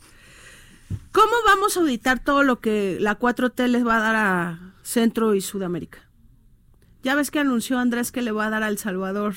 ¿Cómo 1.12 1.34
vamos 1.46 1.76
a 1.76 1.80
auditar 1.80 2.24
todo 2.24 2.44
lo 2.44 2.60
que 2.60 2.98
la 3.02 3.18
4T 3.18 3.68
les 3.68 3.86
va 3.86 3.98
a 3.98 4.00
dar 4.00 4.16
a 4.16 4.74
Centro 4.84 5.34
y 5.34 5.42
Sudamérica? 5.42 6.00
Ya 7.04 7.16
ves 7.16 7.32
que 7.32 7.40
anunció 7.40 7.80
Andrés 7.80 8.12
que 8.12 8.22
le 8.22 8.32
va 8.32 8.46
a 8.46 8.50
dar 8.50 8.64
a 8.64 8.68
El 8.70 8.78
Salvador 8.78 9.34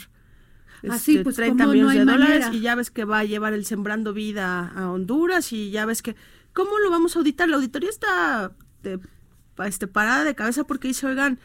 Ah, 0.88 0.94
este, 0.94 1.24
pues, 1.24 1.34
30 1.34 1.64
¿cómo 1.64 1.74
no 1.74 1.88
millones 1.88 2.06
de 2.06 2.12
dólares 2.12 2.40
manera? 2.44 2.54
y 2.54 2.60
ya 2.60 2.74
ves 2.76 2.90
que 2.92 3.04
va 3.04 3.18
a 3.18 3.24
llevar 3.24 3.52
el 3.52 3.64
Sembrando 3.64 4.12
Vida 4.12 4.68
a 4.76 4.92
Honduras 4.92 5.52
y 5.52 5.70
ya 5.70 5.86
ves 5.86 6.02
que... 6.02 6.14
¿Cómo 6.52 6.78
lo 6.78 6.90
vamos 6.90 7.16
a 7.16 7.18
auditar? 7.18 7.48
La 7.48 7.56
auditoría 7.56 7.90
está 7.90 8.52
de- 8.84 9.00
este, 9.66 9.86
parada 9.86 10.24
de 10.24 10.34
cabeza 10.34 10.64
porque 10.64 10.88
dice, 10.88 11.06
oigan, 11.06 11.38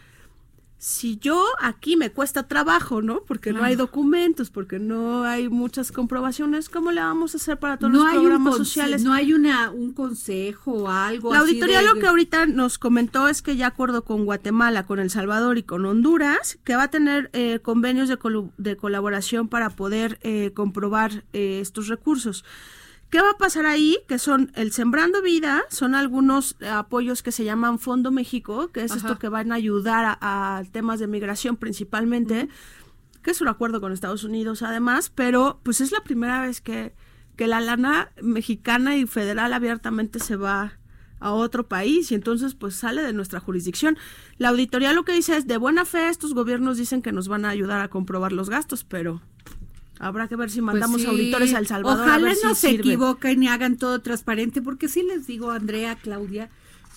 si 0.77 1.17
yo 1.17 1.41
aquí 1.61 1.95
me 1.95 2.11
cuesta 2.11 2.45
trabajo, 2.49 3.01
¿no? 3.01 3.21
Porque 3.25 3.53
no 3.53 3.63
hay 3.63 3.77
documentos, 3.77 4.49
porque 4.49 4.79
no 4.79 5.23
hay 5.23 5.47
muchas 5.47 5.93
comprobaciones, 5.93 6.67
¿cómo 6.67 6.91
le 6.91 6.99
vamos 6.99 7.33
a 7.33 7.37
hacer 7.37 7.57
para 7.57 7.77
todos 7.77 7.93
no 7.93 8.03
los 8.03 8.13
programas 8.13 8.57
sociales? 8.57 9.01
no 9.01 9.13
hay 9.13 9.31
una 9.31 9.69
un 9.71 9.93
consejo 9.93 10.73
o 10.73 10.89
algo 10.89 11.31
La 11.31 11.39
así 11.39 11.51
auditoría 11.51 11.79
de- 11.79 11.85
lo 11.85 11.93
que 11.95 12.07
ahorita 12.07 12.47
nos 12.47 12.77
comentó 12.79 13.29
es 13.29 13.41
que 13.41 13.55
ya 13.55 13.67
acuerdo 13.67 14.03
con 14.03 14.25
Guatemala, 14.25 14.85
con 14.85 14.99
El 14.99 15.09
Salvador 15.09 15.57
y 15.57 15.63
con 15.63 15.85
Honduras, 15.85 16.59
que 16.65 16.75
va 16.75 16.83
a 16.83 16.91
tener 16.91 17.29
eh, 17.31 17.59
convenios 17.61 18.09
de, 18.09 18.19
colu- 18.19 18.51
de 18.57 18.75
colaboración 18.75 19.47
para 19.47 19.69
poder 19.69 20.19
eh, 20.21 20.51
comprobar 20.53 21.23
eh, 21.31 21.59
estos 21.61 21.87
recursos. 21.87 22.43
¿Qué 23.13 23.21
va 23.21 23.29
a 23.29 23.37
pasar 23.37 23.67
ahí? 23.67 23.99
Que 24.07 24.17
son 24.17 24.51
el 24.55 24.71
Sembrando 24.71 25.21
Vida, 25.21 25.61
son 25.69 25.93
algunos 25.93 26.55
apoyos 26.67 27.21
que 27.21 27.31
se 27.31 27.43
llaman 27.43 27.77
Fondo 27.77 28.09
México, 28.09 28.71
que 28.71 28.83
es 28.83 28.89
Ajá. 28.89 29.01
esto 29.01 29.19
que 29.19 29.29
van 29.29 29.51
a 29.51 29.55
ayudar 29.55 30.17
a, 30.19 30.57
a 30.57 30.63
temas 30.63 30.99
de 30.99 31.05
migración 31.05 31.55
principalmente, 31.57 32.49
que 33.21 33.29
es 33.29 33.39
un 33.39 33.49
acuerdo 33.49 33.81
con 33.81 33.91
Estados 33.91 34.23
Unidos 34.23 34.63
además, 34.63 35.11
pero 35.13 35.59
pues 35.61 35.79
es 35.79 35.91
la 35.91 36.01
primera 36.01 36.41
vez 36.41 36.59
que, 36.59 36.95
que 37.35 37.45
la 37.45 37.61
lana 37.61 38.09
mexicana 38.19 38.97
y 38.97 39.05
federal 39.05 39.53
abiertamente 39.53 40.17
se 40.17 40.35
va 40.35 40.79
a 41.19 41.33
otro 41.33 41.67
país 41.67 42.11
y 42.11 42.15
entonces 42.15 42.55
pues 42.55 42.73
sale 42.73 43.03
de 43.03 43.13
nuestra 43.13 43.39
jurisdicción. 43.39 43.95
La 44.39 44.49
auditoría 44.49 44.91
lo 44.91 45.05
que 45.05 45.13
dice 45.13 45.37
es 45.37 45.45
de 45.45 45.57
buena 45.57 45.85
fe 45.85 46.09
estos 46.09 46.33
gobiernos 46.33 46.79
dicen 46.79 47.03
que 47.03 47.11
nos 47.11 47.27
van 47.27 47.45
a 47.45 47.49
ayudar 47.49 47.79
a 47.81 47.89
comprobar 47.89 48.31
los 48.31 48.49
gastos, 48.49 48.83
pero 48.83 49.21
habrá 50.07 50.27
que 50.27 50.35
ver 50.35 50.49
si 50.49 50.59
Pues 50.61 50.65
mandamos 50.73 51.01
sí. 51.01 51.07
auditores 51.07 51.53
a 51.53 51.59
El 51.59 51.67
Salvador. 51.67 52.01
a 52.01 52.03
Ojalá 52.05 52.35
si 52.35 52.45
no 52.45 52.55
se 52.55 52.69
sirve. 52.69 52.89
equivoquen 52.93 53.43
y 53.43 53.47
hagan 53.47 53.77
todo 53.77 53.99
transparente, 54.01 54.61
porque 54.61 54.87
sí 54.89 55.03
les 55.03 55.27
digo, 55.27 55.51
Andrea, 55.51 55.95
Claudia, 55.95 56.49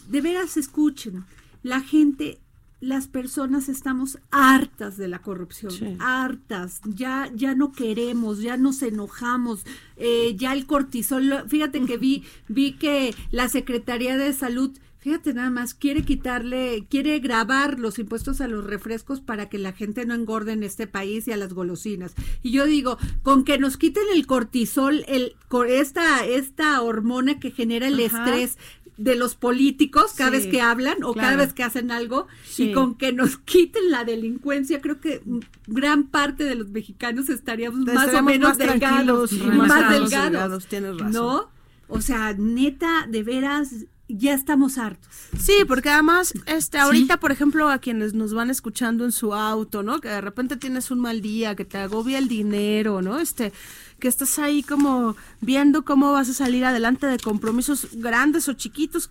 de 0.08 0.20
veras 0.20 0.56
escuchen, 0.56 1.24
la 1.62 1.80
gente, 1.80 2.38
las 2.80 3.08
personas 3.08 3.68
estamos 3.70 4.18
hartas 4.30 4.96
de 4.98 5.08
la 5.08 5.20
corrupción, 5.20 5.72
Sí. 5.72 5.96
hartas, 5.98 6.80
ya, 6.84 7.30
ya 7.34 7.54
no 7.54 7.72
queremos, 7.72 8.40
ya 8.40 8.56
nos 8.58 8.82
enojamos, 8.82 9.64
eh, 9.96 10.34
ya 10.36 10.52
el 10.52 10.66
cortisol, 10.66 11.44
fíjate 11.48 11.80
que 11.86 11.96
vi, 11.96 12.22
vi 12.48 12.72
que 12.72 13.14
la 13.30 13.48
Secretaría 13.48 14.16
de 14.18 14.32
Salud 14.32 14.70
Fíjate 15.06 15.34
nada 15.34 15.50
más, 15.50 15.72
quiere 15.72 16.02
quitarle, 16.02 16.84
quiere 16.90 17.20
grabar 17.20 17.78
los 17.78 18.00
impuestos 18.00 18.40
a 18.40 18.48
los 18.48 18.64
refrescos 18.64 19.20
para 19.20 19.48
que 19.48 19.56
la 19.56 19.72
gente 19.72 20.04
no 20.04 20.14
engorde 20.14 20.50
en 20.50 20.64
este 20.64 20.88
país 20.88 21.28
y 21.28 21.32
a 21.32 21.36
las 21.36 21.54
golosinas. 21.54 22.16
Y 22.42 22.50
yo 22.50 22.66
digo, 22.66 22.98
con 23.22 23.44
que 23.44 23.56
nos 23.56 23.76
quiten 23.76 24.02
el 24.12 24.26
cortisol, 24.26 25.04
el 25.06 25.36
esta 25.68 26.26
esta 26.26 26.82
hormona 26.82 27.38
que 27.38 27.52
genera 27.52 27.86
el 27.86 28.04
Ajá. 28.04 28.24
estrés 28.24 28.58
de 28.96 29.14
los 29.14 29.36
políticos 29.36 30.12
cada 30.16 30.30
Sí, 30.30 30.36
vez 30.38 30.46
que 30.48 30.60
hablan 30.60 31.04
o 31.04 31.14
cada 31.14 31.36
vez 31.36 31.52
que 31.52 31.62
hacen 31.62 31.92
algo 31.92 32.26
Sí. 32.44 32.70
y 32.70 32.72
con 32.72 32.96
que 32.96 33.12
nos 33.12 33.36
quiten 33.38 33.92
la 33.92 34.02
delincuencia, 34.02 34.80
creo 34.80 35.00
que 35.00 35.22
gran 35.68 36.08
parte 36.08 36.42
de 36.42 36.56
los 36.56 36.70
mexicanos 36.70 37.28
estaríamos 37.28 37.78
más 37.78 38.12
o 38.12 38.22
menos 38.24 38.48
más 38.48 38.58
delgados, 38.58 39.30
más 39.30 39.88
delgados, 39.88 40.10
delgados, 40.10 40.66
tienes 40.66 40.96
razón. 40.98 41.12
¿no? 41.12 41.50
O 41.88 42.00
sea, 42.00 42.34
neta, 42.36 43.06
de 43.08 43.22
veras, 43.22 43.86
ya 44.08 44.34
estamos 44.34 44.78
hartos. 44.78 45.12
Sí, 45.38 45.64
porque 45.66 45.90
además, 45.90 46.32
este, 46.46 46.78
ahorita, 46.78 47.18
por 47.18 47.32
ejemplo, 47.32 47.68
a 47.68 47.78
quienes 47.78 48.14
nos 48.14 48.34
van 48.34 48.50
escuchando 48.50 49.04
en 49.04 49.12
su 49.12 49.34
auto, 49.34 49.82
¿no? 49.82 50.00
Que 50.00 50.08
de 50.08 50.20
repente 50.20 50.56
tienes 50.56 50.90
un 50.90 51.00
mal 51.00 51.20
día, 51.20 51.56
que 51.56 51.64
te 51.64 51.78
agobia 51.78 52.18
el 52.18 52.28
dinero, 52.28 53.02
¿no? 53.02 53.18
Este, 53.18 53.52
que 53.98 54.08
estás 54.08 54.38
ahí 54.38 54.62
como 54.62 55.16
viendo 55.40 55.84
cómo 55.84 56.12
vas 56.12 56.28
a 56.28 56.34
salir 56.34 56.64
adelante 56.64 57.06
de 57.06 57.18
compromisos 57.18 57.88
grandes 57.94 58.48
o 58.48 58.52
chiquitos, 58.52 59.10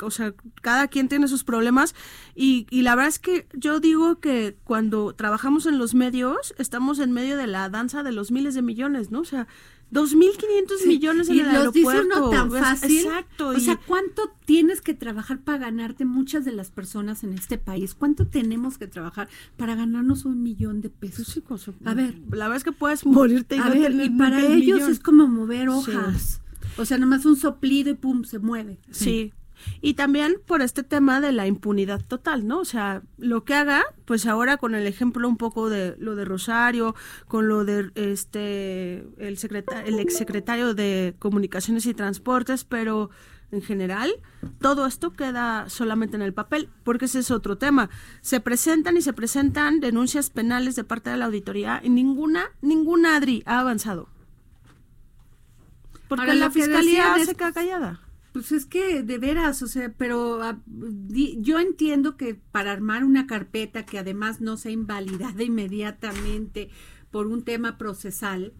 o 0.00 0.10
sea, 0.10 0.34
cada 0.62 0.88
quien 0.88 1.08
tiene 1.08 1.28
sus 1.28 1.44
problemas 1.44 1.94
y, 2.34 2.66
y 2.70 2.82
la 2.82 2.94
verdad 2.94 3.08
es 3.08 3.18
que 3.18 3.46
yo 3.52 3.80
digo 3.80 4.18
que 4.18 4.56
cuando 4.64 5.14
trabajamos 5.14 5.66
en 5.66 5.78
los 5.78 5.94
medios, 5.94 6.54
estamos 6.58 6.98
en 6.98 7.12
medio 7.12 7.36
de 7.36 7.46
la 7.46 7.68
danza 7.68 8.02
de 8.02 8.12
los 8.12 8.30
miles 8.30 8.54
de 8.54 8.62
millones, 8.62 9.10
¿no? 9.10 9.20
O 9.20 9.24
sea, 9.24 9.46
2.500 9.90 10.86
millones 10.86 11.28
en 11.28 11.36
y 11.36 11.40
el 11.40 11.52
los 11.52 11.72
dice 11.72 11.88
aeropuerto. 11.88 12.28
uno 12.28 12.30
tan 12.30 12.50
fácil. 12.50 12.98
Exacto. 12.98 13.48
O 13.48 13.58
sea, 13.60 13.76
¿cuánto 13.86 14.30
tienes 14.44 14.80
que 14.80 14.94
trabajar 14.94 15.40
para 15.40 15.58
ganarte 15.58 16.04
muchas 16.04 16.44
de 16.44 16.52
las 16.52 16.70
personas 16.70 17.24
en 17.24 17.32
este 17.32 17.58
país? 17.58 17.94
¿Cuánto 17.94 18.26
tenemos 18.26 18.78
que 18.78 18.86
trabajar 18.86 19.28
para 19.56 19.74
ganarnos 19.74 20.24
un 20.24 20.42
millón 20.42 20.80
de 20.80 20.90
pesos? 20.90 21.26
Sí, 21.28 21.40
cosa- 21.40 21.72
A 21.84 21.94
ver, 21.94 22.14
la 22.30 22.46
verdad 22.48 22.56
es 22.56 22.64
que 22.64 22.72
puedes 22.72 23.06
morirte 23.06 23.56
y 23.56 23.58
a 23.60 23.64
no 23.66 23.70
ver, 23.80 23.92
y 24.04 24.10
para 24.10 24.40
ellos 24.46 24.78
millón. 24.80 24.90
es 24.92 25.00
como 25.00 25.26
mover 25.26 25.62
Sí. 25.62 25.90
hojas. 25.92 26.40
O 26.76 26.84
sea, 26.84 26.98
nomás 26.98 27.24
un 27.26 27.36
soplido 27.36 27.90
y 27.90 27.94
pum, 27.94 28.24
se 28.24 28.38
mueve. 28.38 28.78
Sí. 28.90 29.32
Y 29.80 29.94
también 29.94 30.36
por 30.46 30.62
este 30.62 30.82
tema 30.82 31.20
de 31.20 31.32
la 31.32 31.46
impunidad 31.46 32.04
total, 32.04 32.46
¿no? 32.46 32.58
O 32.60 32.64
sea, 32.64 33.02
lo 33.16 33.44
que 33.44 33.54
haga, 33.54 33.82
pues 34.04 34.26
ahora 34.26 34.56
con 34.56 34.74
el 34.74 34.86
ejemplo 34.86 35.28
un 35.28 35.36
poco 35.36 35.68
de 35.68 35.94
lo 35.98 36.14
de 36.14 36.24
Rosario, 36.24 36.94
con 37.26 37.48
lo 37.48 37.64
de 37.64 37.90
este 37.94 39.06
el 39.18 39.36
secreta- 39.38 39.84
el 39.84 39.98
exsecretario 39.98 40.74
de 40.74 41.14
Comunicaciones 41.18 41.86
y 41.86 41.94
Transportes, 41.94 42.64
pero 42.64 43.10
en 43.50 43.62
general 43.62 44.10
todo 44.60 44.86
esto 44.86 45.12
queda 45.12 45.68
solamente 45.70 46.16
en 46.16 46.22
el 46.22 46.34
papel, 46.34 46.68
porque 46.84 47.06
ese 47.06 47.20
es 47.20 47.30
otro 47.30 47.56
tema. 47.56 47.88
Se 48.20 48.40
presentan 48.40 48.96
y 48.96 49.02
se 49.02 49.12
presentan 49.12 49.80
denuncias 49.80 50.30
penales 50.30 50.76
de 50.76 50.84
parte 50.84 51.10
de 51.10 51.16
la 51.16 51.24
auditoría 51.26 51.80
y 51.82 51.88
ninguna 51.88 52.44
ninguna 52.60 53.16
Adri 53.16 53.42
ha 53.46 53.60
avanzado. 53.60 54.08
Porque 56.08 56.22
Ahora, 56.22 56.34
la 56.34 56.50
fiscalía 56.50 57.14
se 57.24 57.34
queda 57.34 57.52
callada. 57.52 58.00
Pues 58.32 58.52
es 58.52 58.66
que 58.66 59.02
de 59.02 59.18
veras, 59.18 59.62
o 59.62 59.66
sea, 59.66 59.92
pero 59.96 60.42
ah, 60.42 60.60
di- 60.66 61.38
yo 61.40 61.58
entiendo 61.58 62.16
que 62.16 62.34
para 62.34 62.72
armar 62.72 63.04
una 63.04 63.26
carpeta 63.26 63.84
que 63.86 63.98
además 63.98 64.40
no 64.40 64.56
sea 64.56 64.70
invalidada 64.72 65.42
inmediatamente 65.42 66.70
por 67.10 67.26
un 67.26 67.42
tema 67.42 67.78
procesal, 67.78 68.52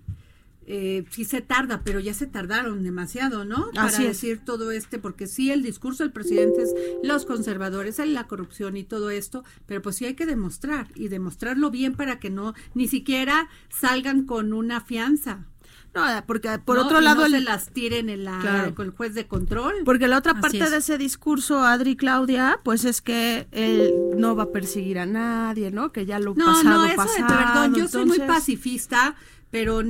eh, 0.70 1.04
sí 1.10 1.24
se 1.24 1.40
tarda, 1.40 1.82
pero 1.82 1.98
ya 2.00 2.12
se 2.12 2.26
tardaron 2.26 2.82
demasiado, 2.82 3.44
¿no? 3.46 3.70
Para 3.74 3.86
Así 3.88 4.02
es. 4.02 4.08
decir 4.20 4.40
todo 4.44 4.70
este, 4.70 4.98
porque 4.98 5.26
sí, 5.26 5.50
el 5.50 5.62
discurso 5.62 6.02
del 6.02 6.12
presidente 6.12 6.62
es 6.62 6.74
los 7.00 7.24
conservadores, 7.24 7.98
en 7.98 8.12
la 8.12 8.26
corrupción 8.26 8.76
y 8.76 8.84
todo 8.84 9.08
esto, 9.10 9.44
pero 9.66 9.80
pues 9.80 9.96
sí 9.96 10.04
hay 10.04 10.14
que 10.14 10.26
demostrar 10.26 10.88
y 10.94 11.08
demostrarlo 11.08 11.70
bien 11.70 11.94
para 11.94 12.18
que 12.20 12.28
no, 12.30 12.52
ni 12.74 12.86
siquiera 12.86 13.48
salgan 13.70 14.24
con 14.24 14.52
una 14.52 14.80
fianza. 14.82 15.46
No, 15.94 16.02
porque 16.26 16.58
por 16.64 16.76
¿no? 16.76 16.84
otro 16.84 17.00
lado 17.00 17.20
no 17.22 17.26
el- 17.26 17.32
se 17.32 17.40
las 17.40 17.70
tiren 17.70 18.08
en 18.10 18.24
la, 18.24 18.38
Claro. 18.40 18.74
con 18.74 18.86
el 18.86 18.92
juez 18.92 19.14
de 19.14 19.26
control. 19.26 19.74
Porque 19.84 20.06
la 20.06 20.18
otra 20.18 20.32
Así 20.32 20.40
parte 20.40 20.58
es. 20.64 20.70
de 20.70 20.76
ese 20.76 20.98
discurso, 20.98 21.64
Adri 21.64 21.92
y 21.92 21.96
Claudia, 21.96 22.60
pues 22.62 22.84
es 22.84 23.00
que 23.00 23.48
él 23.52 23.92
no 24.16 24.36
va 24.36 24.44
a 24.44 24.52
perseguir 24.52 24.98
a 24.98 25.06
nadie, 25.06 25.70
¿no? 25.70 25.90
Que 25.92 26.06
ya 26.06 26.18
lo 26.20 26.34
No, 26.34 26.44
pasado, 26.46 26.64
no, 26.64 26.84
eso 26.86 27.02
de 27.02 27.24
perdón, 27.26 27.74
yo 27.74 27.88
soy 27.88 28.04
muy 28.06 28.18
pacifista, 28.20 29.16
pero, 29.50 29.82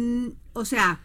o 0.54 0.64
sea, 0.64 1.00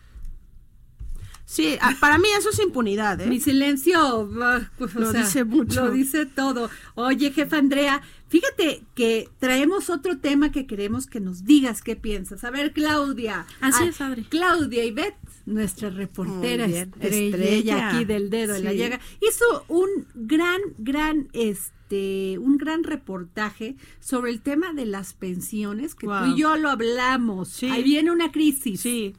Sí, 1.54 1.78
a- 1.82 1.96
para 2.00 2.18
mí 2.18 2.28
eso 2.38 2.50
es 2.50 2.60
impunidad, 2.60 3.22
¿eh? 3.22 3.28
mi 3.28 3.40
silencio 3.40 4.28
ah, 4.42 4.62
pues, 4.78 4.96
Lo 4.96 5.12
sea, 5.12 5.22
dice 5.22 5.44
mucho. 5.44 5.86
Lo 5.86 5.92
dice 5.92 6.26
todo. 6.26 6.70
Oye, 6.96 7.32
jefa 7.32 7.58
Andrea, 7.58 8.02
fíjate 8.28 8.84
que 8.96 9.30
traemos 9.38 9.92
otro 9.92 10.18
tema 10.18 10.52
que 10.52 10.66
queremos 10.66 11.06
que 11.06 11.20
nos 11.20 11.46
digas 11.46 11.84
qué 11.84 11.96
piensas. 11.96 12.44
A 12.44 12.50
ver, 12.50 12.74
Claudia. 12.74 13.46
Así 13.62 13.84
Ah, 13.84 13.88
es, 13.90 14.02
Adri. 14.02 14.24
Claudia 14.24 14.84
Ivette, 14.84 15.16
nuestra 15.46 15.92
reportera 15.92 16.66
bien, 16.66 16.92
estrella, 17.00 17.38
estrella. 17.38 17.90
aquí 17.90 18.06
del 18.06 18.32
dedo 18.32 18.56
en 18.56 18.64
la 18.64 18.72
Sí. 18.72 18.78
llaga, 18.78 19.00
hizo 19.22 19.66
un 19.68 19.90
gran, 20.16 20.60
gran, 20.80 21.28
este, 21.34 22.40
un 22.40 22.58
gran 22.58 22.84
reportaje 22.84 23.76
sobre 24.00 24.32
el 24.32 24.42
tema 24.42 24.74
de 24.74 24.88
las 24.88 25.14
pensiones, 25.14 25.94
que 25.94 26.08
tú 26.08 26.14
Wow. 26.14 26.26
y 26.34 26.40
yo 26.40 26.56
lo 26.58 26.70
hablamos. 26.72 27.50
Sí. 27.50 27.68
Ahí 27.70 27.84
viene 27.84 28.10
una 28.12 28.32
crisis. 28.32 28.82
Sí. 28.82 29.14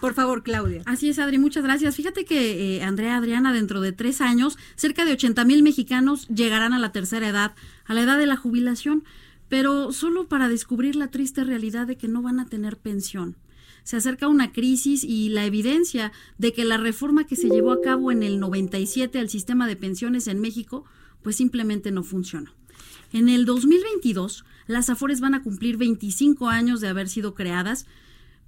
Por 0.00 0.14
favor, 0.14 0.42
Claudia. 0.42 0.82
Así 0.86 1.10
es, 1.10 1.18
Adri, 1.18 1.38
muchas 1.38 1.62
gracias. 1.62 1.94
Fíjate 1.94 2.24
que 2.24 2.76
eh, 2.76 2.82
Andrea 2.82 3.16
Adriana, 3.16 3.52
dentro 3.52 3.80
de 3.80 3.92
tres 3.92 4.20
años, 4.20 4.56
cerca 4.74 5.04
de 5.04 5.12
80 5.12 5.44
mil 5.44 5.62
mexicanos 5.62 6.26
llegarán 6.28 6.72
a 6.72 6.78
la 6.78 6.90
tercera 6.90 7.28
edad, 7.28 7.54
a 7.84 7.94
la 7.94 8.02
edad 8.02 8.18
de 8.18 8.26
la 8.26 8.36
jubilación, 8.36 9.04
pero 9.50 9.92
solo 9.92 10.26
para 10.26 10.48
descubrir 10.48 10.96
la 10.96 11.08
triste 11.08 11.44
realidad 11.44 11.86
de 11.86 11.96
que 11.96 12.08
no 12.08 12.22
van 12.22 12.40
a 12.40 12.46
tener 12.46 12.78
pensión. 12.78 13.36
Se 13.82 13.96
acerca 13.96 14.28
una 14.28 14.52
crisis 14.52 15.04
y 15.04 15.28
la 15.28 15.44
evidencia 15.44 16.12
de 16.38 16.52
que 16.52 16.64
la 16.64 16.78
reforma 16.78 17.26
que 17.26 17.36
se 17.36 17.48
llevó 17.48 17.72
a 17.72 17.82
cabo 17.82 18.12
en 18.12 18.22
el 18.22 18.40
97 18.40 19.18
al 19.18 19.28
sistema 19.28 19.66
de 19.66 19.76
pensiones 19.76 20.28
en 20.28 20.40
México, 20.40 20.84
pues 21.22 21.36
simplemente 21.36 21.90
no 21.90 22.04
funcionó. 22.04 22.52
En 23.12 23.28
el 23.28 23.44
2022, 23.44 24.44
las 24.66 24.88
AFORES 24.88 25.20
van 25.20 25.34
a 25.34 25.42
cumplir 25.42 25.76
25 25.76 26.48
años 26.48 26.80
de 26.80 26.88
haber 26.88 27.08
sido 27.08 27.34
creadas, 27.34 27.86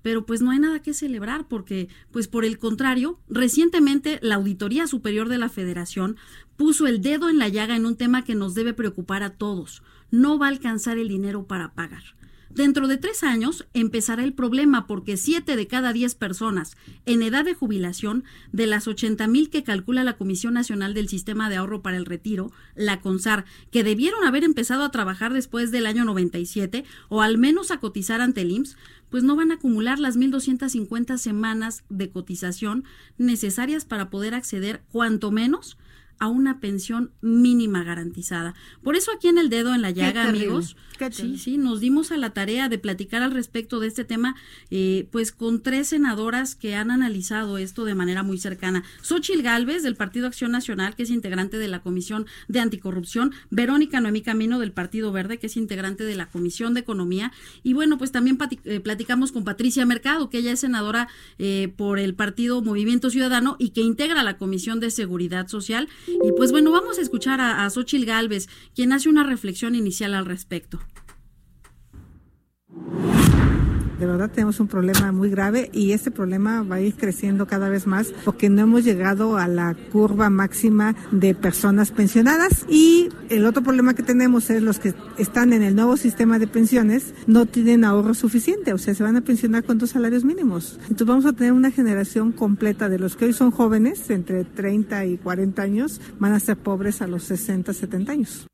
pero 0.03 0.27
pues 0.27 0.43
no 0.43 0.51
hay 0.51 0.59
nada 0.59 0.83
que 0.83 0.95
celebrar 0.95 1.47
porque, 1.49 1.89
pues 2.11 2.29
por 2.29 2.45
el 2.45 2.59
contrario, 2.59 3.19
recientemente 3.29 4.19
la 4.23 4.35
Auditoría 4.37 4.87
Superior 4.87 5.29
de 5.29 5.39
la 5.39 5.49
Federación 5.49 6.17
puso 6.57 6.87
el 6.87 7.01
dedo 7.01 7.29
en 7.29 7.39
la 7.39 7.49
llaga 7.49 7.77
en 7.77 7.87
un 7.87 7.97
tema 7.97 8.25
que 8.25 8.35
nos 8.35 8.55
debe 8.55 8.75
preocupar 8.75 9.23
a 9.23 9.31
todos. 9.31 9.83
No 10.11 10.39
va 10.39 10.47
a 10.47 10.51
alcanzar 10.51 10.99
el 10.99 11.09
dinero 11.09 11.47
para 11.47 11.73
pagar. 11.73 12.03
Dentro 12.55 12.87
de 12.87 12.99
tres 12.99 13.23
años 13.23 13.67
empezará 13.73 14.23
el 14.25 14.35
problema 14.35 14.87
porque 14.87 15.17
siete 15.17 15.57
de 15.57 15.67
cada 15.67 15.95
diez 15.95 16.15
personas 16.15 16.77
en 17.07 17.23
edad 17.23 17.47
de 17.47 17.55
jubilación, 17.55 18.25
de 18.53 18.67
las 18.67 18.87
80 18.87 19.27
mil 19.27 19.49
que 19.49 19.63
calcula 19.63 20.05
la 20.05 20.19
Comisión 20.19 20.53
Nacional 20.53 20.93
del 20.93 21.09
Sistema 21.09 21.49
de 21.49 21.57
Ahorro 21.57 21.81
para 21.81 21.97
el 21.97 22.05
Retiro, 22.05 22.53
la 22.75 23.01
CONSAR, 23.01 23.47
que 23.71 23.85
debieron 23.85 24.25
haber 24.25 24.45
empezado 24.45 24.85
a 24.85 24.91
trabajar 24.91 25.33
después 25.33 25.71
del 25.71 25.87
año 25.87 26.05
97 26.05 26.85
o 27.09 27.23
al 27.23 27.39
menos 27.39 27.71
a 27.71 27.81
cotizar 27.81 28.21
ante 28.21 28.43
el 28.43 28.51
IMSS, 28.51 28.77
pues 29.09 29.25
no 29.25 29.35
van 29.35 29.51
a 29.51 29.55
acumular 29.55 29.99
las 29.99 30.19
1.250 30.19 31.17
semanas 31.17 31.85
de 31.89 32.11
cotización 32.11 32.85
necesarias 33.17 33.87
para 33.87 34.11
poder 34.11 34.35
acceder 34.35 34.83
cuanto 34.93 35.31
menos 35.31 35.79
a 36.23 36.29
una 36.29 36.61
pensión 36.61 37.11
mínima 37.21 37.83
garantizada. 37.83 38.55
Por 38.85 38.95
eso 38.95 39.11
aquí 39.11 39.27
en 39.27 39.39
el 39.39 39.51
dedo 39.51 39.75
en 39.75 39.83
la 39.83 39.91
llaga, 39.91 40.29
amigos, 40.29 40.77
sí, 41.11 41.37
sí, 41.37 41.59
nos 41.59 41.81
dimos 41.81 42.13
a 42.13 42.17
la 42.17 42.31
tarea 42.31 42.69
de 42.69 42.79
platicar 42.79 43.25
al 43.25 43.33
respecto 43.33 43.81
de 43.81 43.89
este 43.89 44.05
tema, 44.05 44.37
eh, 44.71 45.09
pues 45.11 45.33
con 45.33 45.65
tres 45.65 45.89
senadoras 45.89 46.55
que 46.55 46.77
han 46.77 46.93
analizado 46.93 47.59
esto 47.59 47.85
de 47.85 47.97
manera 47.97 48.23
muy 48.23 48.39
cercana. 48.39 48.85
Xochil 49.03 49.43
Gálvez, 49.43 49.83
del 49.83 49.97
Partido 49.97 50.29
Acción 50.29 50.53
Nacional, 50.53 50.95
que 50.95 51.03
es 51.03 51.11
integrante 51.11 51.59
de 51.59 51.67
la 51.67 51.83
Comisión 51.83 52.27
de 52.47 52.61
Anticorrupción, 52.61 53.33
Verónica 53.51 54.01
Noemí 54.01 54.23
Camino, 54.23 54.61
del 54.61 54.71
Partido 54.71 55.11
Verde, 55.11 55.39
que 55.39 55.49
es 55.49 55.57
integrante 55.57 56.05
de 56.05 56.15
la 56.15 56.27
Comisión 56.27 56.73
de 56.73 56.81
Economía, 56.81 57.33
y 57.65 57.73
bueno, 57.73 57.99
pues 57.99 58.13
también 58.13 58.39
eh, 58.63 58.79
platicamos 58.79 59.33
con 59.33 59.43
Patricia 59.43 59.85
Mercado, 59.87 60.31
que 60.31 60.39
ella 60.39 60.53
es 60.53 60.61
senadora 60.61 61.09
eh, 61.41 61.73
por 61.77 61.99
el 61.99 62.15
Partido 62.15 62.63
Movimiento 62.63 63.11
Ciudadano 63.11 63.57
y 63.59 63.71
que 63.71 63.81
integra 63.81 64.23
la 64.23 64.39
Comisión 64.39 64.79
de 64.79 64.93
Seguridad 64.93 65.49
Social. 65.49 65.89
Y 66.23 66.33
pues 66.33 66.53
bueno, 66.53 66.71
vamos 66.71 66.99
a 66.99 67.03
escuchar 67.03 67.41
a, 67.41 67.65
a 67.65 67.71
Xochil 67.71 68.07
Gálvez, 68.07 68.49
quien 68.75 68.93
hace 68.93 69.09
una 69.09 69.25
reflexión 69.25 69.75
inicial 69.75 70.15
al 70.15 70.27
respecto. 70.27 70.81
De 74.03 74.09
verdad 74.09 74.33
tenemos 74.35 74.59
un 74.59 74.67
problema 74.67 75.13
muy 75.13 75.31
grave 75.31 75.71
y 75.73 75.93
este 75.93 76.11
problema 76.11 76.65
va 76.65 76.75
a 76.75 76.81
ir 76.81 76.97
creciendo 76.97 77.47
cada 77.47 77.69
vez 77.69 77.87
más 77.87 78.13
porque 78.25 78.49
no 78.49 78.63
hemos 78.63 78.83
llegado 78.83 79.37
a 79.37 79.47
la 79.47 79.77
curva 79.93 80.29
máxima 80.29 80.97
de 81.13 81.37
personas 81.37 81.93
pensionadas 81.93 82.67
y 82.69 83.11
el 83.29 83.47
otro 83.47 83.63
problema 83.63 83.95
que 83.95 84.03
tenemos 84.03 84.51
es 84.51 84.61
los 84.61 84.81
que 84.81 84.93
están 85.19 85.53
en 85.53 85.63
el 85.63 85.77
nuevo 85.77 85.97
sistema 85.97 86.41
de 86.41 86.49
pensiones 86.49 87.15
no 87.29 87.47
tienen 87.47 87.85
ahorro 87.85 88.15
suficiente, 88.15 88.73
o 88.73 88.79
sea, 88.79 88.93
se 88.93 89.05
van 89.05 89.15
a 89.15 89.21
pensionar 89.21 89.63
con 89.63 89.79
dos 89.79 89.91
salarios 89.91 90.25
mínimos. 90.25 90.81
Entonces 90.83 91.07
vamos 91.07 91.27
a 91.27 91.33
tener 91.33 91.53
una 91.53 91.71
generación 91.71 92.33
completa 92.33 92.89
de 92.89 92.99
los 92.99 93.15
que 93.15 93.27
hoy 93.27 93.33
son 93.33 93.53
jóvenes, 93.53 94.11
entre 94.11 94.43
30 94.43 95.05
y 95.05 95.19
40 95.19 95.63
años, 95.63 96.01
van 96.19 96.33
a 96.33 96.41
ser 96.41 96.57
pobres 96.57 97.03
a 97.03 97.07
los 97.07 97.23
60, 97.23 97.73
70 97.73 98.11
años. 98.11 98.49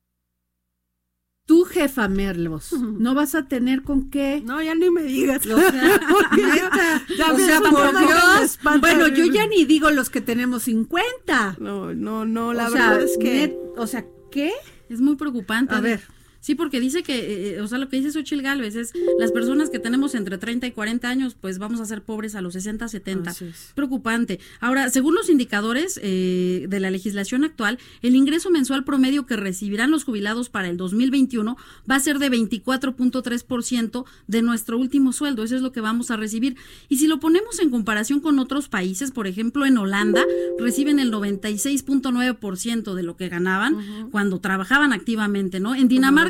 Tú, 1.49 1.65
jefa 1.65 2.09
Merlos, 2.09 2.75
no 2.75 3.15
vas 3.15 3.35
a 3.35 3.49
tener 3.49 3.83
con 3.83 4.11
qué. 4.11 4.43
No, 4.45 4.61
ya 4.63 4.75
ni 4.75 4.91
me 4.91 5.03
digas. 5.03 5.47
O 5.47 5.57
sea, 5.59 5.73
ya- 6.37 6.37
neta, 6.37 7.03
ya 7.17 7.33
o 7.33 7.39
sea, 7.39 7.61
por 7.63 7.99
Dios. 7.99 8.59
Bueno, 8.83 9.09
yo 9.09 9.25
ya 9.25 9.47
ni 9.47 9.65
digo 9.65 9.91
los 9.91 10.11
que 10.11 10.21
tenemos 10.21 10.65
50. 10.65 11.57
No, 11.59 11.95
no, 11.95 12.27
no, 12.27 12.53
la 12.53 12.67
O 12.67 12.71
sea, 12.71 12.91
verdad 12.91 13.03
es 13.03 13.17
que... 13.17 13.49
net- 13.49 13.57
o 13.79 13.87
sea, 13.87 14.05
¿qué? 14.31 14.53
Es 14.91 15.01
muy 15.01 15.17
preocupante. 15.17 15.75
A 15.75 15.81
ver. 15.81 16.03
Sí, 16.41 16.55
porque 16.55 16.79
dice 16.79 17.03
que, 17.03 17.57
eh, 17.57 17.61
o 17.61 17.67
sea, 17.67 17.79
lo 17.79 17.89
que 17.89 17.97
dice 17.97 18.13
Xochitl 18.13 18.43
Galvez 18.43 18.77
es 18.77 18.93
las 19.19 19.33
personas 19.33 19.71
que 19.71 19.79
tenemos 19.79 20.15
entre 20.15 20.39
30 20.39 20.69
y 20.69 20.71
40 20.71 21.09
años, 21.09 21.37
pues 21.39 21.59
vamos 21.59 21.81
a 21.81 21.85
ser 21.85 22.03
pobres 22.03 22.37
a 22.37 22.41
los 22.41 22.53
60, 22.53 22.87
70. 22.87 23.31
Así 23.31 23.47
es. 23.47 23.73
Preocupante. 23.75 24.39
Ahora, 24.61 24.89
según 24.89 25.15
los 25.15 25.29
indicadores 25.29 25.99
eh, 26.03 26.67
de 26.69 26.81
la 26.81 26.91
legislación 26.91 27.45
actual, 27.45 27.79
el 28.03 28.15
ingreso 28.15 28.51
mensual 28.51 28.85
promedio 28.85 29.27
que 29.27 29.37
recibirán 29.37 29.91
los 29.91 30.05
jubilados 30.05 30.49
para 30.49 30.69
el 30.69 30.77
2021 30.77 31.57
va 31.91 31.97
a 31.97 32.01
ser 32.01 32.21
de 32.21 32.31
24.3% 32.31 34.05
de 34.29 34.43
nuestro 34.43 34.79
último 34.79 35.13
sueldo. 35.13 35.43
Eso 35.43 35.57
es 35.57 35.63
lo 35.63 35.73
que 35.73 35.81
vamos 35.81 36.13
a 36.13 36.17
recibir. 36.17 36.57
Y 36.89 36.99
si 36.99 37.09
lo 37.09 37.19
ponemos 37.19 37.59
en 37.59 37.71
comparación 37.71 38.21
con 38.21 38.39
otros 38.39 38.69
países, 38.69 39.11
por 39.11 39.27
ejemplo, 39.27 39.67
en 39.67 39.77
Holanda, 39.77 40.25
reciben 40.59 41.01
el 41.01 41.13
96.9% 41.13 42.95
de 42.95 43.03
lo 43.03 43.17
que 43.17 43.29
ganaban 43.29 44.09
cuando 44.13 44.41
trabajaban 44.41 44.93
activamente, 44.93 45.59
¿no? 45.59 45.75
En 45.75 45.89
Dinamarca 45.89 46.28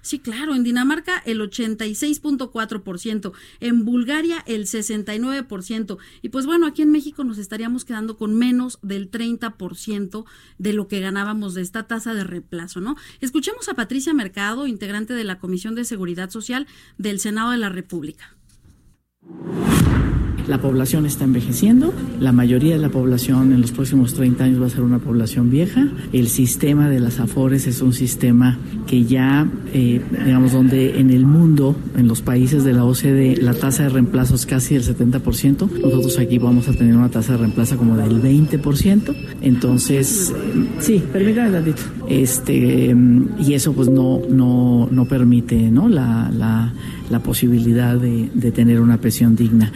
Sí, 0.00 0.18
claro, 0.18 0.54
en 0.54 0.64
Dinamarca 0.64 1.22
el 1.24 1.40
86.4%, 1.40 3.32
en 3.60 3.84
Bulgaria 3.84 4.42
el 4.46 4.66
69%, 4.66 5.98
y 6.22 6.28
pues 6.28 6.46
bueno, 6.46 6.66
aquí 6.66 6.82
en 6.82 6.90
México 6.90 7.24
nos 7.24 7.38
estaríamos 7.38 7.84
quedando 7.84 8.16
con 8.16 8.34
menos 8.34 8.78
del 8.82 9.10
30% 9.10 10.24
de 10.58 10.72
lo 10.72 10.88
que 10.88 11.00
ganábamos 11.00 11.54
de 11.54 11.62
esta 11.62 11.86
tasa 11.86 12.14
de 12.14 12.24
reemplazo, 12.24 12.80
¿no? 12.80 12.96
Escuchemos 13.20 13.68
a 13.68 13.74
Patricia 13.74 14.12
Mercado, 14.14 14.66
integrante 14.66 15.14
de 15.14 15.24
la 15.24 15.38
Comisión 15.38 15.74
de 15.74 15.84
Seguridad 15.84 16.30
Social 16.30 16.66
del 16.98 17.20
Senado 17.20 17.50
de 17.50 17.58
la 17.58 17.68
República. 17.68 18.36
La 20.48 20.60
población 20.60 21.06
está 21.06 21.24
envejeciendo, 21.24 21.92
la 22.20 22.32
mayoría 22.32 22.74
de 22.74 22.80
la 22.80 22.88
población 22.88 23.52
en 23.52 23.60
los 23.60 23.72
próximos 23.72 24.14
30 24.14 24.44
años 24.44 24.62
va 24.62 24.66
a 24.66 24.70
ser 24.70 24.82
una 24.82 24.98
población 24.98 25.50
vieja. 25.50 25.88
El 26.12 26.28
sistema 26.28 26.88
de 26.88 27.00
las 27.00 27.20
AFORES 27.20 27.66
es 27.66 27.80
un 27.80 27.92
sistema 27.92 28.58
que 28.86 29.04
ya, 29.04 29.48
eh, 29.72 30.00
digamos, 30.24 30.52
donde 30.52 30.98
en 31.00 31.10
el 31.10 31.26
mundo, 31.26 31.76
en 31.96 32.08
los 32.08 32.22
países 32.22 32.64
de 32.64 32.72
la 32.72 32.84
OCDE, 32.84 33.36
la 33.40 33.54
tasa 33.54 33.84
de 33.84 33.88
reemplazo 33.90 34.34
es 34.34 34.46
casi 34.46 34.74
del 34.74 34.82
70%. 34.82 35.70
Nosotros 35.70 36.18
aquí 36.18 36.38
vamos 36.38 36.68
a 36.68 36.72
tener 36.72 36.96
una 36.96 37.08
tasa 37.08 37.32
de 37.32 37.38
reemplazo 37.38 37.76
como 37.76 37.96
del 37.96 38.20
20%. 38.20 39.14
Entonces, 39.40 40.32
sí, 40.80 41.02
permítame 41.12 41.50
tantito. 41.50 41.82
Este, 42.08 42.94
y 43.38 43.54
eso 43.54 43.72
pues 43.72 43.88
no, 43.88 44.20
no, 44.28 44.88
no 44.90 45.04
permite 45.06 45.70
¿no? 45.70 45.88
La, 45.88 46.30
la, 46.32 46.72
la 47.10 47.22
posibilidad 47.22 47.96
de, 47.96 48.30
de 48.34 48.52
tener 48.52 48.80
una 48.80 48.98
pensión 48.98 49.36
digna. 49.36 49.72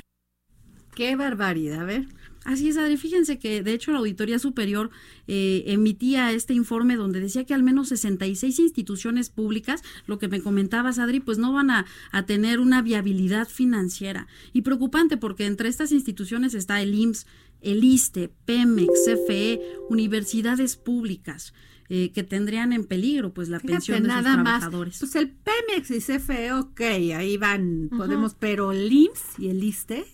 Qué 0.97 1.15
barbaridad, 1.15 1.83
a 1.83 1.85
ver. 1.85 2.07
Así 2.45 2.69
es, 2.69 2.77
Adri. 2.77 2.97
Fíjense 2.97 3.39
que, 3.39 3.63
de 3.63 3.73
hecho, 3.73 3.91
la 3.93 3.99
Auditoría 3.99 4.39
Superior 4.39 4.91
eh, 5.27 5.65
emitía 5.67 6.33
este 6.33 6.55
informe 6.55 6.97
donde 6.97 7.21
decía 7.21 7.45
que 7.45 7.55
al 7.55 7.63
menos 7.65 7.89
66 7.89 8.59
instituciones 8.61 9.31
públicas, 9.31 9.83
lo 10.07 10.19
que 10.19 10.29
me 10.29 10.41
comentabas, 10.41 10.99
Adri, 10.99 11.21
pues 11.21 11.39
no 11.39 11.53
van 11.53 11.71
a, 11.71 11.87
a 12.13 12.25
tener 12.25 12.61
una 12.61 12.83
viabilidad 12.83 13.49
financiera. 13.49 14.27
Y 14.53 14.63
preocupante 14.63 15.17
porque 15.17 15.45
entre 15.47 15.69
estas 15.69 15.93
instituciones 15.93 16.55
está 16.55 16.81
el 16.81 16.95
IMSS, 16.95 17.27
el 17.63 17.85
ISTE, 17.85 18.31
Pemex, 18.47 18.93
CFE, 19.07 19.61
universidades 19.91 20.77
públicas. 20.77 21.53
eh, 21.89 22.11
que 22.13 22.25
tendrían 22.25 22.73
en 22.73 22.85
peligro 22.85 23.33
pues 23.33 23.49
la 23.49 23.61
Fíjate, 23.61 23.75
pensión 23.75 24.03
de 24.03 24.09
sus 24.09 24.23
nada 24.23 24.37
más. 24.37 24.45
trabajadores. 24.61 24.99
Pues 24.99 25.15
el 25.15 25.31
Pemex 25.31 25.91
y 25.93 26.01
CFE, 26.01 26.53
ok, 26.53 26.81
ahí 26.81 27.37
van, 27.37 27.91
podemos, 27.97 28.35
pero 28.35 28.73
el 28.73 28.91
IMSS 28.93 29.39
y 29.39 29.49
el 29.51 29.63
ISTE. 29.63 30.05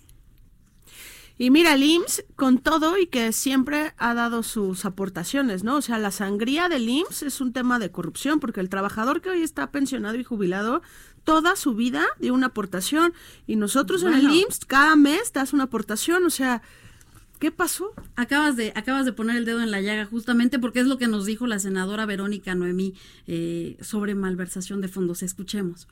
Y 1.39 1.51
mira, 1.51 1.75
el 1.75 1.83
IMSS, 1.83 2.25
con 2.37 2.59
todo 2.59 2.99
y 2.99 3.07
que 3.07 3.33
siempre 3.33 3.95
ha 3.97 4.15
dado 4.15 4.43
sus 4.43 4.85
aportaciones, 4.85 5.65
¿no? 5.65 5.77
O 5.77 5.83
sea, 5.83 5.99
la 5.99 6.11
sangría 6.11 6.69
del 6.69 6.89
IMSS 6.89 7.23
es 7.23 7.41
un 7.41 7.53
tema 7.53 7.79
de 7.79 7.91
corrupción, 7.91 8.39
porque 8.39 8.61
el 8.61 8.69
trabajador 8.69 9.21
que 9.21 9.31
hoy 9.31 9.43
está 9.43 9.71
pensionado 9.71 10.17
y 10.17 10.25
jubilado, 10.25 10.83
toda 11.25 11.57
su 11.57 11.75
vida 11.75 12.05
dio 12.19 12.35
una 12.35 12.49
aportación. 12.49 13.13
Y 13.47 13.57
nosotros 13.57 14.03
en 14.03 14.15
el. 14.15 14.31
IMSS, 14.31 14.65
cada 14.67 14.97
mes 14.97 15.33
das 15.33 15.53
una 15.53 15.65
aportación. 15.65 16.25
O 16.25 16.31
sea, 16.31 16.63
¿qué 17.39 17.51
pasó? 17.51 17.93
Acabas 18.17 18.57
de, 18.57 18.73
acabas 18.77 19.05
de 19.05 19.13
poner 19.13 19.37
el 19.37 19.45
dedo 19.45 19.63
en 19.63 19.71
la 19.71 19.81
llaga 19.81 20.07
justamente 20.07 20.59
porque 20.59 20.81
es 20.81 20.87
lo 20.87 20.99
que 20.99 21.09
nos 21.09 21.27
dijo 21.27 21.47
la 21.47 21.59
senadora 21.59 22.07
Verónica 22.07 22.55
Noemí 22.55 22.95
eh, 23.27 23.77
sobre 23.81 24.15
malversación 24.15 24.81
de 24.81 24.89
fondos. 24.89 25.23
Escuchemos. 25.23 25.89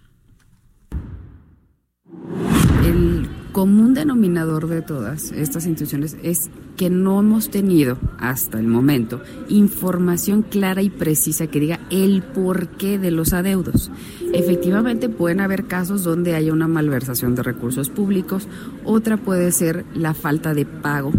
Común 3.52 3.94
denominador 3.94 4.68
de 4.68 4.80
todas 4.80 5.32
estas 5.32 5.66
instituciones 5.66 6.16
es 6.22 6.50
que 6.76 6.88
no 6.88 7.18
hemos 7.18 7.50
tenido 7.50 7.98
hasta 8.18 8.60
el 8.60 8.68
momento 8.68 9.20
información 9.48 10.42
clara 10.42 10.82
y 10.82 10.88
precisa 10.88 11.48
que 11.48 11.58
diga 11.58 11.80
el 11.90 12.22
porqué 12.22 12.98
de 12.98 13.10
los 13.10 13.32
adeudos. 13.32 13.90
Efectivamente 14.32 15.08
pueden 15.08 15.40
haber 15.40 15.64
casos 15.64 16.04
donde 16.04 16.36
haya 16.36 16.52
una 16.52 16.68
malversación 16.68 17.34
de 17.34 17.42
recursos 17.42 17.90
públicos, 17.90 18.46
otra 18.84 19.16
puede 19.16 19.50
ser 19.50 19.84
la 19.94 20.14
falta 20.14 20.54
de 20.54 20.64
pago 20.64 21.12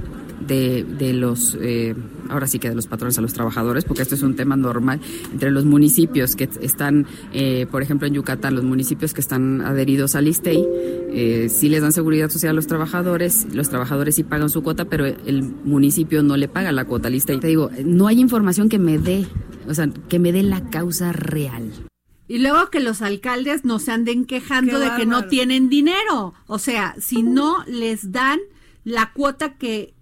de, 0.52 0.84
de 0.84 1.14
los, 1.14 1.58
eh, 1.62 1.96
ahora 2.30 2.46
sí 2.46 2.60
que 2.60 2.68
de 2.68 2.76
los 2.76 2.86
patrones 2.86 3.18
a 3.18 3.22
los 3.22 3.32
trabajadores, 3.32 3.86
porque 3.86 4.02
esto 4.02 4.16
es 4.16 4.22
un 4.22 4.36
tema 4.36 4.58
normal 4.58 5.00
entre 5.32 5.50
los 5.50 5.64
municipios 5.64 6.36
que 6.36 6.50
están, 6.60 7.08
eh, 7.32 7.68
por 7.72 7.82
ejemplo, 7.82 8.06
en 8.06 8.16
Yucatán, 8.16 8.56
los 8.56 8.66
municipios 8.66 9.14
que 9.14 9.22
están 9.22 9.62
adheridos 9.62 10.14
al 10.16 10.28
ISTEI, 10.28 10.68
eh, 11.14 11.48
sí 11.50 11.70
les 11.70 11.82
dan 11.82 11.94
seguridad 11.94 12.30
social 12.30 12.52
a 12.52 12.54
los 12.54 12.68
trabajadores, 12.68 13.48
los 13.54 13.70
trabajadores 13.70 14.16
sí 14.16 14.24
pagan 14.24 14.50
su 14.50 14.62
cuota, 14.62 14.84
pero 14.86 15.06
el 15.06 15.44
municipio 15.44 16.22
no 16.22 16.36
le 16.36 16.50
paga 16.50 16.74
la 16.74 16.84
cuota 16.84 17.08
al 17.08 17.16
ISTEI. 17.16 17.40
Te 17.40 17.48
digo, 17.48 17.70
no 17.86 18.08
hay 18.08 18.20
información 18.20 18.68
que 18.68 18.78
me 18.78 18.98
dé, 18.98 19.26
o 19.70 19.74
sea, 19.74 19.90
que 20.10 20.20
me 20.20 20.34
dé 20.34 20.44
la 20.44 20.70
causa 20.70 21.14
real. 21.14 21.72
Y 22.28 22.40
luego 22.40 22.70
que 22.70 22.82
los 22.82 23.02
alcaldes 23.02 23.64
no 23.64 23.80
se 23.80 23.92
anden 23.92 24.26
quejando 24.26 24.80
Qué 24.80 24.86
de 24.86 24.96
que 24.98 25.06
no 25.06 25.28
tienen 25.28 25.70
dinero. 25.70 26.34
O 26.48 26.60
sea, 26.60 26.96
si 27.00 27.24
no 27.24 27.64
les 27.68 28.12
dan 28.12 28.40
la 28.84 29.14
cuota 29.14 29.58
que 29.58 29.94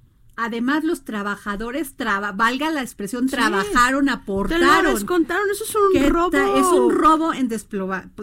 además 0.45 0.83
los 0.83 1.03
trabajadores, 1.03 1.95
traba, 1.95 2.31
valga 2.31 2.69
la 2.71 2.81
expresión, 2.81 3.27
trabajaron, 3.27 4.05
Te 4.05 4.11
lo 4.11 4.17
aportaron. 4.17 4.93
descontaron, 4.95 5.43
eso 5.51 5.63
es 5.63 5.75
¿Qué 5.93 6.05
un 6.05 6.09
robo. 6.09 6.29
ta- 6.31 6.57
Es 6.57 6.65
un 6.67 6.91
robo 6.95 7.33
en 7.33 7.47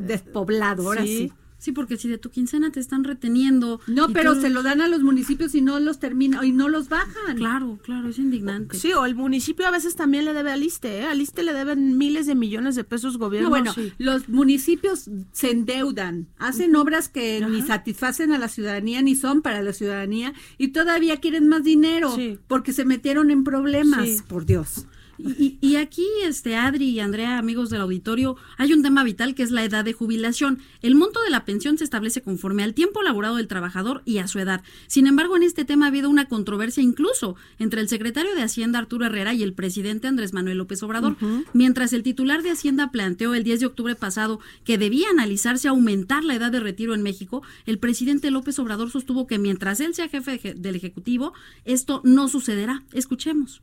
despoblado, 0.00 0.86
ahora 0.88 1.02
Sí. 1.02 1.28
sí. 1.28 1.32
Sí, 1.58 1.72
porque 1.72 1.96
si 1.96 2.06
de 2.08 2.18
tu 2.18 2.30
quincena 2.30 2.70
te 2.70 2.80
están 2.80 3.02
reteniendo. 3.02 3.80
No, 3.86 4.08
pero 4.10 4.34
tú- 4.34 4.42
se 4.42 4.50
lo 4.50 4.62
dan 4.62 4.80
a 4.82 4.88
los 4.88 5.02
municipios 5.02 5.54
y 5.54 5.62
no 5.62 5.80
los 5.80 5.98
terminan 5.98 6.44
y 6.44 6.52
no 6.52 6.68
los 6.68 6.88
bajan. 6.88 7.36
Claro, 7.36 7.78
claro, 7.82 8.08
es 8.08 8.18
indignante. 8.18 8.76
Sí, 8.78 8.92
o 8.92 9.06
el 9.06 9.14
municipio 9.14 9.66
a 9.66 9.70
veces 9.70 9.96
también 9.96 10.24
le 10.26 10.34
debe 10.34 10.52
al 10.52 10.62
ISTE, 10.62 11.00
¿eh? 11.00 11.04
Al 11.06 11.20
ISTE 11.20 11.42
le 11.42 11.52
deben 11.54 11.96
miles 11.96 12.26
de 12.26 12.34
millones 12.34 12.74
de 12.76 12.84
pesos 12.84 13.16
gobierno. 13.16 13.48
No, 13.48 13.50
bueno, 13.50 13.72
sí. 13.72 13.92
los 13.98 14.28
municipios 14.28 15.08
se 15.32 15.50
endeudan, 15.50 16.28
hacen 16.38 16.76
obras 16.76 17.08
que 17.08 17.44
ni 17.48 17.62
satisfacen 17.62 18.32
a 18.32 18.38
la 18.38 18.48
ciudadanía 18.48 19.00
ni 19.02 19.14
son 19.16 19.40
para 19.42 19.62
la 19.62 19.72
ciudadanía 19.72 20.34
y 20.58 20.68
todavía 20.68 21.16
quieren 21.18 21.48
más 21.48 21.64
dinero 21.64 22.14
Sí. 22.14 22.38
porque 22.48 22.72
se 22.72 22.84
metieron 22.84 23.30
en 23.30 23.44
problemas, 23.44 24.06
Sí. 24.08 24.18
por 24.28 24.44
Dios. 24.46 24.86
Y, 25.18 25.58
y 25.60 25.76
aquí, 25.76 26.06
este, 26.24 26.56
Adri 26.56 26.90
y 26.90 27.00
Andrea, 27.00 27.38
amigos 27.38 27.70
del 27.70 27.80
auditorio, 27.80 28.36
hay 28.56 28.72
un 28.72 28.82
tema 28.82 29.04
vital 29.04 29.34
que 29.34 29.42
es 29.42 29.50
la 29.50 29.64
edad 29.64 29.84
de 29.84 29.92
jubilación. 29.92 30.58
El 30.82 30.94
monto 30.94 31.20
de 31.22 31.30
la 31.30 31.44
pensión 31.44 31.78
se 31.78 31.84
establece 31.84 32.22
conforme 32.22 32.62
al 32.62 32.74
tiempo 32.74 33.02
laborado 33.02 33.36
del 33.36 33.48
trabajador 33.48 34.02
y 34.04 34.18
a 34.18 34.28
su 34.28 34.38
edad. 34.38 34.62
Sin 34.86 35.06
embargo, 35.06 35.36
en 35.36 35.42
este 35.42 35.64
tema 35.64 35.86
ha 35.86 35.88
habido 35.88 36.10
una 36.10 36.26
controversia 36.26 36.82
incluso 36.82 37.36
entre 37.58 37.80
el 37.80 37.88
secretario 37.88 38.34
de 38.34 38.42
Hacienda, 38.42 38.78
Arturo 38.78 39.06
Herrera, 39.06 39.34
y 39.34 39.42
el 39.42 39.52
presidente 39.52 40.08
Andrés 40.08 40.32
Manuel 40.32 40.58
López 40.58 40.82
Obrador. 40.82 41.16
Mientras 41.52 41.92
el 41.92 42.02
titular 42.02 42.42
de 42.42 42.50
Hacienda 42.50 42.90
planteó 42.90 43.34
el 43.34 43.44
10 43.44 43.60
de 43.60 43.66
octubre 43.66 43.94
pasado 43.94 44.40
que 44.64 44.78
debía 44.78 45.08
analizarse 45.10 45.68
aumentar 45.68 46.24
la 46.24 46.34
edad 46.34 46.52
de 46.52 46.60
retiro 46.60 46.94
en 46.94 47.02
México, 47.02 47.42
el 47.66 47.78
presidente 47.78 48.30
López 48.30 48.58
Obrador 48.58 48.90
sostuvo 48.90 49.26
que 49.26 49.38
mientras 49.38 49.80
él 49.80 49.94
sea 49.94 50.08
jefe 50.08 50.54
del 50.54 50.76
Ejecutivo, 50.76 51.32
esto 51.64 52.00
no 52.04 52.28
sucederá. 52.28 52.82
Escuchemos. 52.92 53.62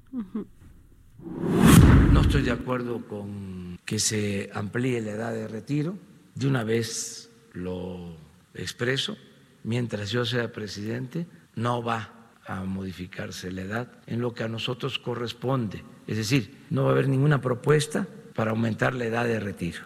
No 2.12 2.22
estoy 2.22 2.44
de 2.44 2.52
acuerdo 2.52 3.06
con 3.08 3.80
que 3.86 4.00
se 4.00 4.50
amplíe 4.54 5.02
la 5.02 5.12
edad 5.12 5.34
de 5.34 5.48
retiro. 5.48 5.98
De 6.36 6.48
una 6.48 6.64
vez 6.64 7.30
lo 7.54 8.16
expreso. 8.54 9.18
mientras 9.64 10.12
yo 10.12 10.26
sea 10.26 10.52
presidente, 10.52 11.26
no 11.56 11.82
va 11.82 12.32
a 12.46 12.66
modificarse 12.66 13.52
la 13.52 13.62
edad 13.62 13.92
en 14.08 14.20
lo 14.20 14.34
que 14.34 14.44
a 14.44 14.48
nosotros 14.50 15.00
corresponde. 15.00 15.84
Es 16.08 16.18
decir, 16.18 16.58
no 16.70 16.84
va 16.84 16.90
a 16.90 16.92
haber 16.92 17.08
ninguna 17.08 17.40
propuesta 17.40 18.08
para 18.36 18.52
aumentar 18.52 18.94
la 18.94 19.06
edad 19.06 19.26
de 19.26 19.40
retiro. 19.40 19.84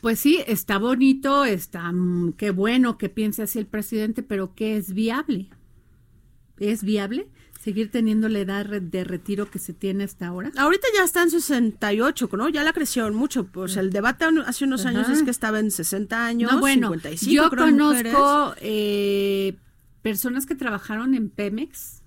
Pues 0.00 0.18
sí, 0.18 0.42
está 0.46 0.78
bonito, 0.78 1.44
está 1.44 1.92
mm, 1.92 2.32
qué 2.32 2.50
bueno 2.50 2.98
que 2.98 3.08
piense 3.08 3.42
así 3.42 3.58
el 3.58 3.66
presidente, 3.66 4.22
pero 4.22 4.54
¿qué 4.54 4.76
es 4.76 4.94
viable? 4.94 5.50
¿Es 6.58 6.82
viable 6.82 7.28
seguir 7.62 7.90
teniendo 7.90 8.28
la 8.28 8.38
edad 8.38 8.66
de 8.66 9.04
retiro 9.04 9.50
que 9.50 9.58
se 9.58 9.74
tiene 9.74 10.04
hasta 10.04 10.26
ahora? 10.26 10.50
Ahorita 10.56 10.86
ya 10.96 11.04
está 11.04 11.22
en 11.22 11.30
68, 11.30 12.30
¿no? 12.32 12.48
Ya 12.48 12.64
la 12.64 12.72
crecieron 12.72 13.14
mucho. 13.14 13.44
Pues 13.44 13.76
el 13.76 13.90
debate 13.90 14.24
hace 14.46 14.64
unos 14.64 14.86
años 14.86 15.08
es 15.08 15.22
que 15.22 15.30
estaba 15.30 15.60
en 15.60 15.70
60 15.70 16.24
años, 16.24 16.52
No, 16.52 16.58
bueno, 16.58 16.88
55 16.88 17.32
yo 17.32 17.50
creo, 17.50 17.64
conozco 17.66 18.54
eh, 18.60 19.56
personas 20.00 20.46
que 20.46 20.54
trabajaron 20.54 21.14
en 21.14 21.28
Pemex, 21.28 22.02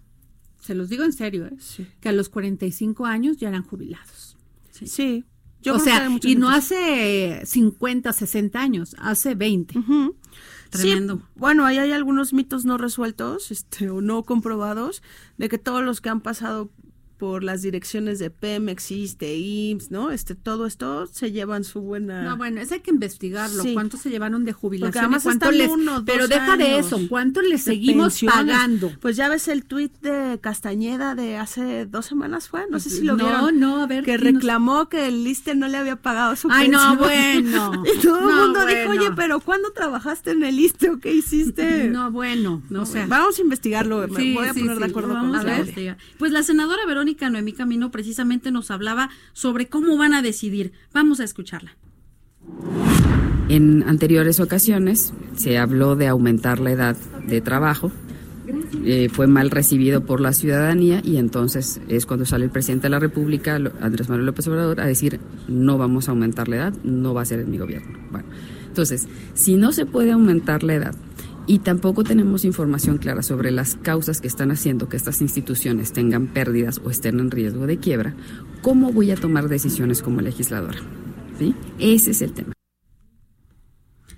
se 0.60 0.74
los 0.74 0.90
digo 0.90 1.04
en 1.04 1.14
serio, 1.14 1.46
¿eh? 1.46 1.58
que 2.02 2.10
a 2.10 2.14
los 2.14 2.30
45 2.30 3.06
años 3.06 3.38
ya 3.38 3.50
eran 3.50 3.64
jubilados. 3.64 4.38
Sí. 4.72 5.24
Yo 5.62 5.76
o 5.76 5.80
sea, 5.80 6.10
y 6.24 6.36
no 6.36 6.50
hace 6.50 7.42
50, 7.46 8.12
60 8.12 8.60
años, 8.60 8.96
hace 9.00 9.34
20. 9.36 9.80
Tremendo. 10.82 11.22
bueno, 11.36 11.66
ahí 11.66 11.78
hay 11.78 11.92
algunos 11.92 12.34
mitos 12.34 12.66
no 12.66 12.78
resueltos, 12.78 13.52
este, 13.52 13.90
o 13.90 14.02
no 14.02 14.24
comprobados, 14.24 15.02
de 15.38 15.50
que 15.50 15.58
todos 15.58 15.84
los 15.84 16.02
que 16.02 16.10
han 16.10 16.22
pasado 16.22 16.70
por 17.18 17.44
las 17.44 17.62
direcciones 17.62 18.20
de 18.20 18.30
Pemex, 18.30 18.90
de 19.18 19.38
IMSS, 19.38 19.92
¿no? 19.92 20.12
Este, 20.12 20.36
todo 20.36 20.66
esto 20.66 21.08
se 21.08 21.32
llevan 21.32 21.64
su 21.64 21.82
buena. 21.82 22.24
No, 22.24 22.38
bueno, 22.38 22.60
eso 22.62 22.74
hay 22.74 22.82
que 22.82 22.92
investigarlo. 22.92 23.64
Sí. 23.64 23.74
¿Cuánto 23.74 23.98
se 23.98 24.10
llevaron 24.10 24.46
de 24.46 24.54
jubilación? 24.54 24.92
Porque 24.92 25.00
además 25.00 25.24
y 25.24 25.26
cuánto 25.28 25.52
les- 25.52 25.70
uno, 25.70 25.94
dos 26.02 26.04
Pero 26.06 26.28
deja 26.28 26.58
de 26.58 26.80
eso, 26.80 27.00
¿cuánto 27.10 27.42
les 27.42 27.66
de 27.66 27.72
seguimos 27.74 28.06
pensiones. 28.20 28.36
pagando? 28.36 28.92
Pues 29.00 29.16
ya 29.16 29.30
ves 29.30 29.48
el 29.48 29.64
tuit 29.66 29.94
de 30.02 30.40
Castañeda 30.42 31.16
de 31.16 31.38
hace 31.38 31.86
dos 31.86 32.06
semanas 32.06 32.50
fue, 32.50 32.66
no 32.70 32.80
sé 32.80 32.90
si 32.90 33.04
lo 33.04 33.16
No, 33.16 33.26
vieron. 33.26 33.60
no, 33.60 33.82
a 33.82 33.88
ver, 33.88 34.04
Que 34.04 34.18
reclamó 34.18 34.90
que 34.90 35.08
el 35.08 35.26
ISSSTE 35.26 35.56
no 35.56 35.68
le 35.68 35.78
había 35.78 35.96
pagado 35.96 36.36
su 36.36 36.48
Ay, 36.52 36.68
no, 36.70 36.98
bueno. 36.98 37.84
y 37.96 38.00
todo 38.02 38.20
el 38.20 38.26
No, 38.36 38.44
mundo 38.46 38.66
dijo, 38.66 38.90
oye, 38.92 39.12
pero 39.16 39.40
¿cuándo 39.40 39.72
trabajaste 39.72 40.32
en 40.32 40.44
el 40.44 40.60
ISSSTE 40.60 40.90
o 40.90 41.00
qué 41.00 41.14
hiciste? 41.14 41.90
No, 41.94 42.12
bueno, 42.12 42.62
no 42.70 42.86
sé. 42.86 43.06
Vamos 43.08 43.38
a 43.38 43.42
investigarlo, 43.42 44.08
me 44.08 44.34
voy 44.34 44.48
a 44.48 44.54
sí, 44.54 44.62
poner 44.62 44.80
de 44.80 44.86
acuerdo 44.86 45.10
con 45.14 45.36
a 45.36 45.58
investigar. 45.60 45.98
Pues 46.18 46.32
la 46.32 46.42
senadora 46.44 46.82
Verónica 47.04 47.30
Noemí 47.30 47.52
Camino 47.52 47.92
precisamente 47.92 48.50
nos 48.50 48.72
hablaba 48.72 49.10
sobre 49.34 49.68
cómo 49.68 49.98
van 49.98 50.14
a 50.14 50.22
decidir. 50.22 50.72
Vamos 50.94 51.20
a 51.20 51.26
escucharla. 51.26 51.76
En 53.50 53.84
anteriores 53.84 54.40
ocasiones 54.40 55.14
se 55.36 55.58
habló 55.58 55.98
de 55.98 56.08
aumentar 56.08 56.62
la 56.62 56.72
edad 56.72 56.96
de 57.28 57.42
trabajo. 57.42 57.92
Eh, 58.86 59.10
fue 59.12 59.28
mal 59.28 59.52
recibido 59.52 60.06
por 60.06 60.22
la 60.22 60.32
ciudadanía 60.32 61.02
y 61.04 61.18
entonces 61.18 61.82
es 61.90 62.06
cuando 62.06 62.26
sale 62.26 62.46
el 62.46 62.52
presidente 62.52 62.84
de 62.84 62.92
la 62.92 63.00
República, 63.00 63.56
Andrés 63.82 64.08
Manuel 64.08 64.28
López 64.28 64.48
Obrador, 64.48 64.80
a 64.80 64.86
decir 64.86 65.20
no 65.50 65.78
vamos 65.78 66.08
a 66.08 66.12
aumentar 66.12 66.48
la 66.48 66.56
edad, 66.56 66.74
no 66.86 67.14
va 67.14 67.24
a 67.24 67.26
ser 67.26 67.42
en 67.42 67.52
mi 67.52 67.58
gobierno. 67.58 68.00
Bueno, 68.12 68.30
entonces, 68.66 69.10
si 69.34 69.56
no 69.56 69.74
se 69.74 69.86
puede 69.86 70.14
aumentar 70.14 70.64
la 70.64 70.76
edad 70.76 70.96
y 71.46 71.60
tampoco 71.60 72.04
tenemos 72.04 72.46
información 72.46 72.98
clara 72.98 73.22
sobre 73.22 73.52
las 73.52 73.76
causas 73.76 74.22
que 74.22 74.28
están 74.28 74.52
haciendo 74.52 74.90
que 74.90 74.98
estas 74.98 75.22
instituciones 75.22 75.94
tengan 75.94 76.28
pérdidas 76.28 76.80
o 76.84 76.90
estén 76.90 77.20
en 77.20 77.32
riesgo 77.32 77.68
de 77.68 77.78
quiebra, 77.78 78.14
¿cómo 78.62 78.92
voy 78.92 79.12
a 79.12 79.16
tomar 79.16 79.50
decisiones 79.50 80.02
como 80.02 80.22
legisladora? 80.22 80.80
¿Sí? 81.38 81.56
Ese 81.80 82.12
es 82.12 82.22
el 82.22 82.34
tema. 82.34 82.53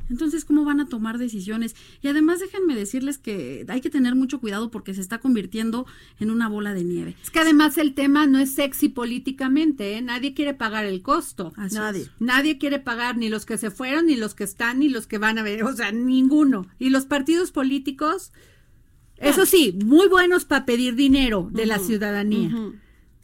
Entonces, 0.10 0.46
¿cómo 0.46 0.66
van 0.66 0.80
a 0.80 0.88
tomar 0.88 1.18
decisiones? 1.18 1.76
Y 2.02 2.08
además 2.08 2.40
déjenme 2.40 2.76
decirles 2.76 3.18
que 3.18 3.66
hay 3.68 3.82
que 3.82 3.90
tener 3.90 4.16
mucho 4.16 4.40
cuidado 4.40 4.72
porque 4.72 4.94
se 4.94 5.02
está 5.02 5.20
convirtiendo 5.20 5.86
en 6.20 6.32
una 6.32 6.48
bola 6.48 6.74
de 6.74 6.84
nieve. 6.84 7.16
Es 7.24 7.32
que 7.32 7.40
además 7.40 7.78
el 7.78 7.94
tema 7.94 8.28
no 8.28 8.40
es 8.40 8.54
sexy 8.54 8.90
políticamente, 8.90 9.98
¿eh? 9.98 10.02
Nadie 10.02 10.34
quiere 10.34 10.54
pagar 10.54 10.86
el 10.86 11.02
costo. 11.02 11.54
Así 11.58 11.76
Nadie. 11.76 12.04
es. 12.04 12.12
Nadie 12.20 12.58
quiere 12.58 12.80
pagar 12.80 13.18
ni 13.18 13.30
los 13.30 13.46
que 13.46 13.58
se 13.58 13.72
fueron, 13.72 14.08
ni 14.08 14.16
los 14.16 14.36
que 14.36 14.44
están, 14.44 14.80
ni 14.80 14.90
los 14.90 15.08
que 15.08 15.18
van 15.18 15.38
a 15.38 15.44
ver, 15.44 15.64
o 15.64 15.74
sea, 15.74 15.92
ninguno. 15.92 16.68
Y 16.80 16.90
los 16.90 17.06
partidos 17.06 17.52
políticos, 17.52 18.32
eso 19.18 19.46
sí, 19.46 19.78
muy 19.84 20.08
buenos 20.08 20.46
para 20.46 20.66
pedir 20.66 20.96
dinero 20.96 21.50
de 21.52 21.66
la 21.66 21.80
ciudadanía. 21.80 22.52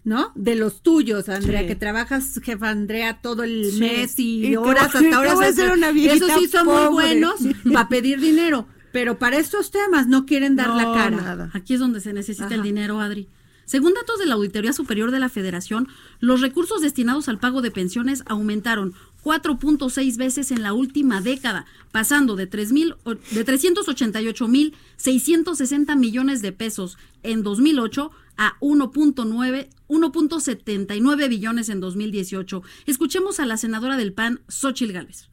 ¿No? 0.03 0.31
De 0.33 0.55
los 0.55 0.81
tuyos, 0.81 1.29
Andrea, 1.29 1.61
Sí. 1.61 1.67
que 1.67 1.75
trabajas, 1.75 2.39
jefa 2.43 2.71
Andrea, 2.71 3.19
todo 3.21 3.43
el 3.43 3.69
Sí. 3.71 3.79
mes 3.79 4.17
y, 4.17 4.55
horas 4.55 4.95
hasta 4.95 5.19
horas. 5.19 5.29
que 5.29 5.35
voy 5.35 5.45
a 5.45 5.53
ser 5.53 5.71
una 5.71 5.91
viejita 5.91 6.25
Eso 6.25 6.39
sí 6.39 6.47
son 6.47 6.65
pobre. 6.65 6.85
muy 6.85 6.93
buenos 6.93 7.35
para 7.71 7.87
pedir 7.87 8.19
dinero, 8.19 8.65
pero 8.91 9.19
para 9.19 9.37
estos 9.37 9.69
temas 9.69 10.07
no 10.07 10.25
quieren 10.25 10.55
dar 10.55 10.69
la 10.69 10.85
cara. 10.91 11.17
nada. 11.17 11.51
Aquí 11.53 11.75
es 11.75 11.79
donde 11.79 12.01
se 12.01 12.13
necesita 12.13 12.55
el 12.55 12.63
dinero, 12.63 12.99
Adri. 12.99 13.27
Según 13.65 13.93
datos 13.93 14.17
de 14.19 14.25
la 14.25 14.33
Auditoría 14.33 14.73
Superior 14.73 15.11
de 15.11 15.19
la 15.19 15.29
Federación, 15.29 15.87
los 16.19 16.41
recursos 16.41 16.81
destinados 16.81 17.29
al 17.29 17.37
pago 17.39 17.61
de 17.61 17.69
pensiones 17.71 18.23
aumentaron 18.25 18.93
4.6 19.23 20.17
veces 20.17 20.49
en 20.49 20.63
la 20.63 20.73
última 20.73 21.21
década, 21.21 21.67
pasando 21.91 22.35
de, 22.35 22.47
3,000 22.47 22.95
o- 23.03 23.13
de 23.13 23.43
388.660 23.45 25.95
millones 25.95 26.41
de 26.41 26.51
pesos 26.51 26.97
en 27.23 27.43
2008 27.43 28.11
a 28.38 28.57
1.9 28.59 29.69
1.79 29.91 31.29
billones 31.29 31.69
en 31.69 31.82
2018. 31.82 32.63
Escuchemos 32.86 33.39
a 33.39 33.45
la 33.45 33.57
senadora 33.57 33.97
del 33.97 34.13
PAN, 34.13 34.41
Xochil 34.47 34.93
Gálvez. 34.93 35.30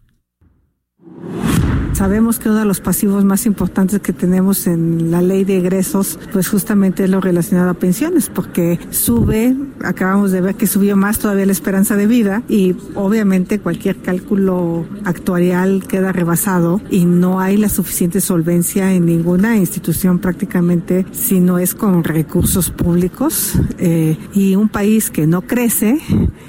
Sabemos 1.99 2.39
que 2.39 2.49
uno 2.49 2.61
de 2.61 2.65
los 2.65 2.81
pasivos 2.81 3.25
más 3.25 3.45
importantes 3.45 3.99
que 3.99 4.13
tenemos 4.13 4.69
en 4.69 5.11
la 5.11 5.21
ley 5.21 5.43
de 5.43 5.57
egresos, 5.57 6.17
pues 6.33 6.49
justamente 6.49 7.03
es 7.03 7.11
lo 7.11 7.21
relacionado 7.21 7.71
a 7.71 7.75
pensiones, 7.75 8.31
porque 8.33 8.79
sube, 8.91 9.57
acabamos 9.83 10.31
de 10.31 10.41
ver 10.41 10.55
que 10.55 10.69
subió 10.69 10.97
más 10.97 11.19
todavía 11.19 11.45
la 11.45 11.51
esperanza 11.51 11.97
de 11.97 12.07
vida 12.07 12.45
y 12.49 12.77
obviamente 12.95 13.59
cualquier 13.59 13.97
cálculo 13.97 14.87
actuarial 15.03 15.89
queda 15.89 16.13
rebasado 16.13 16.81
y 16.89 17.05
no 17.05 17.41
hay 17.41 17.57
la 17.57 17.69
suficiente 17.69 18.21
solvencia 18.21 18.93
en 18.93 19.05
ninguna 19.05 19.57
institución 19.57 20.21
prácticamente 20.21 21.05
si 21.11 21.41
no 21.41 21.59
es 21.59 21.75
con 21.75 22.05
recursos 22.05 22.71
públicos 22.71 23.55
eh, 23.79 24.17
y 24.33 24.55
un 24.55 24.69
país 24.69 25.11
que 25.11 25.27
no 25.27 25.43
crece, 25.43 25.99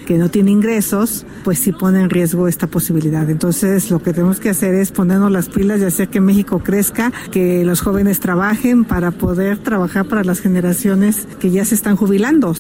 que 0.05 0.20
no 0.20 0.30
tiene 0.30 0.51
ingresos, 0.51 1.26
pues 1.43 1.57
sí 1.57 1.72
pone 1.72 2.01
en 2.01 2.12
riesgo 2.12 2.47
esta 2.47 2.68
posibilidad. 2.68 3.28
Entonces 3.32 3.89
lo 3.89 4.03
que 4.03 4.14
tenemos 4.14 4.39
que 4.39 4.49
hacer 4.50 4.76
es 4.76 4.91
ponernos 4.91 5.32
las 5.32 5.50
pilas 5.50 5.82
y 5.82 5.86
hacer 5.86 6.10
que 6.10 6.22
México 6.22 6.60
crezca, 6.64 7.12
que 7.32 7.64
los 7.66 7.82
jóvenes 7.82 8.20
trabajen 8.20 8.86
para 8.86 9.12
poder 9.12 9.58
trabajar 9.58 10.08
para 10.08 10.24
las 10.24 10.39
generaciones 10.39 11.28
que 11.39 11.52
ya 11.52 11.66
se 11.66 11.76
están 11.76 11.95
jubilando. 11.95 12.56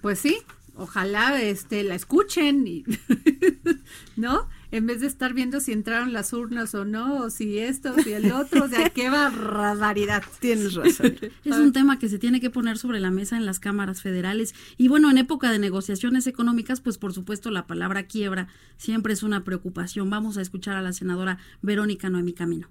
Pues 0.00 0.18
sí, 0.18 0.38
ojalá 0.76 1.40
este 1.40 1.82
la 1.82 1.94
escuchen 1.94 2.66
y 2.66 2.84
¿no? 4.16 4.48
En 4.74 4.86
vez 4.86 5.00
de 5.00 5.06
estar 5.06 5.34
viendo 5.34 5.60
si 5.60 5.70
entraron 5.70 6.12
las 6.12 6.32
urnas 6.32 6.74
o 6.74 6.84
no, 6.84 7.18
o 7.18 7.30
si 7.30 7.60
esto, 7.60 7.94
o 7.96 8.02
si 8.02 8.10
el 8.10 8.32
otro, 8.32 8.64
o 8.64 8.68
sea, 8.68 8.90
qué 8.94 9.08
barbaridad. 9.08 10.24
Tienes 10.40 10.74
razón. 10.74 11.14
Es 11.44 11.56
un 11.56 11.72
tema 11.72 12.00
que 12.00 12.08
se 12.08 12.18
tiene 12.18 12.40
que 12.40 12.50
poner 12.50 12.76
sobre 12.76 12.98
la 12.98 13.12
mesa 13.12 13.36
en 13.36 13.46
las 13.46 13.60
cámaras 13.60 14.02
federales. 14.02 14.52
Y 14.76 14.88
bueno, 14.88 15.12
en 15.12 15.18
época 15.18 15.52
de 15.52 15.60
negociaciones 15.60 16.26
económicas, 16.26 16.80
pues 16.80 16.98
por 16.98 17.12
supuesto 17.12 17.52
la 17.52 17.68
palabra 17.68 18.08
quiebra 18.08 18.48
siempre 18.76 19.12
es 19.12 19.22
una 19.22 19.44
preocupación. 19.44 20.10
Vamos 20.10 20.38
a 20.38 20.42
escuchar 20.42 20.74
a 20.74 20.82
la 20.82 20.92
senadora 20.92 21.38
Verónica 21.62 22.10
Noemi 22.10 22.32
Camino. 22.32 22.68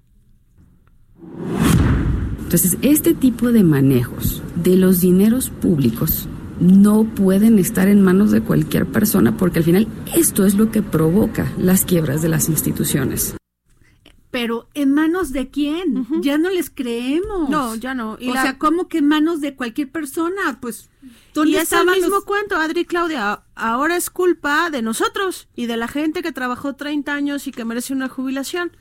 Entonces, 2.40 2.78
este 2.82 3.14
tipo 3.14 3.54
de 3.54 3.64
manejos 3.64 4.44
de 4.56 4.76
los 4.76 5.00
dineros 5.00 5.50
públicos 5.50 6.28
no 6.60 7.04
pueden 7.04 7.60
estar 7.60 7.88
en 7.88 8.02
manos 8.02 8.32
de 8.32 8.42
cualquier 8.42 8.86
persona 8.86 9.36
porque 9.38 9.60
al 9.60 9.66
final 9.66 9.88
esto 10.16 10.46
es 10.46 10.56
lo 10.56 10.72
que 10.72 10.82
provoca 10.82 11.52
las 11.58 11.86
quiebras 11.86 12.22
de 12.22 12.30
las 12.30 12.50
instituciones. 12.50 13.36
Pero 14.32 14.68
¿en 14.74 14.92
manos 14.96 15.32
de 15.32 15.50
quién? 15.52 16.08
Ya 16.22 16.40
no 16.40 16.50
les 16.50 16.72
creemos. 16.72 17.50
No, 17.52 17.76
ya 17.76 17.94
no. 17.94 18.18
Y 18.20 18.32
o 18.32 18.34
la- 18.34 18.42
sea, 18.42 18.58
¿cómo 18.58 18.88
que 18.88 18.98
en 18.98 19.08
manos 19.08 19.42
de 19.42 19.56
cualquier 19.56 19.92
persona? 19.92 20.58
Pues, 20.60 20.90
¿dónde 21.36 21.52
Y 21.52 21.56
es 21.58 21.72
el 21.72 21.86
mismo 21.86 22.16
los- 22.16 22.26
cuento, 22.26 22.56
Adri 22.56 22.82
y 22.82 22.86
Claudia. 22.86 23.44
Ahora 23.54 23.96
es 23.96 24.10
culpa 24.10 24.72
de 24.72 24.82
nosotros 24.82 25.50
y 25.56 25.68
de 25.68 25.78
la 25.78 25.88
gente 25.88 26.24
que 26.24 26.32
trabajó 26.32 26.74
30 26.76 27.14
años 27.14 27.46
y 27.46 27.52
que 27.52 27.64
merece 27.64 27.94
una 27.94 28.10
jubilación. 28.10 28.72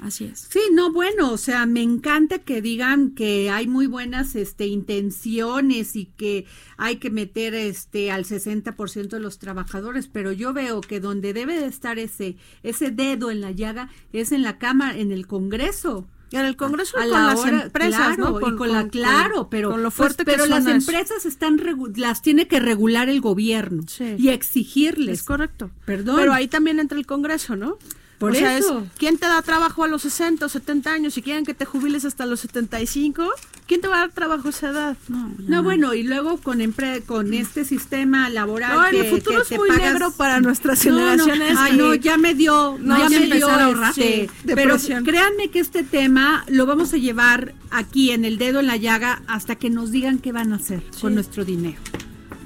Así 0.00 0.24
es. 0.26 0.46
Sí, 0.50 0.60
no, 0.72 0.92
bueno, 0.92 1.32
o 1.32 1.36
sea, 1.36 1.66
me 1.66 1.82
encanta 1.82 2.38
que 2.38 2.62
digan 2.62 3.10
que 3.14 3.50
hay 3.50 3.66
muy 3.66 3.86
buenas 3.86 4.34
este 4.36 4.66
intenciones 4.66 5.96
y 5.96 6.06
que 6.06 6.46
hay 6.76 6.96
que 6.96 7.10
meter 7.10 7.54
este 7.54 8.10
al 8.10 8.24
60% 8.24 9.08
de 9.08 9.20
los 9.20 9.38
trabajadores, 9.38 10.08
pero 10.08 10.32
yo 10.32 10.52
veo 10.52 10.80
que 10.80 11.00
donde 11.00 11.32
debe 11.32 11.58
de 11.58 11.66
estar 11.66 11.98
ese 11.98 12.36
ese 12.62 12.90
dedo 12.90 13.30
en 13.30 13.40
la 13.40 13.50
llaga 13.50 13.88
es 14.12 14.32
en 14.32 14.42
la 14.42 14.58
Cámara, 14.58 14.98
en 14.98 15.12
el 15.12 15.26
Congreso. 15.26 16.06
Y 16.30 16.36
en 16.36 16.46
el 16.46 16.56
Congreso 16.56 16.98
A 16.98 17.06
la 17.06 17.26
las 17.28 17.38
hora- 17.38 17.62
empresas, 17.64 18.16
claro, 18.16 18.30
¿no? 18.30 18.38
y 18.38 18.56
con, 18.56 18.72
la 18.72 18.88
claro, 18.88 19.48
pero 19.50 19.70
con 19.70 19.82
lo 19.82 19.90
pues, 19.90 19.94
fuerte 19.94 20.24
pero 20.24 20.46
las 20.46 20.66
eso. 20.66 20.70
empresas 20.74 21.26
están 21.26 21.60
las 21.96 22.22
tiene 22.22 22.48
que 22.48 22.58
regular 22.58 23.08
el 23.08 23.20
gobierno 23.20 23.82
Sí. 23.86 24.16
y 24.18 24.30
exigirles. 24.30 25.20
Es 25.20 25.22
correcto. 25.24 25.70
Perdón. 25.84 26.16
Pero 26.16 26.32
ahí 26.32 26.48
también 26.48 26.80
entra 26.80 26.98
el 26.98 27.06
Congreso, 27.06 27.54
¿no? 27.54 27.78
Por 28.24 28.32
o 28.32 28.34
sea, 28.34 28.58
eso. 28.58 28.80
es, 28.80 28.98
¿quién 28.98 29.18
te 29.18 29.26
da 29.26 29.40
trabajo 29.42 29.84
a 29.84 29.88
los 29.88 30.02
60 30.02 30.46
o 30.46 30.48
70 30.48 30.92
años? 30.92 31.14
Si 31.14 31.22
quieren 31.22 31.44
que 31.44 31.54
te 31.54 31.64
jubiles 31.64 32.04
hasta 32.04 32.26
los 32.26 32.40
75, 32.40 33.28
¿quién 33.66 33.80
te 33.80 33.88
va 33.88 33.96
a 33.96 34.00
dar 34.00 34.12
trabajo 34.12 34.48
a 34.48 34.50
esa 34.50 34.70
edad? 34.70 34.96
No, 35.38 35.62
bueno, 35.62 35.94
y 35.94 36.02
luego 36.02 36.38
con 36.38 36.60
empre- 36.60 37.04
con 37.04 37.34
este 37.34 37.64
sistema 37.64 38.28
laboral 38.30 38.76
No, 38.76 38.90
que, 38.90 39.00
el 39.00 39.06
futuro 39.16 39.36
que 39.36 39.42
es 39.42 39.48
te 39.48 39.58
muy 39.58 39.68
pagas- 39.68 39.92
negro 39.92 40.12
para 40.16 40.40
nuestras 40.40 40.84
No, 40.86 40.92
no, 41.16 41.24
generaciones. 41.24 41.56
ay, 41.58 41.76
no, 41.76 41.94
ya 41.94 42.16
me 42.18 42.34
dio, 42.34 42.76
No, 42.80 42.98
ya 42.98 43.08
que 43.08 43.20
me 43.28 43.36
dio 43.36 43.48
a 43.48 43.64
ahorrar. 43.64 43.90
este, 43.90 44.28
pero 44.54 44.76
créanme 45.04 45.50
que 45.50 45.60
este 45.60 45.82
tema 45.82 46.44
lo 46.48 46.66
vamos 46.66 46.92
a 46.92 46.96
llevar 46.96 47.54
aquí 47.70 48.10
en 48.10 48.24
el 48.24 48.38
dedo 48.38 48.60
en 48.60 48.66
la 48.66 48.76
llaga 48.76 49.22
hasta 49.26 49.56
que 49.56 49.70
nos 49.70 49.90
digan 49.90 50.18
qué 50.18 50.32
van 50.32 50.52
a 50.52 50.56
hacer 50.56 50.82
con 51.00 51.14
nuestro 51.14 51.44
dinero. 51.44 51.78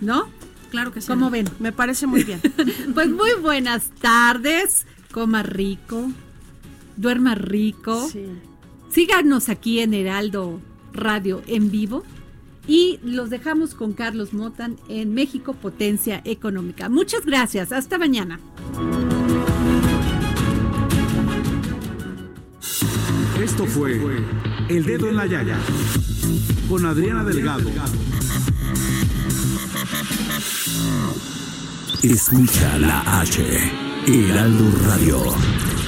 ¿No? 0.01 0.29
Claro 0.71 0.93
que 0.93 1.01
sí. 1.01 1.07
¿Cómo 1.09 1.31
ven? 1.31 1.49
Me 1.61 1.73
parece 1.73 2.07
muy 2.07 2.25
bien. 2.25 2.41
pues 2.95 3.09
muy 3.09 3.31
buenas 3.41 3.85
tardes. 4.01 4.87
Coma 5.19 5.43
rico. 5.43 6.13
Duerma 6.97 7.35
rico. 7.35 8.09
Síganos 8.89 9.49
aquí 9.49 9.81
en 9.81 9.93
Heraldo 9.93 10.61
Radio 10.93 11.43
en 11.49 11.73
vivo. 11.73 12.05
Y 12.69 13.01
los 13.03 13.29
dejamos 13.29 13.75
con 13.75 13.95
Carlos 13.95 14.33
Motan 14.33 14.77
en 14.89 15.15
México 15.15 15.55
Potencia 15.55 16.23
Económica. 16.25 16.89
Muchas 16.89 17.27
gracias. 17.27 17.73
Hasta 17.73 17.99
mañana. 17.99 18.39
Esto 23.43 23.67
fue 23.67 24.01
El 24.69 24.85
Dedo 24.85 25.09
en 25.09 25.17
la 25.17 25.27
Llaga 25.27 25.59
con 26.69 26.87
Adriana 26.87 27.25
Delgado. 27.25 27.69
Escucha 32.05 32.79
la 32.79 33.21
H, 33.21 33.43
Heraldo 34.15 34.65
Radio. 34.87 35.88